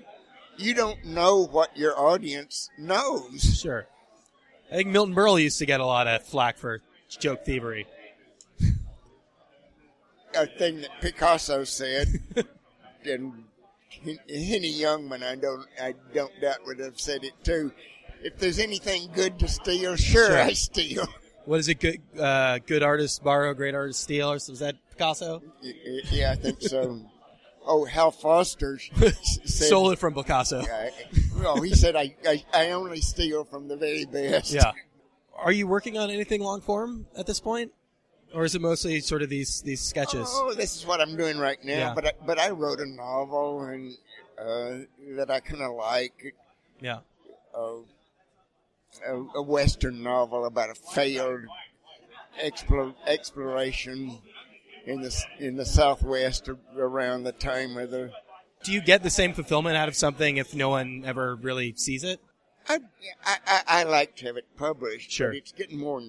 you 0.57 0.73
don't 0.73 1.05
know 1.05 1.45
what 1.45 1.75
your 1.77 1.97
audience 1.99 2.69
knows. 2.77 3.59
Sure. 3.61 3.87
I 4.71 4.75
think 4.75 4.89
Milton 4.89 5.15
Berle 5.15 5.41
used 5.41 5.59
to 5.59 5.65
get 5.65 5.79
a 5.79 5.85
lot 5.85 6.07
of 6.07 6.23
flack 6.23 6.57
for 6.57 6.81
joke 7.09 7.45
thievery. 7.45 7.87
A 10.35 10.45
thing 10.45 10.81
that 10.81 10.89
Picasso 11.01 11.63
said, 11.63 12.07
and 13.05 13.45
Henny 14.03 14.73
Youngman, 14.73 15.23
I 15.23 15.35
don't 15.35 15.65
I 15.81 15.93
don't 16.13 16.31
doubt 16.41 16.57
would 16.65 16.79
have 16.79 16.99
said 16.99 17.23
it 17.23 17.33
too. 17.43 17.71
If 18.21 18.37
there's 18.37 18.59
anything 18.59 19.09
good 19.13 19.37
to 19.39 19.47
steal, 19.47 19.95
sure, 19.95 20.27
Sure. 20.27 20.37
I 20.41 20.53
steal. 20.53 21.05
What 21.45 21.61
is 21.61 21.69
it? 21.69 21.75
Good, 21.79 22.01
uh, 22.19 22.59
good 22.59 22.83
artists 22.83 23.19
borrow, 23.19 23.53
great 23.53 23.73
artists 23.73 24.03
steal. 24.03 24.29
Or 24.31 24.33
was 24.33 24.59
that 24.59 24.75
Picasso? 24.91 25.41
Yeah, 26.11 26.31
I 26.31 26.35
think 26.35 26.61
so. 26.61 26.99
Oh, 27.69 27.83
Hal 27.83 28.11
Foster 28.11 28.79
said, 28.99 29.13
Stole 29.45 29.91
it 29.91 29.99
from 29.99 30.13
Picasso. 30.13 30.59
Uh, 30.59 30.89
well, 31.37 31.61
he 31.61 31.73
said, 31.75 31.97
I, 31.97 32.15
I, 32.25 32.43
I 32.53 32.71
only 32.71 33.01
steal 33.01 33.43
from 33.43 33.67
the 33.67 33.75
very 33.75 34.05
best. 34.05 34.53
Yeah. 34.53 34.71
Are 35.37 35.51
you 35.51 35.67
working 35.67 35.97
on 35.97 36.09
anything 36.09 36.41
long 36.41 36.61
form 36.61 37.07
at 37.17 37.25
this 37.27 37.41
point, 37.41 37.71
or 38.33 38.45
is 38.45 38.55
it 38.55 38.61
mostly 38.61 38.99
sort 38.99 39.21
of 39.21 39.29
these 39.29 39.61
these 39.61 39.81
sketches? 39.81 40.27
Oh, 40.31 40.53
this 40.53 40.75
is 40.75 40.85
what 40.85 41.01
I'm 41.01 41.15
doing 41.15 41.37
right 41.37 41.63
now. 41.63 41.73
Yeah. 41.73 41.93
But 41.93 42.05
I, 42.05 42.11
but 42.25 42.39
I 42.39 42.49
wrote 42.51 42.79
a 42.79 42.85
novel 42.85 43.63
and 43.63 43.93
uh, 44.37 44.85
that 45.15 45.29
I 45.29 45.39
kind 45.39 45.61
of 45.61 45.75
like. 45.75 46.35
Yeah. 46.79 46.99
Uh, 47.55 47.77
a, 49.05 49.13
a 49.35 49.41
western 49.41 50.01
novel 50.01 50.45
about 50.45 50.69
a 50.69 50.75
failed 50.75 51.41
explo- 52.43 52.95
exploration 53.05 54.17
in 54.85 55.01
the 55.01 55.15
in 55.39 55.55
the 55.55 55.65
southwest 55.65 56.49
around 56.75 57.23
the 57.23 57.31
time 57.31 57.77
of 57.77 57.91
the. 57.91 58.11
Do 58.63 58.71
you 58.71 58.81
get 58.81 59.03
the 59.03 59.09
same 59.09 59.33
fulfillment 59.33 59.77
out 59.77 59.87
of 59.87 59.95
something 59.95 60.37
if 60.37 60.55
no 60.55 60.69
one 60.69 61.03
ever 61.05 61.35
really 61.35 61.73
sees 61.75 62.03
it? 62.03 62.19
I, 62.69 62.79
I, 63.25 63.61
I- 63.67 63.83
like 63.83 64.15
to 64.17 64.25
have 64.25 64.37
it 64.37 64.45
published, 64.57 65.11
Sure. 65.11 65.29
but 65.29 65.37
it's 65.37 65.51
getting 65.51 65.79
more 65.79 66.01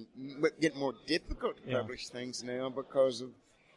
getting 0.59 0.79
more 0.79 0.93
difficult 1.07 1.57
to 1.57 1.63
Yeah. 1.71 1.77
publish 1.79 2.09
things 2.09 2.43
now 2.43 2.69
because 2.69 3.21
of 3.21 3.29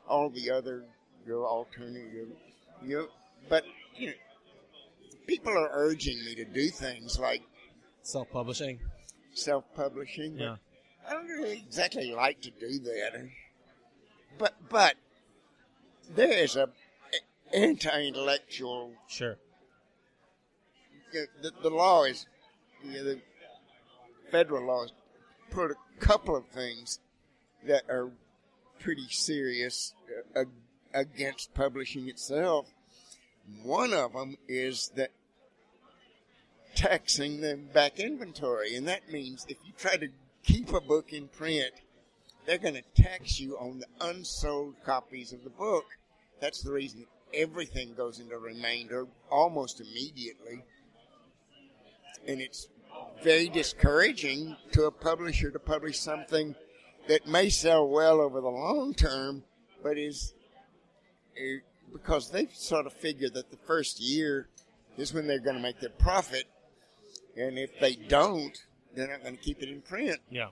all 0.08 0.30
the 0.30 0.50
other 0.50 0.84
you 1.26 1.32
know, 1.32 1.44
alternative. 1.44 2.28
You 2.84 2.96
know, 2.98 3.06
but 3.48 3.64
you 3.96 4.08
know, 4.08 4.12
people 5.26 5.52
are 5.56 5.70
urging 5.72 6.24
me 6.24 6.34
to 6.34 6.44
do 6.44 6.68
things 6.70 7.18
like 7.18 7.42
Self-publishing. 8.02 8.80
self-publishing. 9.34 10.38
Yeah. 10.38 10.56
I 11.08 11.12
don't 11.12 11.28
really 11.28 11.52
exactly 11.66 12.10
like 12.12 12.40
to 12.42 12.50
do 12.50 12.78
that. 12.80 13.28
But 14.38 14.54
but 14.68 14.96
there 16.16 16.32
is 16.32 16.56
a 16.56 16.68
anti-intellectual. 17.54 18.92
Sure. 19.08 19.36
The, 21.12 21.52
the 21.62 21.68
law 21.70 22.04
is 22.04 22.26
the 22.82 23.20
federal 24.30 24.66
laws 24.66 24.92
put 25.50 25.70
a 25.70 25.76
couple 26.00 26.36
of 26.36 26.46
things 26.46 26.98
that 27.66 27.82
are 27.88 28.10
pretty 28.80 29.06
serious 29.08 29.94
uh, 30.34 30.44
against 30.94 31.54
publishing 31.54 32.08
itself. 32.08 32.66
One 33.62 33.92
of 33.92 34.12
them 34.12 34.36
is 34.48 34.90
that 34.96 35.10
taxing 36.74 37.40
the 37.40 37.56
back 37.56 38.00
inventory, 38.00 38.74
and 38.74 38.88
that 38.88 39.12
means 39.12 39.46
if 39.48 39.58
you 39.64 39.72
try 39.76 39.96
to 39.96 40.08
keep 40.42 40.72
a 40.72 40.80
book 40.80 41.12
in 41.12 41.28
print, 41.28 41.72
they're 42.46 42.58
going 42.58 42.74
to 42.74 43.02
tax 43.02 43.38
you 43.38 43.56
on 43.58 43.80
the 43.80 43.86
unsold 44.00 44.74
copies 44.84 45.32
of 45.32 45.44
the 45.44 45.50
book. 45.50 45.84
That's 46.40 46.62
the 46.62 46.72
reason 46.72 47.06
everything 47.32 47.94
goes 47.94 48.18
into 48.18 48.36
remainder 48.36 49.06
almost 49.30 49.80
immediately. 49.80 50.64
And 52.26 52.40
it's 52.40 52.68
very 53.22 53.48
discouraging 53.48 54.56
to 54.72 54.84
a 54.84 54.90
publisher 54.90 55.50
to 55.50 55.58
publish 55.58 55.98
something 55.98 56.54
that 57.08 57.26
may 57.26 57.48
sell 57.48 57.88
well 57.88 58.20
over 58.20 58.40
the 58.40 58.48
long 58.48 58.94
term, 58.94 59.42
but 59.82 59.98
is 59.98 60.34
eh, 61.36 61.58
because 61.92 62.30
they've 62.30 62.54
sort 62.54 62.86
of 62.86 62.92
figure 62.92 63.28
that 63.30 63.50
the 63.50 63.56
first 63.56 64.00
year 64.00 64.48
is 64.96 65.12
when 65.12 65.26
they're 65.26 65.38
going 65.40 65.56
to 65.56 65.62
make 65.62 65.80
their 65.80 65.90
profit, 65.90 66.44
and 67.36 67.58
if 67.58 67.78
they 67.80 67.94
don't, 67.94 68.56
they're 68.94 69.08
not 69.08 69.22
going 69.22 69.36
to 69.36 69.42
keep 69.42 69.62
it 69.62 69.68
in 69.68 69.80
print. 69.82 70.18
Yeah. 70.30 70.48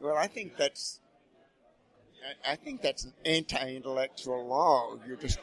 Well, 0.00 0.16
I 0.16 0.26
think 0.26 0.56
that's 0.56 1.00
I- 2.46 2.52
I 2.52 2.56
think 2.56 2.80
that's 2.80 3.04
an 3.04 3.12
anti-intellectual 3.24 4.46
law. 4.46 4.98
You're 5.06 5.16
just 5.16 5.38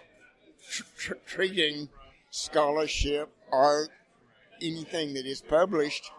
tr- 0.69 0.83
tr- 0.97 1.13
treating 1.27 1.89
scholarship, 2.31 3.29
art, 3.51 3.89
anything 4.61 5.13
that 5.13 5.25
is 5.25 5.41
published, 5.41 6.11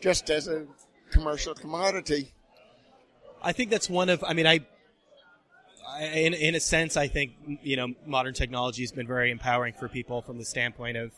just 0.00 0.30
as 0.30 0.48
a 0.48 0.66
commercial 1.10 1.54
commodity. 1.54 2.32
I 3.42 3.52
think 3.52 3.70
that's 3.70 3.88
one 3.88 4.08
of. 4.08 4.24
I 4.24 4.34
mean, 4.34 4.46
I, 4.46 4.60
I 5.88 6.04
in 6.04 6.34
in 6.34 6.54
a 6.54 6.60
sense, 6.60 6.96
I 6.96 7.08
think 7.08 7.32
you 7.62 7.76
know 7.76 7.94
modern 8.06 8.34
technology 8.34 8.82
has 8.82 8.92
been 8.92 9.06
very 9.06 9.30
empowering 9.30 9.74
for 9.74 9.88
people 9.88 10.22
from 10.22 10.38
the 10.38 10.44
standpoint 10.44 10.96
of 10.96 11.12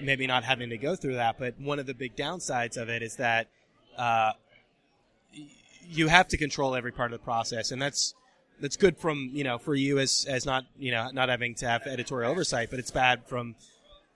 maybe 0.00 0.26
not 0.26 0.44
having 0.44 0.70
to 0.70 0.78
go 0.78 0.96
through 0.96 1.14
that. 1.14 1.38
But 1.38 1.60
one 1.60 1.78
of 1.78 1.86
the 1.86 1.94
big 1.94 2.16
downsides 2.16 2.76
of 2.76 2.88
it 2.88 3.02
is 3.02 3.16
that 3.16 3.48
uh, 3.96 4.32
you 5.88 6.08
have 6.08 6.28
to 6.28 6.36
control 6.36 6.74
every 6.74 6.92
part 6.92 7.12
of 7.12 7.18
the 7.18 7.24
process, 7.24 7.70
and 7.70 7.80
that's 7.80 8.14
that's 8.60 8.76
good 8.76 8.96
from 8.98 9.30
you 9.32 9.44
know 9.44 9.58
for 9.58 9.74
you 9.74 9.98
as 9.98 10.26
as 10.28 10.46
not 10.46 10.64
you 10.78 10.90
know 10.90 11.10
not 11.12 11.28
having 11.28 11.54
to 11.56 11.68
have 11.68 11.86
editorial 11.86 12.30
oversight, 12.30 12.70
but 12.70 12.78
it's 12.78 12.90
bad 12.90 13.26
from 13.26 13.54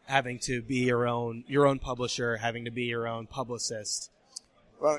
having 0.07 0.39
to 0.41 0.63
be 0.63 0.77
your 0.79 1.07
own 1.07 1.45
your 1.47 1.67
own 1.67 1.79
publisher, 1.79 2.37
having 2.39 2.65
to 2.65 2.71
be 2.71 2.85
your 2.85 3.07
own 3.07 3.27
publicist. 3.27 4.11
Well, 4.81 4.99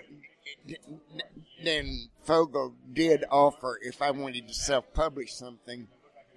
then 1.63 2.09
Fogel 2.23 2.73
did 2.91 3.23
offer 3.29 3.79
if 3.81 4.01
I 4.01 4.11
wanted 4.11 4.47
to 4.47 4.53
self-publish 4.53 5.33
something 5.33 5.87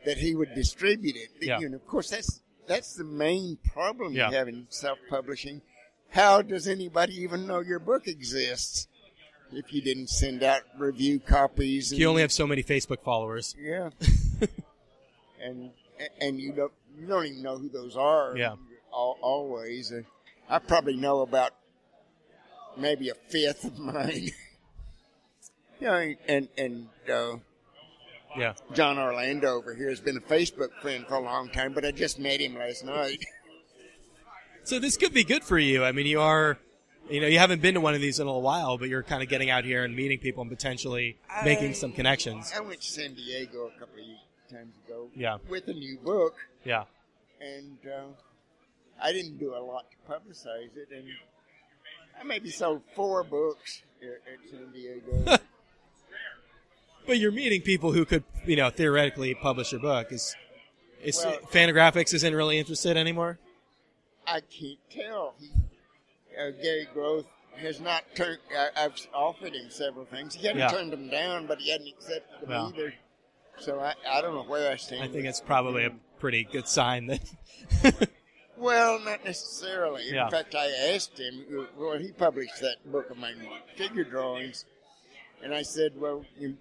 that 0.05 0.19
he 0.19 0.35
would 0.35 0.55
distribute 0.55 1.17
it. 1.17 1.29
Yeah. 1.41 1.59
You 1.61 1.69
know, 1.69 1.77
of 1.77 1.87
course, 1.87 2.11
that's 2.11 2.41
that's 2.67 2.95
the 2.95 3.05
main 3.05 3.59
problem 3.73 4.13
Yeah. 4.15 4.31
you 4.31 4.37
have 4.37 4.49
in 4.49 4.67
self-publishing. 4.71 5.63
How 6.11 6.43
does 6.43 6.67
anybody 6.69 7.15
even 7.23 7.47
know 7.47 7.61
your 7.61 7.79
book 7.79 8.07
exists 8.09 8.89
if 9.53 9.73
you 9.73 9.81
didn't 9.83 10.09
send 10.09 10.43
out 10.43 10.63
review 10.79 11.21
copies? 11.21 11.93
You 11.93 12.09
only 12.09 12.23
have 12.23 12.33
so 12.33 12.47
many 12.47 12.63
Facebook 12.63 13.03
followers. 13.05 13.55
yeah, 13.59 13.91
and 15.41 15.71
and 16.21 16.41
you 16.41 16.53
don't 16.53 16.73
you 16.99 17.07
don't 17.07 17.27
even 17.27 17.43
know 17.43 17.59
who 17.59 17.69
those 17.69 17.97
are. 17.97 18.35
Yeah. 18.37 18.55
al- 18.93 19.19
always. 19.23 19.93
Uh, 19.93 20.03
I 20.49 20.59
probably 20.59 20.97
know 20.97 21.21
about 21.21 21.53
maybe 22.77 23.09
a 23.09 23.15
fifth 23.15 23.65
of 23.65 23.79
mine. 23.79 24.31
you 25.81 25.87
know, 25.87 26.13
and 26.29 26.49
and 26.57 26.89
uh, 27.13 27.37
Yeah. 28.37 28.55
John 28.75 28.99
Orlando 28.99 29.49
over 29.57 29.75
here 29.75 29.89
has 29.91 30.01
been 30.01 30.17
a 30.17 30.21
Facebook 30.21 30.71
friend 30.83 31.05
for 31.07 31.15
a 31.15 31.21
long 31.21 31.49
time, 31.51 31.73
but 31.73 31.85
I 31.85 31.91
just 31.91 32.19
met 32.19 32.41
him 32.41 32.57
last 32.57 32.85
night. 32.85 33.19
So 34.65 34.81
this 34.81 34.97
could 34.97 35.15
be 35.15 35.23
good 35.23 35.45
for 35.45 35.61
you. 35.61 35.85
I 35.85 35.93
mean, 35.93 36.07
you 36.07 36.21
are, 36.21 36.59
you 37.09 37.21
know, 37.21 37.29
you 37.29 37.39
haven't 37.39 37.63
been 37.63 37.75
to 37.75 37.81
one 37.81 37.95
of 37.95 38.01
these 38.01 38.19
in 38.19 38.27
a 38.27 38.37
while, 38.37 38.77
but 38.79 38.89
you're 38.89 39.05
kind 39.05 39.23
of 39.23 39.29
getting 39.29 39.49
out 39.49 39.65
here 39.65 39.85
and 39.85 39.95
meeting 39.95 40.19
people 40.19 40.43
and 40.43 40.51
potentially 40.51 41.19
making 41.45 41.75
some 41.75 41.93
connections. 41.93 42.53
I 42.53 42.59
went 42.63 42.81
to 42.81 42.91
San 42.91 43.15
Diego 43.15 43.71
a 43.73 43.79
couple 43.79 44.01
of 44.01 44.07
times 44.49 44.75
ago 44.87 45.09
Yeah. 45.15 45.39
with 45.49 45.69
a 45.69 45.73
new 45.75 45.99
book, 45.99 46.35
Yeah. 46.65 46.85
and 47.41 47.79
uh, 47.87 48.07
I 49.03 49.13
didn't 49.13 49.39
do 49.39 49.55
a 49.55 49.61
lot 49.61 49.87
to 49.91 50.13
publicize 50.13 50.77
it, 50.77 50.89
and 50.95 51.07
I 52.21 52.25
maybe 52.25 52.51
sold 52.51 52.83
four 52.95 53.23
books 53.25 53.83
at, 54.03 54.51
San 54.51 54.71
Diego. 54.73 55.39
But 57.07 57.19
you're 57.19 57.31
meeting 57.31 57.63
people 57.63 57.93
who 57.93 58.05
could, 58.05 58.25
you 58.47 58.57
know, 58.57 58.69
theoretically 58.69 59.33
publish 59.35 59.71
your 59.71 59.81
book. 59.81 60.11
Is 60.11 60.35
is 61.05 61.17
Well- 61.25 61.39
Fantagraphics 61.53 62.13
isn't 62.15 62.35
really 62.35 62.59
interested 62.59 62.97
anymore? 62.97 63.39
I 64.27 64.41
can't 64.41 64.79
tell. 64.91 65.35
He, 65.39 65.51
uh, 66.37 66.51
Gary 66.61 66.89
Groth 66.93 67.27
has 67.59 67.81
not 67.81 68.03
turned. 68.17 68.39
I, 68.57 68.71
I've 68.77 68.95
offered 69.15 69.55
him 69.55 69.71
several 69.71 70.05
things. 70.05 70.35
He 70.35 70.49
hadn't 70.49 70.63
Yeah. 70.63 70.69
turned 70.69 70.93
them 70.93 71.09
down, 71.09 71.47
but 71.47 71.61
he 71.61 71.71
hadn't 71.71 71.87
accepted 71.87 72.41
them 72.41 72.51
Yeah. 72.51 72.67
either. 72.67 72.95
So 73.61 73.81
I, 73.81 73.95
I 74.09 74.21
don't 74.21 74.35
know 74.35 74.45
where 74.45 74.71
I 74.71 74.77
stand. 74.77 75.03
I 75.03 75.09
think 75.09 75.27
it's 75.27 75.41
probably 75.41 75.85
a 75.85 75.93
pretty 76.19 76.45
good 76.45 76.69
sign 76.69 77.07
that. 77.07 78.09
Well, 78.59 78.99
not 79.01 79.23
necessarily. 79.23 80.11
Yeah. 80.11 80.25
In 80.25 80.31
fact, 80.31 80.55
I 80.55 80.71
asked 80.95 81.21
him. 81.21 81.45
Well, 81.77 81.99
he 81.99 82.11
published 82.13 82.59
that 82.63 82.91
book 82.91 83.11
of 83.11 83.19
my 83.19 83.35
figure 83.77 84.03
drawings, 84.03 84.65
and 85.43 85.55
I 85.55 85.61
said, 85.61 85.93
"Well," 85.95 86.25
you, 86.39 86.57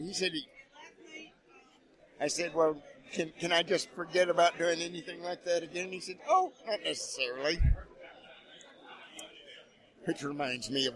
he 0.00 0.14
said, 0.14 0.32
he, 0.32 0.46
"I 2.18 2.28
said, 2.28 2.54
well, 2.54 2.78
can, 3.12 3.30
can 3.38 3.52
I 3.52 3.62
just 3.62 3.90
forget 3.90 4.28
about 4.28 4.58
doing 4.58 4.80
anything 4.80 5.22
like 5.22 5.44
that 5.44 5.62
again? 5.62 5.84
And 5.84 5.92
He 5.92 6.00
said, 6.00 6.18
oh, 6.28 6.52
not 6.66 6.82
necessarily. 6.82 7.60
Which 10.04 10.22
reminds 10.22 10.70
me 10.70 10.86
of 10.86 10.94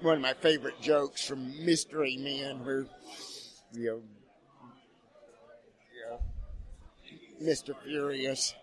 one 0.00 0.16
of 0.16 0.22
my 0.22 0.34
favorite 0.34 0.80
jokes 0.80 1.26
from 1.26 1.64
Mystery 1.64 2.16
Men, 2.16 2.64
where, 2.64 2.86
you 3.72 3.84
know, 3.84 4.02
you 5.94 6.10
know 6.10 6.20
Mr. 7.42 7.74
Furious 7.84 8.54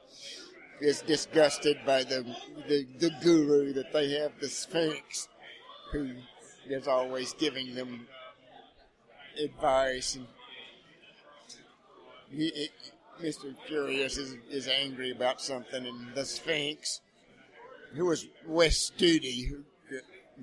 is 0.80 1.02
disgusted 1.02 1.78
by 1.86 2.04
the, 2.04 2.24
the, 2.68 2.86
the 3.00 3.12
guru 3.24 3.74
that 3.74 3.92
they 3.92 4.12
have, 4.12 4.32
the 4.40 4.48
Sphinx, 4.48 5.28
who 5.92 6.12
is 6.70 6.88
always 6.88 7.34
giving 7.34 7.74
them 7.74 8.08
advice. 9.44 10.16
And 10.16 10.28
he, 12.30 12.52
he, 12.52 12.70
Mr. 13.28 13.56
Furious 13.68 14.18
is, 14.18 14.38
is 14.52 14.68
angry 14.68 15.12
about 15.12 15.42
something, 15.42 15.86
and 15.88 16.14
the 16.14 16.26
Sphinx, 16.26 17.02
who 17.96 18.06
was 18.06 18.28
Wes 18.46 18.92
Studi, 18.92 19.48
who, 19.48 19.64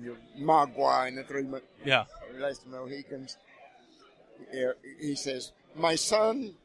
you 0.01 0.17
know, 0.37 0.45
Magua 0.45 1.07
in 1.07 1.15
the 1.15 1.23
Three 1.23 1.43
Mo- 1.43 1.61
Yeah. 1.85 2.03
Last 2.37 2.67
Mohicans, 2.67 3.37
he 4.99 5.15
says, 5.15 5.53
My 5.73 5.95
son, 5.95 6.55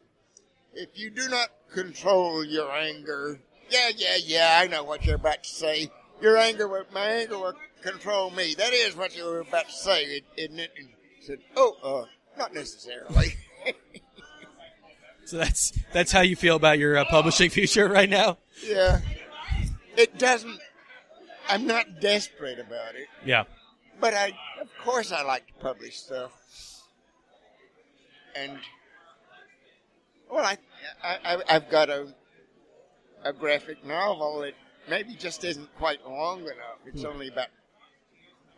if 0.74 0.88
you 0.98 1.10
do 1.10 1.28
not 1.28 1.48
control 1.72 2.44
your 2.44 2.70
anger, 2.70 3.40
yeah, 3.70 3.90
yeah, 3.96 4.16
yeah, 4.24 4.58
I 4.62 4.66
know 4.66 4.84
what 4.84 5.04
you're 5.04 5.16
about 5.16 5.42
to 5.44 5.48
say. 5.50 5.90
Your 6.20 6.36
anger, 6.36 6.68
will, 6.68 6.84
my 6.92 7.06
anger 7.06 7.38
will 7.38 7.54
control 7.82 8.30
me. 8.30 8.54
That 8.58 8.72
is 8.72 8.94
what 8.96 9.16
you 9.16 9.24
were 9.24 9.40
about 9.40 9.66
to 9.66 9.72
say, 9.72 10.22
isn't 10.36 10.58
it? 10.58 10.70
And 10.78 10.88
said, 11.20 11.38
Oh, 11.56 11.76
uh, 11.82 12.04
not 12.38 12.52
necessarily. 12.54 13.34
So 15.26 15.38
that's 15.38 15.72
that's 15.92 16.10
how 16.10 16.22
you 16.22 16.34
feel 16.34 16.56
about 16.56 16.80
your 16.80 16.98
uh, 16.98 17.04
publishing 17.04 17.50
future 17.50 17.88
right 17.88 18.10
now. 18.10 18.38
yeah. 18.66 19.00
It 19.96 20.18
doesn't, 20.18 20.58
I'm 21.48 21.66
not 21.68 22.00
desperate 22.00 22.58
about 22.58 22.96
it, 22.96 23.06
Yeah. 23.24 23.44
but 24.00 24.12
I, 24.14 24.32
of 24.60 24.68
course, 24.82 25.12
I 25.12 25.22
like 25.22 25.46
to 25.46 25.52
publish 25.60 25.98
stuff. 25.98 26.32
And, 28.34 28.58
well, 30.30 30.44
I, 30.44 30.58
I, 31.02 31.18
I- 31.24 31.56
I've 31.56 31.70
got 31.70 31.90
a, 31.90 32.14
a 33.24 33.32
graphic 33.32 33.84
novel 33.84 34.40
that 34.40 34.54
maybe 34.88 35.14
just 35.14 35.44
isn't 35.44 35.74
quite 35.76 36.04
long 36.06 36.42
enough. 36.42 36.78
It's 36.86 37.02
hmm. 37.02 37.08
only 37.08 37.28
about 37.28 37.48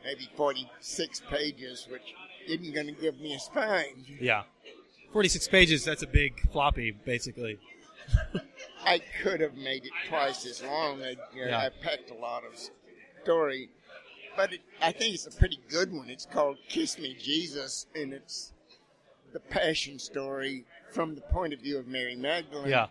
maybe 0.04 0.28
46 0.36 1.22
pages, 1.30 1.86
which 1.90 2.14
isn't 2.46 2.74
going 2.74 2.86
to 2.86 2.92
give 2.92 3.20
me 3.20 3.34
a 3.34 3.38
spine. 3.38 4.04
Yeah. 4.20 4.42
Forty-six 5.12 5.46
pages. 5.46 5.84
That's 5.84 6.02
a 6.02 6.06
big 6.06 6.40
floppy, 6.50 6.90
basically. 6.90 7.58
I 8.84 9.00
could 9.22 9.40
have 9.40 9.54
made 9.54 9.84
it 9.84 9.92
twice 10.08 10.46
as 10.46 10.62
long. 10.62 11.02
I, 11.02 11.16
you 11.34 11.44
know, 11.44 11.50
Yeah. 11.50 11.58
I 11.58 11.68
packed 11.82 12.10
a 12.10 12.14
lot 12.14 12.44
of 12.44 12.58
story, 13.22 13.68
but 14.36 14.54
it, 14.54 14.60
I 14.80 14.90
think 14.90 15.14
it's 15.14 15.26
a 15.26 15.38
pretty 15.38 15.60
good 15.68 15.92
one. 15.92 16.08
It's 16.08 16.26
called 16.26 16.56
"Kiss 16.68 16.98
Me, 16.98 17.14
Jesus," 17.14 17.86
and 17.94 18.14
it's 18.14 18.52
the 19.34 19.40
passion 19.40 19.98
story 19.98 20.64
from 20.92 21.14
the 21.14 21.20
point 21.22 21.52
of 21.52 21.60
view 21.60 21.78
of 21.78 21.86
Mary 21.86 22.14
Magdalene. 22.14 22.68
Yeah. 22.68 22.86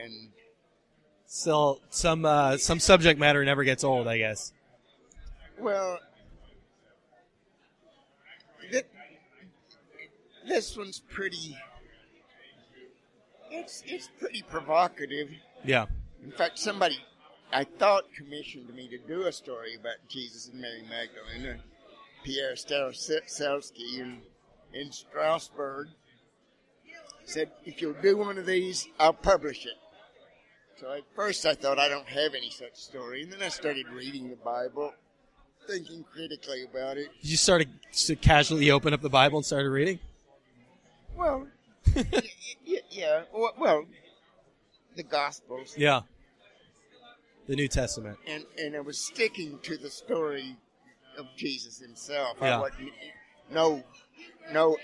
and 0.00 0.30
so 1.26 1.80
some 1.90 2.24
uh, 2.24 2.56
some 2.56 2.80
subject 2.80 3.18
matter 3.18 3.44
never 3.44 3.64
gets 3.64 3.84
old, 3.84 4.06
I 4.08 4.18
guess. 4.18 4.52
well, 5.58 5.98
th- 8.70 8.86
this 10.46 10.76
one's 10.76 11.00
pretty. 11.00 11.56
It's 13.50 13.82
it's 13.86 14.08
pretty 14.18 14.42
provocative. 14.42 15.30
Yeah. 15.64 15.86
In 16.24 16.32
fact, 16.32 16.58
somebody 16.58 16.98
I 17.52 17.64
thought 17.64 18.04
commissioned 18.16 18.74
me 18.74 18.88
to 18.88 18.98
do 18.98 19.26
a 19.26 19.32
story 19.32 19.74
about 19.74 19.96
Jesus 20.08 20.48
and 20.48 20.60
Mary 20.60 20.82
Magdalene, 20.88 21.46
and 21.52 21.60
Pierre 22.24 22.54
Staroselsky 22.54 23.98
in, 23.98 24.22
in 24.74 24.92
Strasbourg. 24.92 25.88
Said, 27.24 27.50
if 27.64 27.80
you'll 27.80 27.94
do 28.02 28.16
one 28.16 28.36
of 28.38 28.46
these, 28.46 28.88
I'll 28.98 29.12
publish 29.12 29.64
it. 29.64 29.72
So 30.80 30.92
at 30.92 31.02
first 31.14 31.46
I 31.46 31.54
thought 31.54 31.78
I 31.78 31.88
don't 31.88 32.08
have 32.08 32.34
any 32.34 32.50
such 32.50 32.74
story, 32.74 33.22
and 33.22 33.32
then 33.32 33.40
I 33.42 33.48
started 33.48 33.86
reading 33.88 34.28
the 34.28 34.36
Bible, 34.36 34.92
thinking 35.68 36.04
critically 36.12 36.64
about 36.64 36.98
it. 36.98 37.08
You 37.20 37.36
started 37.36 37.68
to 38.06 38.16
casually 38.16 38.70
open 38.72 38.92
up 38.92 39.00
the 39.00 39.08
Bible 39.08 39.38
and 39.38 39.46
started 39.46 39.70
reading. 39.70 40.00
Well, 41.16 41.46
y- 41.94 42.04
y- 42.66 42.80
yeah, 42.90 43.22
well, 43.32 43.52
well, 43.56 43.84
the 44.96 45.04
Gospels. 45.04 45.74
Yeah. 45.76 46.00
The 47.46 47.54
New 47.56 47.68
Testament. 47.68 48.18
and 48.26 48.44
and 48.58 48.74
I 48.76 48.80
was 48.80 48.98
sticking 48.98 49.58
to 49.62 49.76
the 49.76 49.90
story 49.90 50.56
of 51.18 51.26
Jesus 51.36 51.78
himself. 51.78 52.36
Yeah. 52.40 52.58
I 52.58 52.60
wasn't 52.60 52.90
no 53.50 53.82
no. 54.52 54.76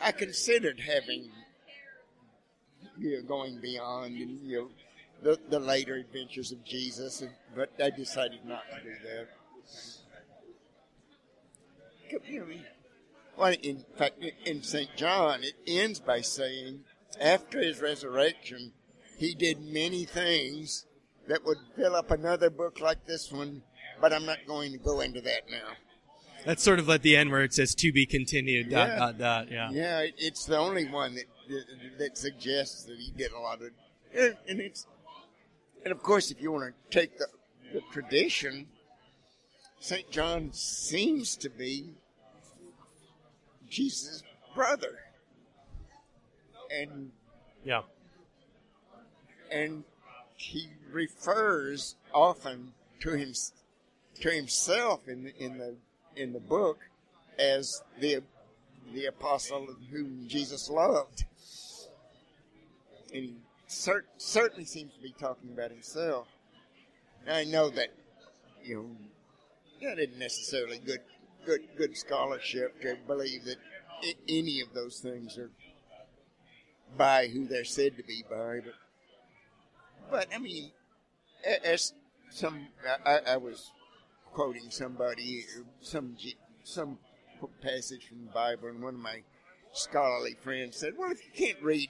I 0.00 0.12
considered 0.12 0.80
having 0.80 1.30
you 2.98 3.16
know 3.16 3.22
going 3.22 3.60
beyond 3.60 4.16
and 4.16 4.40
you 4.42 4.58
know 4.58 4.68
the 5.22 5.38
the 5.48 5.60
later 5.60 5.94
adventures 5.94 6.52
of 6.52 6.64
Jesus, 6.64 7.20
and, 7.20 7.30
but 7.54 7.70
I 7.82 7.90
decided 7.90 8.44
not 8.44 8.62
to 8.70 8.82
do 8.82 8.94
that. 9.04 9.28
Well, 13.36 13.54
in 13.62 13.84
fact, 13.96 14.22
in 14.44 14.62
St. 14.62 14.94
John, 14.96 15.42
it 15.42 15.54
ends 15.66 16.00
by 16.00 16.20
saying, 16.20 16.80
after 17.20 17.60
his 17.60 17.80
resurrection, 17.80 18.72
he 19.16 19.34
did 19.34 19.60
many 19.62 20.04
things 20.04 20.84
that 21.28 21.44
would 21.44 21.58
fill 21.74 21.96
up 21.96 22.10
another 22.10 22.50
book 22.50 22.80
like 22.80 23.06
this 23.06 23.32
one, 23.32 23.62
but 24.00 24.12
I'm 24.12 24.26
not 24.26 24.46
going 24.46 24.72
to 24.72 24.78
go 24.78 25.00
into 25.00 25.20
that 25.22 25.48
now. 25.50 25.76
That's 26.44 26.62
sort 26.62 26.78
of 26.78 26.88
at 26.90 27.02
the 27.02 27.16
end 27.16 27.30
where 27.30 27.42
it 27.42 27.54
says 27.54 27.74
to 27.76 27.92
be 27.92 28.06
continued. 28.06 28.70
Dot 28.70 28.88
Yeah. 28.88 28.96
dot 28.98 29.18
dot. 29.18 29.50
Yeah. 29.50 29.70
Yeah, 29.70 30.00
it, 30.00 30.14
it's 30.18 30.44
the 30.44 30.58
only 30.58 30.88
one 30.88 31.14
that, 31.14 31.24
that 31.48 31.64
that 31.98 32.18
suggests 32.18 32.84
that 32.84 32.98
he 32.98 33.10
did 33.16 33.32
a 33.32 33.38
lot 33.38 33.62
of, 33.62 33.70
and, 34.14 34.36
and 34.48 34.60
it's, 34.60 34.86
and 35.84 35.92
of 35.92 36.02
course, 36.02 36.30
if 36.30 36.40
you 36.40 36.52
want 36.52 36.74
to 36.90 36.98
take 36.98 37.18
the, 37.18 37.26
the 37.72 37.80
tradition, 37.92 38.66
Saint 39.80 40.10
John 40.10 40.50
seems 40.52 41.36
to 41.36 41.48
be 41.48 41.94
Jesus' 43.68 44.22
brother, 44.54 44.98
and 46.70 47.10
Yeah. 47.64 47.82
and 49.50 49.84
he 50.36 50.68
refers 50.90 51.96
often 52.12 52.72
to 53.00 53.12
him 53.14 53.32
to 54.20 54.30
himself 54.30 55.08
in 55.08 55.24
the, 55.24 55.36
in 55.36 55.58
the 55.58 55.74
in 56.16 56.32
the 56.32 56.40
book 56.40 56.78
as 57.38 57.82
the 58.00 58.22
the 58.92 59.06
apostle 59.06 59.66
whom 59.90 60.26
Jesus 60.28 60.68
loved, 60.68 61.24
and 63.14 63.24
he 63.24 63.36
cer- 63.66 64.04
certainly 64.18 64.64
seems 64.64 64.92
to 64.94 65.00
be 65.00 65.14
talking 65.18 65.50
about 65.52 65.70
himself. 65.70 66.26
I 67.28 67.44
know 67.44 67.70
that 67.70 67.88
you 68.62 68.76
know 68.76 69.88
that 69.88 69.98
isn't 69.98 70.18
necessarily 70.18 70.78
good 70.78 71.00
good 71.46 71.62
good 71.76 71.96
scholarship 71.96 72.80
to 72.82 72.96
believe 73.06 73.44
that 73.44 73.58
I- 74.02 74.14
any 74.28 74.60
of 74.60 74.74
those 74.74 75.00
things 75.00 75.38
are 75.38 75.50
by 76.96 77.28
who 77.28 77.46
they're 77.46 77.64
said 77.64 77.96
to 77.96 78.02
be 78.02 78.22
by, 78.28 78.60
but 78.60 78.74
but 80.10 80.28
I 80.34 80.38
mean, 80.38 80.72
as 81.64 81.94
some 82.30 82.68
I, 83.06 83.20
I 83.26 83.36
was 83.38 83.70
quoting 84.32 84.70
somebody, 84.70 85.44
some 85.80 86.16
some 86.64 86.98
passage 87.60 88.06
from 88.08 88.24
the 88.26 88.32
Bible, 88.32 88.68
and 88.68 88.82
one 88.82 88.94
of 88.94 89.00
my 89.00 89.22
scholarly 89.72 90.36
friends 90.42 90.76
said, 90.76 90.94
"Well, 90.96 91.10
if 91.10 91.20
you 91.24 91.46
can't 91.46 91.62
read 91.62 91.88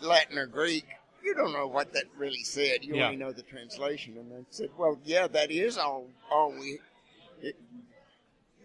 Latin 0.00 0.38
or 0.38 0.46
Greek, 0.46 0.86
you 1.22 1.34
don't 1.34 1.52
know 1.52 1.66
what 1.66 1.92
that 1.92 2.04
really 2.16 2.42
said. 2.44 2.84
You 2.84 2.96
Yeah. 2.96 3.06
only 3.06 3.16
know 3.16 3.32
the 3.32 3.42
translation." 3.42 4.16
And 4.16 4.32
I 4.32 4.46
said, 4.50 4.70
"Well, 4.76 4.98
yeah, 5.04 5.26
that 5.28 5.50
is 5.50 5.78
all. 5.78 6.08
All 6.30 6.52
we." 6.52 6.78
It, 7.42 7.56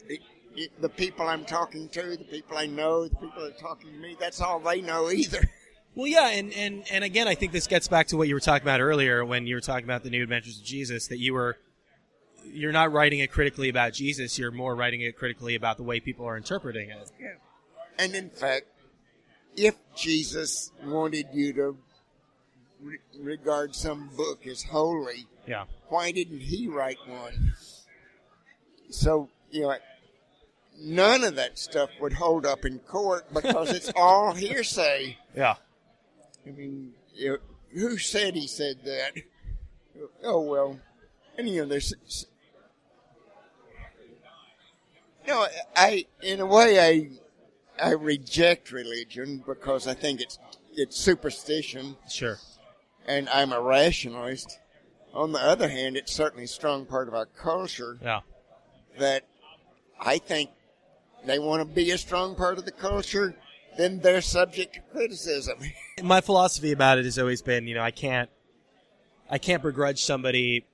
it, 0.08 0.22
it, 0.56 0.82
the 0.82 0.90
people 0.90 1.28
I'm 1.28 1.46
talking 1.46 1.90
to, 1.90 2.18
the 2.18 2.24
people 2.26 2.58
I 2.58 2.66
know, 2.68 3.08
the 3.08 3.16
people 3.16 3.42
that 3.44 3.56
are 3.56 3.60
talking 3.60 3.92
to 3.92 3.98
me, 3.98 4.16
that's 4.20 4.42
all 4.42 4.60
they 4.60 4.82
know 4.82 5.12
either. 5.12 5.42
Well, 5.94 6.08
yeah, 6.08 6.30
and, 6.30 6.54
and, 6.54 6.86
and 6.90 7.04
again, 7.04 7.28
I 7.28 7.36
think 7.36 7.52
this 7.52 7.68
gets 7.68 7.90
back 7.90 8.08
to 8.08 8.16
what 8.18 8.30
you 8.30 8.34
were 8.34 8.40
talking 8.40 8.64
about 8.64 8.80
earlier 8.80 9.26
when 9.26 9.46
you 9.46 9.56
were 9.56 9.62
talking 9.62 9.84
about 9.84 10.04
the 10.06 10.10
New 10.10 10.24
Adventures 10.24 10.58
of 10.58 10.64
Jesus. 10.64 11.08
That 11.08 11.18
you 11.20 11.34
were, 11.34 11.58
you're 12.46 12.72
not 12.72 12.92
writing 12.92 13.20
it 13.20 13.32
critically 13.32 13.70
about 13.70 13.94
Jesus. 13.94 14.38
You're 14.38 14.52
more 14.52 14.76
writing 14.76 15.02
it 15.02 15.16
critically 15.18 15.56
about 15.56 15.78
the 15.78 15.84
way 15.84 16.00
people 16.00 16.26
are 16.26 16.38
interpreting 16.38 16.90
it. 16.90 17.10
And 17.98 18.16
in 18.16 18.30
fact, 18.30 18.66
if 19.56 19.76
Jesus 19.96 20.72
wanted 20.84 21.28
you 21.34 21.54
to 21.54 21.78
re- 22.82 22.98
regard 23.20 23.76
some 23.76 24.10
book 24.16 24.48
as 24.48 24.64
holy, 24.64 25.28
Yeah. 25.48 25.66
why 25.90 26.12
didn't 26.12 26.40
he 26.40 26.68
write 26.68 26.98
one? 27.08 27.54
So, 28.90 29.30
you 29.52 29.62
know, 29.64 29.76
none 30.80 31.24
of 31.24 31.36
that 31.36 31.60
stuff 31.60 31.90
would 32.00 32.14
hold 32.14 32.46
up 32.46 32.66
in 32.66 32.80
court 32.80 33.32
because 33.34 33.72
it's 33.72 33.92
all 33.96 34.34
hearsay. 34.34 35.18
Yeah. 35.36 35.56
I 36.46 36.50
mean, 36.52 36.94
you 37.14 37.30
know, 37.30 37.38
who 37.74 37.98
said 37.98 38.36
he 38.36 38.48
said 38.48 38.84
that? 38.86 39.12
Oh 40.24 40.42
well, 40.42 40.80
and 41.38 41.48
you 41.48 41.62
know, 41.62 41.68
there's. 41.68 41.94
No, 45.32 45.48
I 45.78 46.06
in 46.22 46.42
a 46.42 46.46
way 46.46 46.78
I 46.80 47.10
I 47.82 47.92
reject 47.94 48.72
religion 48.74 49.42
because 49.48 49.88
I 49.88 49.94
think 49.94 50.20
it's 50.20 50.38
it's 50.74 50.98
superstition, 50.98 51.96
Sure. 52.10 52.38
and 53.08 53.30
I'm 53.30 53.54
a 53.54 53.62
rationalist. 53.62 54.60
On 55.14 55.32
the 55.32 55.40
other 55.40 55.70
hand, 55.70 55.96
it's 55.96 56.12
certainly 56.14 56.44
a 56.46 56.48
strong 56.50 56.86
part 56.86 57.08
of 57.08 57.14
our 57.14 57.26
culture 57.26 57.98
Yeah. 58.02 58.22
that 59.00 59.24
I 60.00 60.18
think 60.18 60.50
they 61.26 61.40
want 61.40 61.62
to 61.68 61.74
be 61.74 61.92
a 61.92 61.98
strong 61.98 62.36
part 62.36 62.58
of 62.58 62.66
the 62.66 62.72
culture, 62.72 63.36
then 63.78 64.00
they're 64.00 64.22
subject 64.22 64.74
to 64.76 64.82
criticism. 64.92 65.60
My 66.04 66.20
philosophy 66.22 66.72
about 66.74 66.98
it 66.98 67.06
has 67.06 67.18
always 67.20 67.42
been, 67.42 67.68
you 67.68 67.76
know, 67.76 67.82
I 67.84 67.92
can't, 67.92 68.30
I 69.30 69.38
can't 69.38 69.62
begrudge 69.64 70.04
somebody 70.04 70.66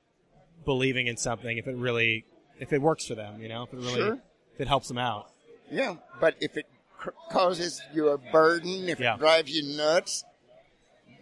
believing 0.65 1.05
in 1.07 1.17
something 1.17 1.57
if 1.57 1.67
it 1.67 1.75
really, 1.75 2.25
if 2.59 2.71
it 2.73 2.81
works 2.81 3.05
for 3.05 3.15
them, 3.15 3.39
you 3.41 3.49
know, 3.49 3.63
if 3.63 3.73
it 3.73 3.77
really, 3.77 3.93
Sure. 3.95 4.19
It 4.59 4.67
helps 4.67 4.87
them 4.87 4.97
out. 4.97 5.29
Yeah, 5.71 5.95
but 6.19 6.35
if 6.39 6.57
it 6.57 6.65
cr- 6.97 7.09
causes 7.31 7.81
you 7.93 8.09
a 8.09 8.17
burden, 8.17 8.89
if 8.89 8.99
Yeah. 8.99 9.15
it 9.15 9.19
drives 9.19 9.51
you 9.51 9.77
nuts, 9.77 10.23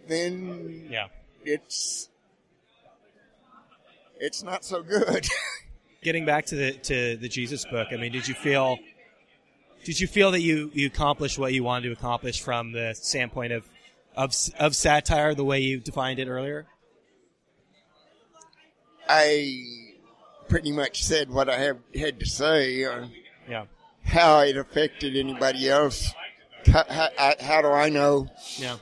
then 0.08 0.88
Yeah. 0.90 1.08
it's 1.44 2.08
it's 4.18 4.42
not 4.42 4.64
so 4.64 4.82
good. 4.82 5.26
Getting 6.02 6.24
back 6.24 6.46
to 6.46 6.54
the 6.54 6.72
to 6.72 7.16
the 7.16 7.28
Jesus 7.28 7.64
book, 7.64 7.88
I 7.92 7.96
mean, 7.96 8.12
did 8.12 8.28
you 8.28 8.34
feel, 8.34 8.78
did 9.84 9.98
you 10.00 10.06
feel 10.06 10.30
that 10.30 10.40
you 10.40 10.70
you 10.72 10.86
accomplished 10.86 11.38
what 11.38 11.52
you 11.52 11.64
wanted 11.64 11.88
to 11.88 11.92
accomplish 11.92 12.40
from 12.40 12.72
the 12.72 12.94
standpoint 12.94 13.52
of 13.52 13.64
of 14.16 14.32
of 14.58 14.74
satire, 14.76 15.34
the 15.34 15.44
way 15.44 15.60
you 15.60 15.80
defined 15.80 16.18
it 16.20 16.28
earlier? 16.28 16.66
I 19.08 19.62
pretty 20.48 20.72
much 20.72 21.02
said 21.04 21.30
what 21.30 21.48
I 21.48 21.58
have 21.58 21.78
had 21.94 22.20
to 22.20 22.26
say 22.26 22.84
Yeah. 23.48 23.64
how 24.04 24.40
it 24.40 24.56
affected 24.56 25.16
anybody 25.16 25.68
else. 25.68 26.12
How, 26.66 26.84
how, 26.88 27.34
how 27.40 27.62
do 27.62 27.68
I 27.68 27.88
know? 27.88 28.28
Yeah. 28.58 28.76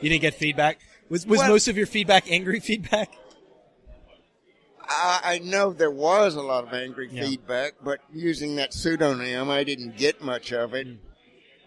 You 0.00 0.08
didn't 0.08 0.22
get 0.22 0.34
feedback. 0.34 0.80
Was 1.08 1.26
was 1.26 1.38
Well- 1.40 1.48
most 1.50 1.68
of 1.68 1.76
your 1.76 1.86
feedback 1.86 2.30
angry 2.30 2.60
feedback? 2.70 3.10
I, 4.88 5.20
I 5.24 5.38
know 5.38 5.72
there 5.72 5.90
was 5.90 6.34
a 6.34 6.42
lot 6.42 6.64
of 6.66 6.72
angry 6.72 7.08
Yeah. 7.12 7.24
feedback, 7.26 7.74
but 7.82 8.00
using 8.12 8.56
that 8.56 8.72
pseudonym, 8.74 9.48
I 9.50 9.62
didn't 9.64 9.96
get 9.96 10.22
much 10.22 10.52
of 10.52 10.74
it. 10.74 10.86
Hmm. 10.86 10.94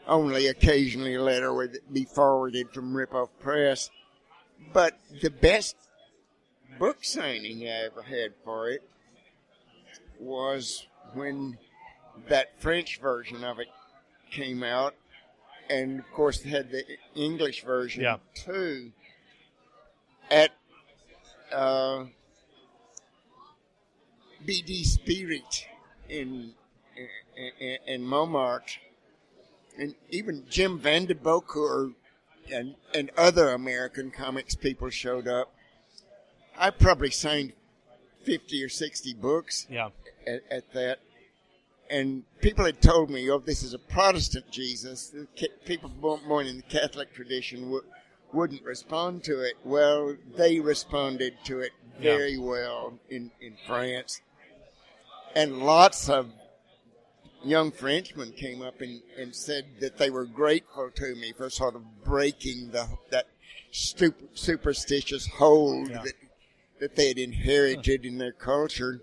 Only 0.05 0.47
occasionally 0.47 1.15
a 1.15 1.21
letter 1.23 1.53
would 1.53 1.77
be 1.91 2.03
forwarded 2.03 2.71
from 2.73 2.93
Ripoff 2.93 3.29
Press. 3.39 3.89
But 4.73 4.99
the 5.21 5.29
best 5.29 5.77
book 6.77 7.03
signing 7.05 7.63
I 7.63 7.85
ever 7.85 8.01
had 8.01 8.33
for 8.43 8.69
it 8.69 8.81
was 10.19 10.85
when 11.13 11.57
that 12.29 12.59
French 12.61 12.99
version 12.99 13.43
of 13.43 13.59
it 13.59 13.67
came 14.31 14.63
out, 14.63 14.95
and 15.69 15.99
of 15.99 16.11
course 16.11 16.39
they 16.39 16.49
had 16.49 16.71
the 16.71 16.83
English 17.15 17.63
version 17.63 18.03
Yeah. 18.03 18.17
too. 18.35 18.91
At 20.31 20.51
uh, 21.51 22.05
BD 24.45 24.83
Spirit 24.85 25.67
in, 26.09 26.53
in, 27.59 27.77
in 27.85 28.03
Montmartre, 28.03 28.79
and 29.77 29.95
even 30.09 30.45
Jim 30.49 30.79
Van 30.79 31.05
de 31.05 31.15
Beaucourt 31.15 31.93
and, 32.51 32.75
and 32.93 33.09
other 33.17 33.49
American 33.49 34.11
comics 34.11 34.55
people 34.55 34.89
showed 34.89 35.27
up. 35.27 35.53
I 36.57 36.69
probably 36.69 37.09
signed 37.11 37.53
50 38.23 38.63
or 38.63 38.69
60 38.69 39.13
books 39.15 39.65
Yeah. 39.69 39.89
at, 40.27 40.41
at 40.51 40.73
that. 40.73 40.99
And 41.93 42.23
people 42.41 42.65
had 42.65 42.81
told 42.81 43.11
me, 43.11 43.29
oh, 43.29 43.37
this 43.37 43.61
is 43.61 43.75
a 43.75 43.79
Protestant 43.79 44.49
Jesus. 44.49 45.13
People 45.65 45.89
born 45.89 46.47
in 46.47 46.57
the 46.57 46.63
Catholic 46.63 47.13
tradition 47.13 47.61
w- 47.65 47.83
wouldn't 48.33 48.63
respond 48.63 49.23
to 49.25 49.41
it. 49.41 49.53
Well, 49.63 50.15
they 50.35 50.59
responded 50.59 51.33
to 51.45 51.59
it 51.59 51.71
Yeah. 51.99 52.15
very 52.17 52.37
well 52.39 52.97
in, 53.11 53.29
in 53.39 53.57
France. 53.67 54.21
And 55.35 55.59
lots 55.59 56.09
of 56.09 56.31
young 57.43 57.71
Frenchmen 57.71 58.31
came 58.31 58.63
up 58.63 58.81
and, 58.81 59.01
and 59.19 59.35
said 59.35 59.65
that 59.79 59.99
they 59.99 60.09
were 60.09 60.25
grateful 60.25 60.89
to 60.95 61.13
me 61.15 61.31
for 61.37 61.47
sort 61.51 61.75
of 61.75 61.83
breaking 62.03 62.71
the 62.71 62.87
that 63.11 63.27
stup- 63.71 64.29
superstitious 64.33 65.27
hold 65.27 65.89
Yeah. 65.91 66.01
that 66.03 66.13
that 66.79 66.95
they 66.95 67.07
had 67.09 67.19
inherited 67.19 68.03
in 68.03 68.17
their 68.17 68.31
culture, 68.33 68.99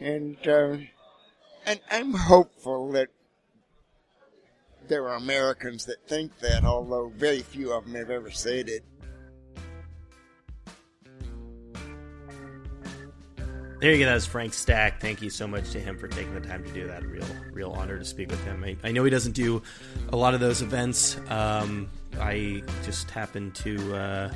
and 0.00 0.36
uh, 0.46 0.76
and 1.66 1.80
I'm 1.90 2.14
hopeful 2.14 2.92
that 2.92 3.08
there 4.88 5.08
are 5.08 5.16
Americans 5.16 5.86
that 5.86 6.06
think 6.06 6.38
that, 6.40 6.64
although 6.64 7.10
very 7.16 7.40
few 7.40 7.72
of 7.72 7.84
them 7.84 7.94
have 7.94 8.10
ever 8.10 8.30
said 8.30 8.68
it. 8.68 8.84
There 13.80 13.92
you 13.92 13.98
go. 13.98 14.06
That 14.06 14.14
was 14.14 14.24
Frank 14.24 14.54
Stack. 14.54 15.00
Thank 15.00 15.20
you 15.20 15.28
so 15.28 15.46
much 15.46 15.72
to 15.72 15.80
him 15.80 15.98
for 15.98 16.08
taking 16.08 16.32
the 16.32 16.40
time 16.40 16.64
to 16.64 16.72
do 16.72 16.86
that. 16.86 17.04
Real, 17.04 17.26
real 17.52 17.72
honor 17.72 17.98
to 17.98 18.04
speak 18.04 18.30
with 18.30 18.42
him. 18.44 18.64
I, 18.64 18.76
I 18.82 18.92
know 18.92 19.04
he 19.04 19.10
doesn't 19.10 19.32
do 19.32 19.62
a 20.10 20.16
lot 20.16 20.32
of 20.32 20.40
those 20.40 20.62
events. 20.62 21.18
Um, 21.28 21.90
I 22.18 22.62
just 22.84 23.10
happened 23.10 23.54
to 23.56 23.94
uh, 23.94 24.32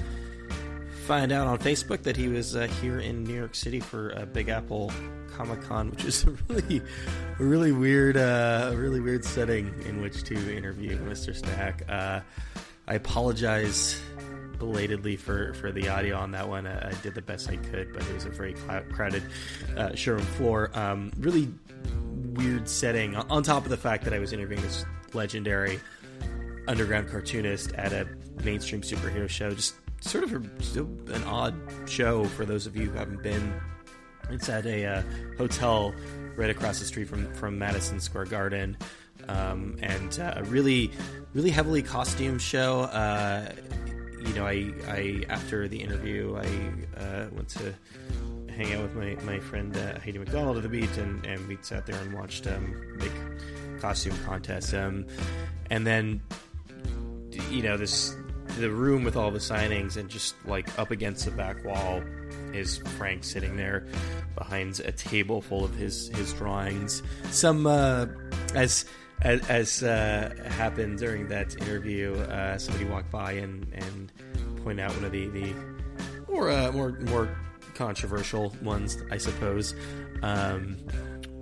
find 1.07 1.33
out 1.33 1.47
on 1.47 1.59
Facebook 1.59 2.03
that 2.03 2.14
he 2.14 2.29
was 2.29 2.57
uh, 2.57 2.66
here 2.83 3.01
in 3.01 3.24
New 3.24 3.35
York 3.35 3.55
City 3.55 3.81
for 3.81 4.14
uh, 4.14 4.26
Big 4.26 4.51
Apple 4.51 4.93
Comic 5.39 5.62
Con, 5.62 5.91
which 5.93 6.05
is 6.05 6.24
a 6.26 6.30
really, 6.49 6.82
a 7.39 7.45
really 7.45 7.70
weird, 7.70 8.16
uh, 8.16 8.70
a 8.72 8.76
really 8.76 8.99
weird 9.01 9.24
setting 9.24 9.72
in 9.86 10.03
which 10.03 10.24
to 10.24 10.34
interview 10.57 10.99
Mr. 10.99 11.32
Stack. 11.34 11.84
Uh, 11.89 12.20
I 12.89 12.95
apologize 12.95 14.01
belatedly 14.59 15.14
for, 15.14 15.55
for 15.55 15.70
the 15.70 15.89
audio 15.89 16.16
on 16.16 16.32
that 16.32 16.49
one. 16.49 16.66
I, 16.66 16.89
I 16.89 16.93
did 17.05 17.14
the 17.14 17.22
best 17.22 17.49
I 17.49 17.57
could, 17.57 17.93
but 17.93 18.03
it 18.03 18.12
was 18.12 18.24
a 18.24 18.30
very 18.30 18.55
clou- 18.55 18.82
crowded 18.93 19.22
uh, 19.76 19.95
showroom 19.95 20.24
floor. 20.24 20.70
Um, 20.74 21.12
really 21.20 21.49
weird 22.32 22.68
setting. 22.68 23.14
On 23.14 23.43
top 23.45 23.62
of 23.62 23.70
the 23.70 23.76
fact 23.76 24.03
that 24.05 24.12
I 24.12 24.18
was 24.18 24.32
interviewing 24.32 24.62
this 24.62 24.84
legendary 25.14 25.78
underground 26.66 27.09
cartoonist 27.09 27.72
at 27.74 27.93
a 27.93 28.09
mainstream 28.43 28.82
superhero 28.82 29.28
show, 29.28 29.51
just 29.55 29.76
sort 30.01 30.24
of 30.24 30.32
a- 30.32 31.12
an 31.14 31.22
odd 31.24 31.55
show 31.86 32.24
for 32.24 32.45
those 32.45 32.66
of 32.66 32.74
you 32.74 32.91
who 32.91 32.99
haven't 32.99 33.22
been. 33.22 33.55
It's 34.31 34.49
at 34.49 34.66
a 34.66 34.87
uh, 34.87 35.03
hotel 35.37 35.95
right 36.37 36.51
across 36.51 36.79
the 36.79 36.85
street 36.85 37.09
from 37.09 37.33
from 37.35 37.59
Madison 37.59 38.01
Square 38.01 38.26
Garden, 38.26 38.76
um, 39.29 39.76
and 39.83 40.18
uh, 40.20 40.35
a 40.37 40.45
really 40.45 40.91
really 41.35 41.51
heavily 41.51 41.83
costume 41.83 42.39
show. 42.39 42.83
Uh, 42.83 43.53
you 44.20 44.35
know, 44.35 44.47
I, 44.47 44.72
I 44.89 45.24
after 45.29 45.68
the 45.68 45.81
interview, 45.81 46.37
I 46.37 47.01
uh, 47.01 47.26
went 47.33 47.49
to 47.51 47.74
hang 48.59 48.74
out 48.74 48.83
with 48.83 48.95
my, 48.97 49.14
my 49.24 49.39
friend 49.39 49.76
uh, 49.76 50.01
Heidi 50.01 50.18
MacDonald 50.18 50.57
at 50.57 50.64
the 50.64 50.68
beach, 50.68 50.97
and, 50.99 51.24
and 51.24 51.47
we 51.47 51.57
sat 51.62 51.87
there 51.87 51.95
and 52.01 52.12
watched 52.12 52.47
um, 52.49 52.74
make 52.99 53.12
costume 53.81 54.18
contests. 54.24 54.74
Um, 54.74 55.07
and 55.70 55.87
then, 55.87 56.20
you 57.51 57.62
know, 57.62 57.76
this 57.76 58.16
the 58.59 58.70
room 58.70 59.05
with 59.05 59.16
all 59.16 59.31
the 59.31 59.39
signings, 59.39 59.97
and 59.97 60.09
just 60.09 60.35
like 60.45 60.76
up 60.79 60.91
against 60.91 61.24
the 61.24 61.31
back 61.31 61.64
wall 61.64 62.03
is 62.55 62.78
Frank 62.96 63.24
sitting 63.24 63.57
there 63.57 63.86
behind 64.36 64.80
a 64.80 64.92
table 64.92 65.40
full 65.40 65.64
of 65.64 65.74
his 65.74 66.09
his 66.09 66.32
drawings. 66.32 67.03
Some 67.30 67.66
uh, 67.66 68.07
as 68.55 68.84
as, 69.20 69.82
uh, 69.82 70.32
happened 70.49 70.99
during 70.99 71.26
that 71.28 71.57
interview, 71.61 72.14
uh, 72.14 72.57
somebody 72.57 72.84
walked 72.84 73.11
by 73.11 73.32
and 73.32 73.66
and 73.74 74.12
pointed 74.62 74.84
out 74.84 74.94
one 74.94 75.05
of 75.05 75.12
the 75.12 75.28
the 75.28 75.55
more 76.28 76.51
uh, 76.51 76.72
more 76.72 76.92
more 77.01 77.28
controversial 77.74 78.55
ones, 78.62 78.99
I 79.11 79.18
suppose. 79.18 79.74
Um, 80.22 80.76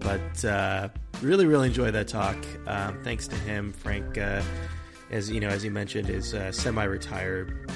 but 0.00 0.44
uh, 0.44 0.88
really, 1.22 1.46
really 1.46 1.68
enjoyed 1.68 1.94
that 1.94 2.08
talk. 2.08 2.36
Um, 2.66 3.02
thanks 3.02 3.26
to 3.28 3.36
him, 3.36 3.72
Frank. 3.72 4.18
Uh, 4.18 4.42
as 5.10 5.30
you 5.30 5.40
know, 5.40 5.48
as 5.48 5.64
you 5.64 5.70
mentioned, 5.70 6.10
is 6.10 6.34
uh, 6.34 6.52
semi-retired. 6.52 7.70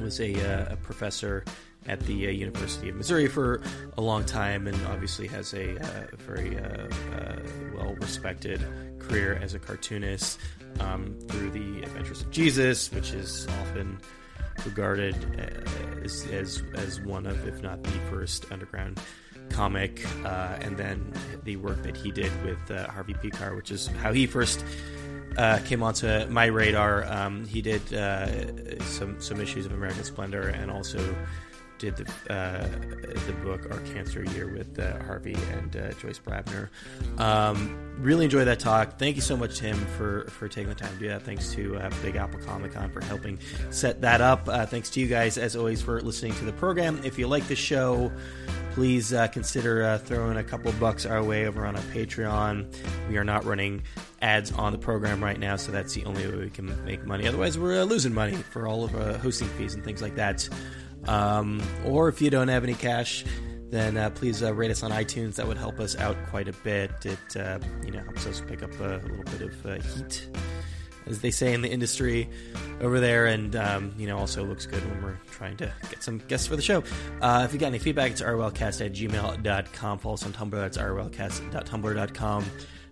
Was 0.00 0.20
a, 0.20 0.34
uh, 0.34 0.72
a 0.72 0.76
professor 0.76 1.44
at 1.86 2.00
the 2.00 2.26
uh, 2.26 2.30
University 2.30 2.88
of 2.88 2.96
Missouri 2.96 3.28
for 3.28 3.60
a 3.96 4.00
long 4.00 4.24
time, 4.24 4.66
and 4.66 4.86
obviously 4.86 5.26
has 5.28 5.52
a 5.54 5.78
uh, 5.78 6.06
very 6.16 6.58
uh, 6.58 6.88
uh, 7.16 7.36
well-respected 7.74 8.60
career 8.98 9.38
as 9.42 9.54
a 9.54 9.58
cartoonist 9.58 10.38
um, 10.80 11.18
through 11.28 11.50
the 11.50 11.82
Adventures 11.82 12.22
of 12.22 12.30
Jesus, 12.30 12.90
which 12.92 13.12
is 13.12 13.46
often 13.60 13.98
regarded 14.64 15.14
uh, 15.38 16.00
as, 16.02 16.26
as 16.26 16.62
as 16.74 17.00
one 17.00 17.26
of, 17.26 17.46
if 17.46 17.62
not 17.62 17.82
the 17.82 17.90
first, 18.10 18.50
underground 18.50 18.98
comic, 19.50 20.06
uh, 20.24 20.56
and 20.60 20.76
then 20.78 21.12
the 21.44 21.56
work 21.56 21.82
that 21.82 21.96
he 21.96 22.10
did 22.10 22.32
with 22.44 22.86
Harvey 22.88 23.14
Pekar, 23.14 23.54
which 23.54 23.70
is 23.70 23.88
how 23.88 24.12
he 24.12 24.26
first 24.26 24.64
uh, 25.36 25.58
came 25.64 25.82
onto 25.82 26.26
my 26.26 26.46
radar. 26.46 27.04
Um, 27.04 27.44
he 27.44 27.60
did 27.60 27.92
uh, 27.92 28.80
some 28.84 29.20
some 29.20 29.40
issues 29.40 29.66
of 29.66 29.72
American 29.72 30.04
Splendor, 30.04 30.48
and 30.48 30.70
also 30.70 31.14
did 31.78 31.96
the 31.96 32.32
uh, 32.32 32.66
the 33.26 33.32
book 33.44 33.70
Our 33.70 33.80
Cancer 33.92 34.24
Year 34.24 34.48
with 34.48 34.78
uh, 34.78 35.02
Harvey 35.04 35.36
and 35.52 35.76
uh, 35.76 35.92
Joyce 35.94 36.18
Brabner. 36.18 36.68
Um, 37.18 37.76
really 37.98 38.24
enjoyed 38.24 38.46
that 38.46 38.60
talk. 38.60 38.98
Thank 38.98 39.16
you 39.16 39.22
so 39.22 39.36
much, 39.36 39.58
Tim, 39.58 39.76
for 39.96 40.24
for 40.28 40.48
taking 40.48 40.68
the 40.68 40.74
time 40.74 40.92
to 40.92 40.98
do 40.98 41.08
that. 41.08 41.22
Thanks 41.22 41.52
to 41.54 41.76
uh, 41.76 41.90
Big 42.02 42.16
Apple 42.16 42.40
Comic 42.40 42.72
Con 42.72 42.90
for 42.90 43.02
helping 43.04 43.38
set 43.70 44.00
that 44.02 44.20
up. 44.20 44.48
Uh, 44.48 44.66
thanks 44.66 44.90
to 44.90 45.00
you 45.00 45.06
guys, 45.06 45.38
as 45.38 45.56
always, 45.56 45.82
for 45.82 46.00
listening 46.00 46.34
to 46.34 46.44
the 46.44 46.52
program. 46.52 47.00
If 47.04 47.18
you 47.18 47.26
like 47.26 47.46
the 47.48 47.56
show, 47.56 48.12
please 48.72 49.12
uh, 49.12 49.28
consider 49.28 49.98
throwing 49.98 50.36
a 50.36 50.44
couple 50.44 50.72
bucks 50.72 51.06
our 51.06 51.22
way 51.22 51.46
over 51.46 51.66
on 51.66 51.76
our 51.76 51.82
Patreon. 51.82 52.66
We 53.08 53.16
are 53.16 53.24
not 53.24 53.44
running 53.44 53.82
ads 54.22 54.52
on 54.52 54.72
the 54.72 54.78
program 54.78 55.22
right 55.22 55.38
now, 55.38 55.56
so 55.56 55.70
that's 55.70 55.92
the 55.92 56.04
only 56.06 56.26
way 56.26 56.36
we 56.36 56.50
can 56.50 56.84
make 56.84 57.04
money. 57.04 57.28
Otherwise, 57.28 57.58
we're 57.58 57.84
losing 57.84 58.14
money 58.14 58.34
for 58.34 58.66
all 58.66 58.84
of 58.84 58.94
uh, 58.96 59.18
hosting 59.18 59.48
fees 59.48 59.74
and 59.74 59.84
things 59.84 60.00
like 60.00 60.16
that. 60.16 60.48
Um, 61.06 61.62
or 61.84 62.08
if 62.08 62.20
you 62.20 62.30
don't 62.30 62.48
have 62.48 62.64
any 62.64 62.74
cash, 62.74 63.24
then 63.70 63.96
uh, 63.96 64.10
please 64.10 64.42
uh, 64.42 64.54
rate 64.54 64.70
us 64.70 64.82
on 64.82 64.90
iTunes. 64.90 65.34
That 65.36 65.48
would 65.48 65.58
help 65.58 65.80
us 65.80 65.96
out 65.96 66.16
quite 66.30 66.48
a 66.48 66.52
bit. 66.52 66.92
It 67.04 67.36
uh, 67.36 67.58
you 67.84 67.90
know 67.90 68.00
helps 68.00 68.26
us 68.26 68.40
pick 68.40 68.62
up 68.62 68.72
a, 68.80 69.00
little 69.02 69.24
bit 69.24 69.42
of 69.42 69.66
uh, 69.66 69.74
heat, 69.74 70.28
as 71.06 71.20
they 71.20 71.30
say 71.30 71.52
in 71.52 71.62
the 71.62 71.68
industry 71.68 72.28
over 72.80 73.00
there, 73.00 73.26
and 73.26 73.56
um, 73.56 73.92
you 73.98 74.06
know 74.06 74.18
also 74.18 74.44
looks 74.44 74.66
good 74.66 74.88
when 74.88 75.02
we're 75.02 75.18
trying 75.30 75.56
to 75.56 75.72
get 75.90 76.02
some 76.02 76.18
guests 76.28 76.46
for 76.46 76.56
the 76.56 76.62
show. 76.62 76.84
Uh, 77.20 77.42
if 77.44 77.52
you 77.52 77.58
got 77.58 77.66
any 77.66 77.78
feedback, 77.78 78.12
it's 78.12 78.22
rwlcast 78.22 78.84
at 78.84 78.92
gmail.com. 78.92 79.98
Follow 79.98 80.14
us 80.14 80.24
on 80.24 80.32
Tumblr. 80.32 80.52
That's 80.52 80.78
rwlcast.tumblr.com. 80.78 82.44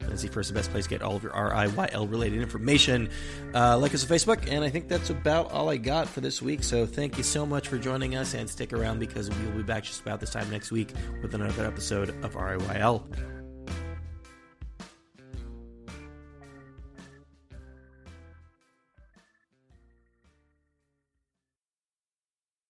That's 0.08 0.22
the 0.22 0.28
first 0.28 0.50
and 0.50 0.56
best 0.56 0.70
place 0.70 0.84
to 0.84 0.90
get 0.90 1.02
all 1.02 1.16
of 1.16 1.22
your 1.22 1.32
RIYL 1.32 2.10
related 2.10 2.40
information. 2.40 3.08
Uh, 3.54 3.78
like 3.78 3.94
us 3.94 4.02
on 4.02 4.16
Facebook, 4.16 4.50
and 4.50 4.64
I 4.64 4.68
think 4.68 4.88
that's 4.88 5.10
about 5.10 5.50
all 5.50 5.68
I 5.68 5.76
got 5.76 6.08
for 6.08 6.20
this 6.20 6.42
week. 6.42 6.62
So 6.62 6.86
thank 6.86 7.16
you 7.16 7.24
so 7.24 7.46
much 7.46 7.68
for 7.68 7.78
joining 7.78 8.16
us, 8.16 8.34
and 8.34 8.48
stick 8.48 8.72
around 8.72 8.98
because 8.98 9.30
we 9.30 9.46
will 9.46 9.58
be 9.58 9.62
back 9.62 9.84
just 9.84 10.00
about 10.00 10.20
this 10.20 10.30
time 10.30 10.50
next 10.50 10.70
week 10.70 10.92
with 11.22 11.34
another 11.34 11.66
episode 11.66 12.10
of 12.24 12.34
RIYL. 12.34 13.41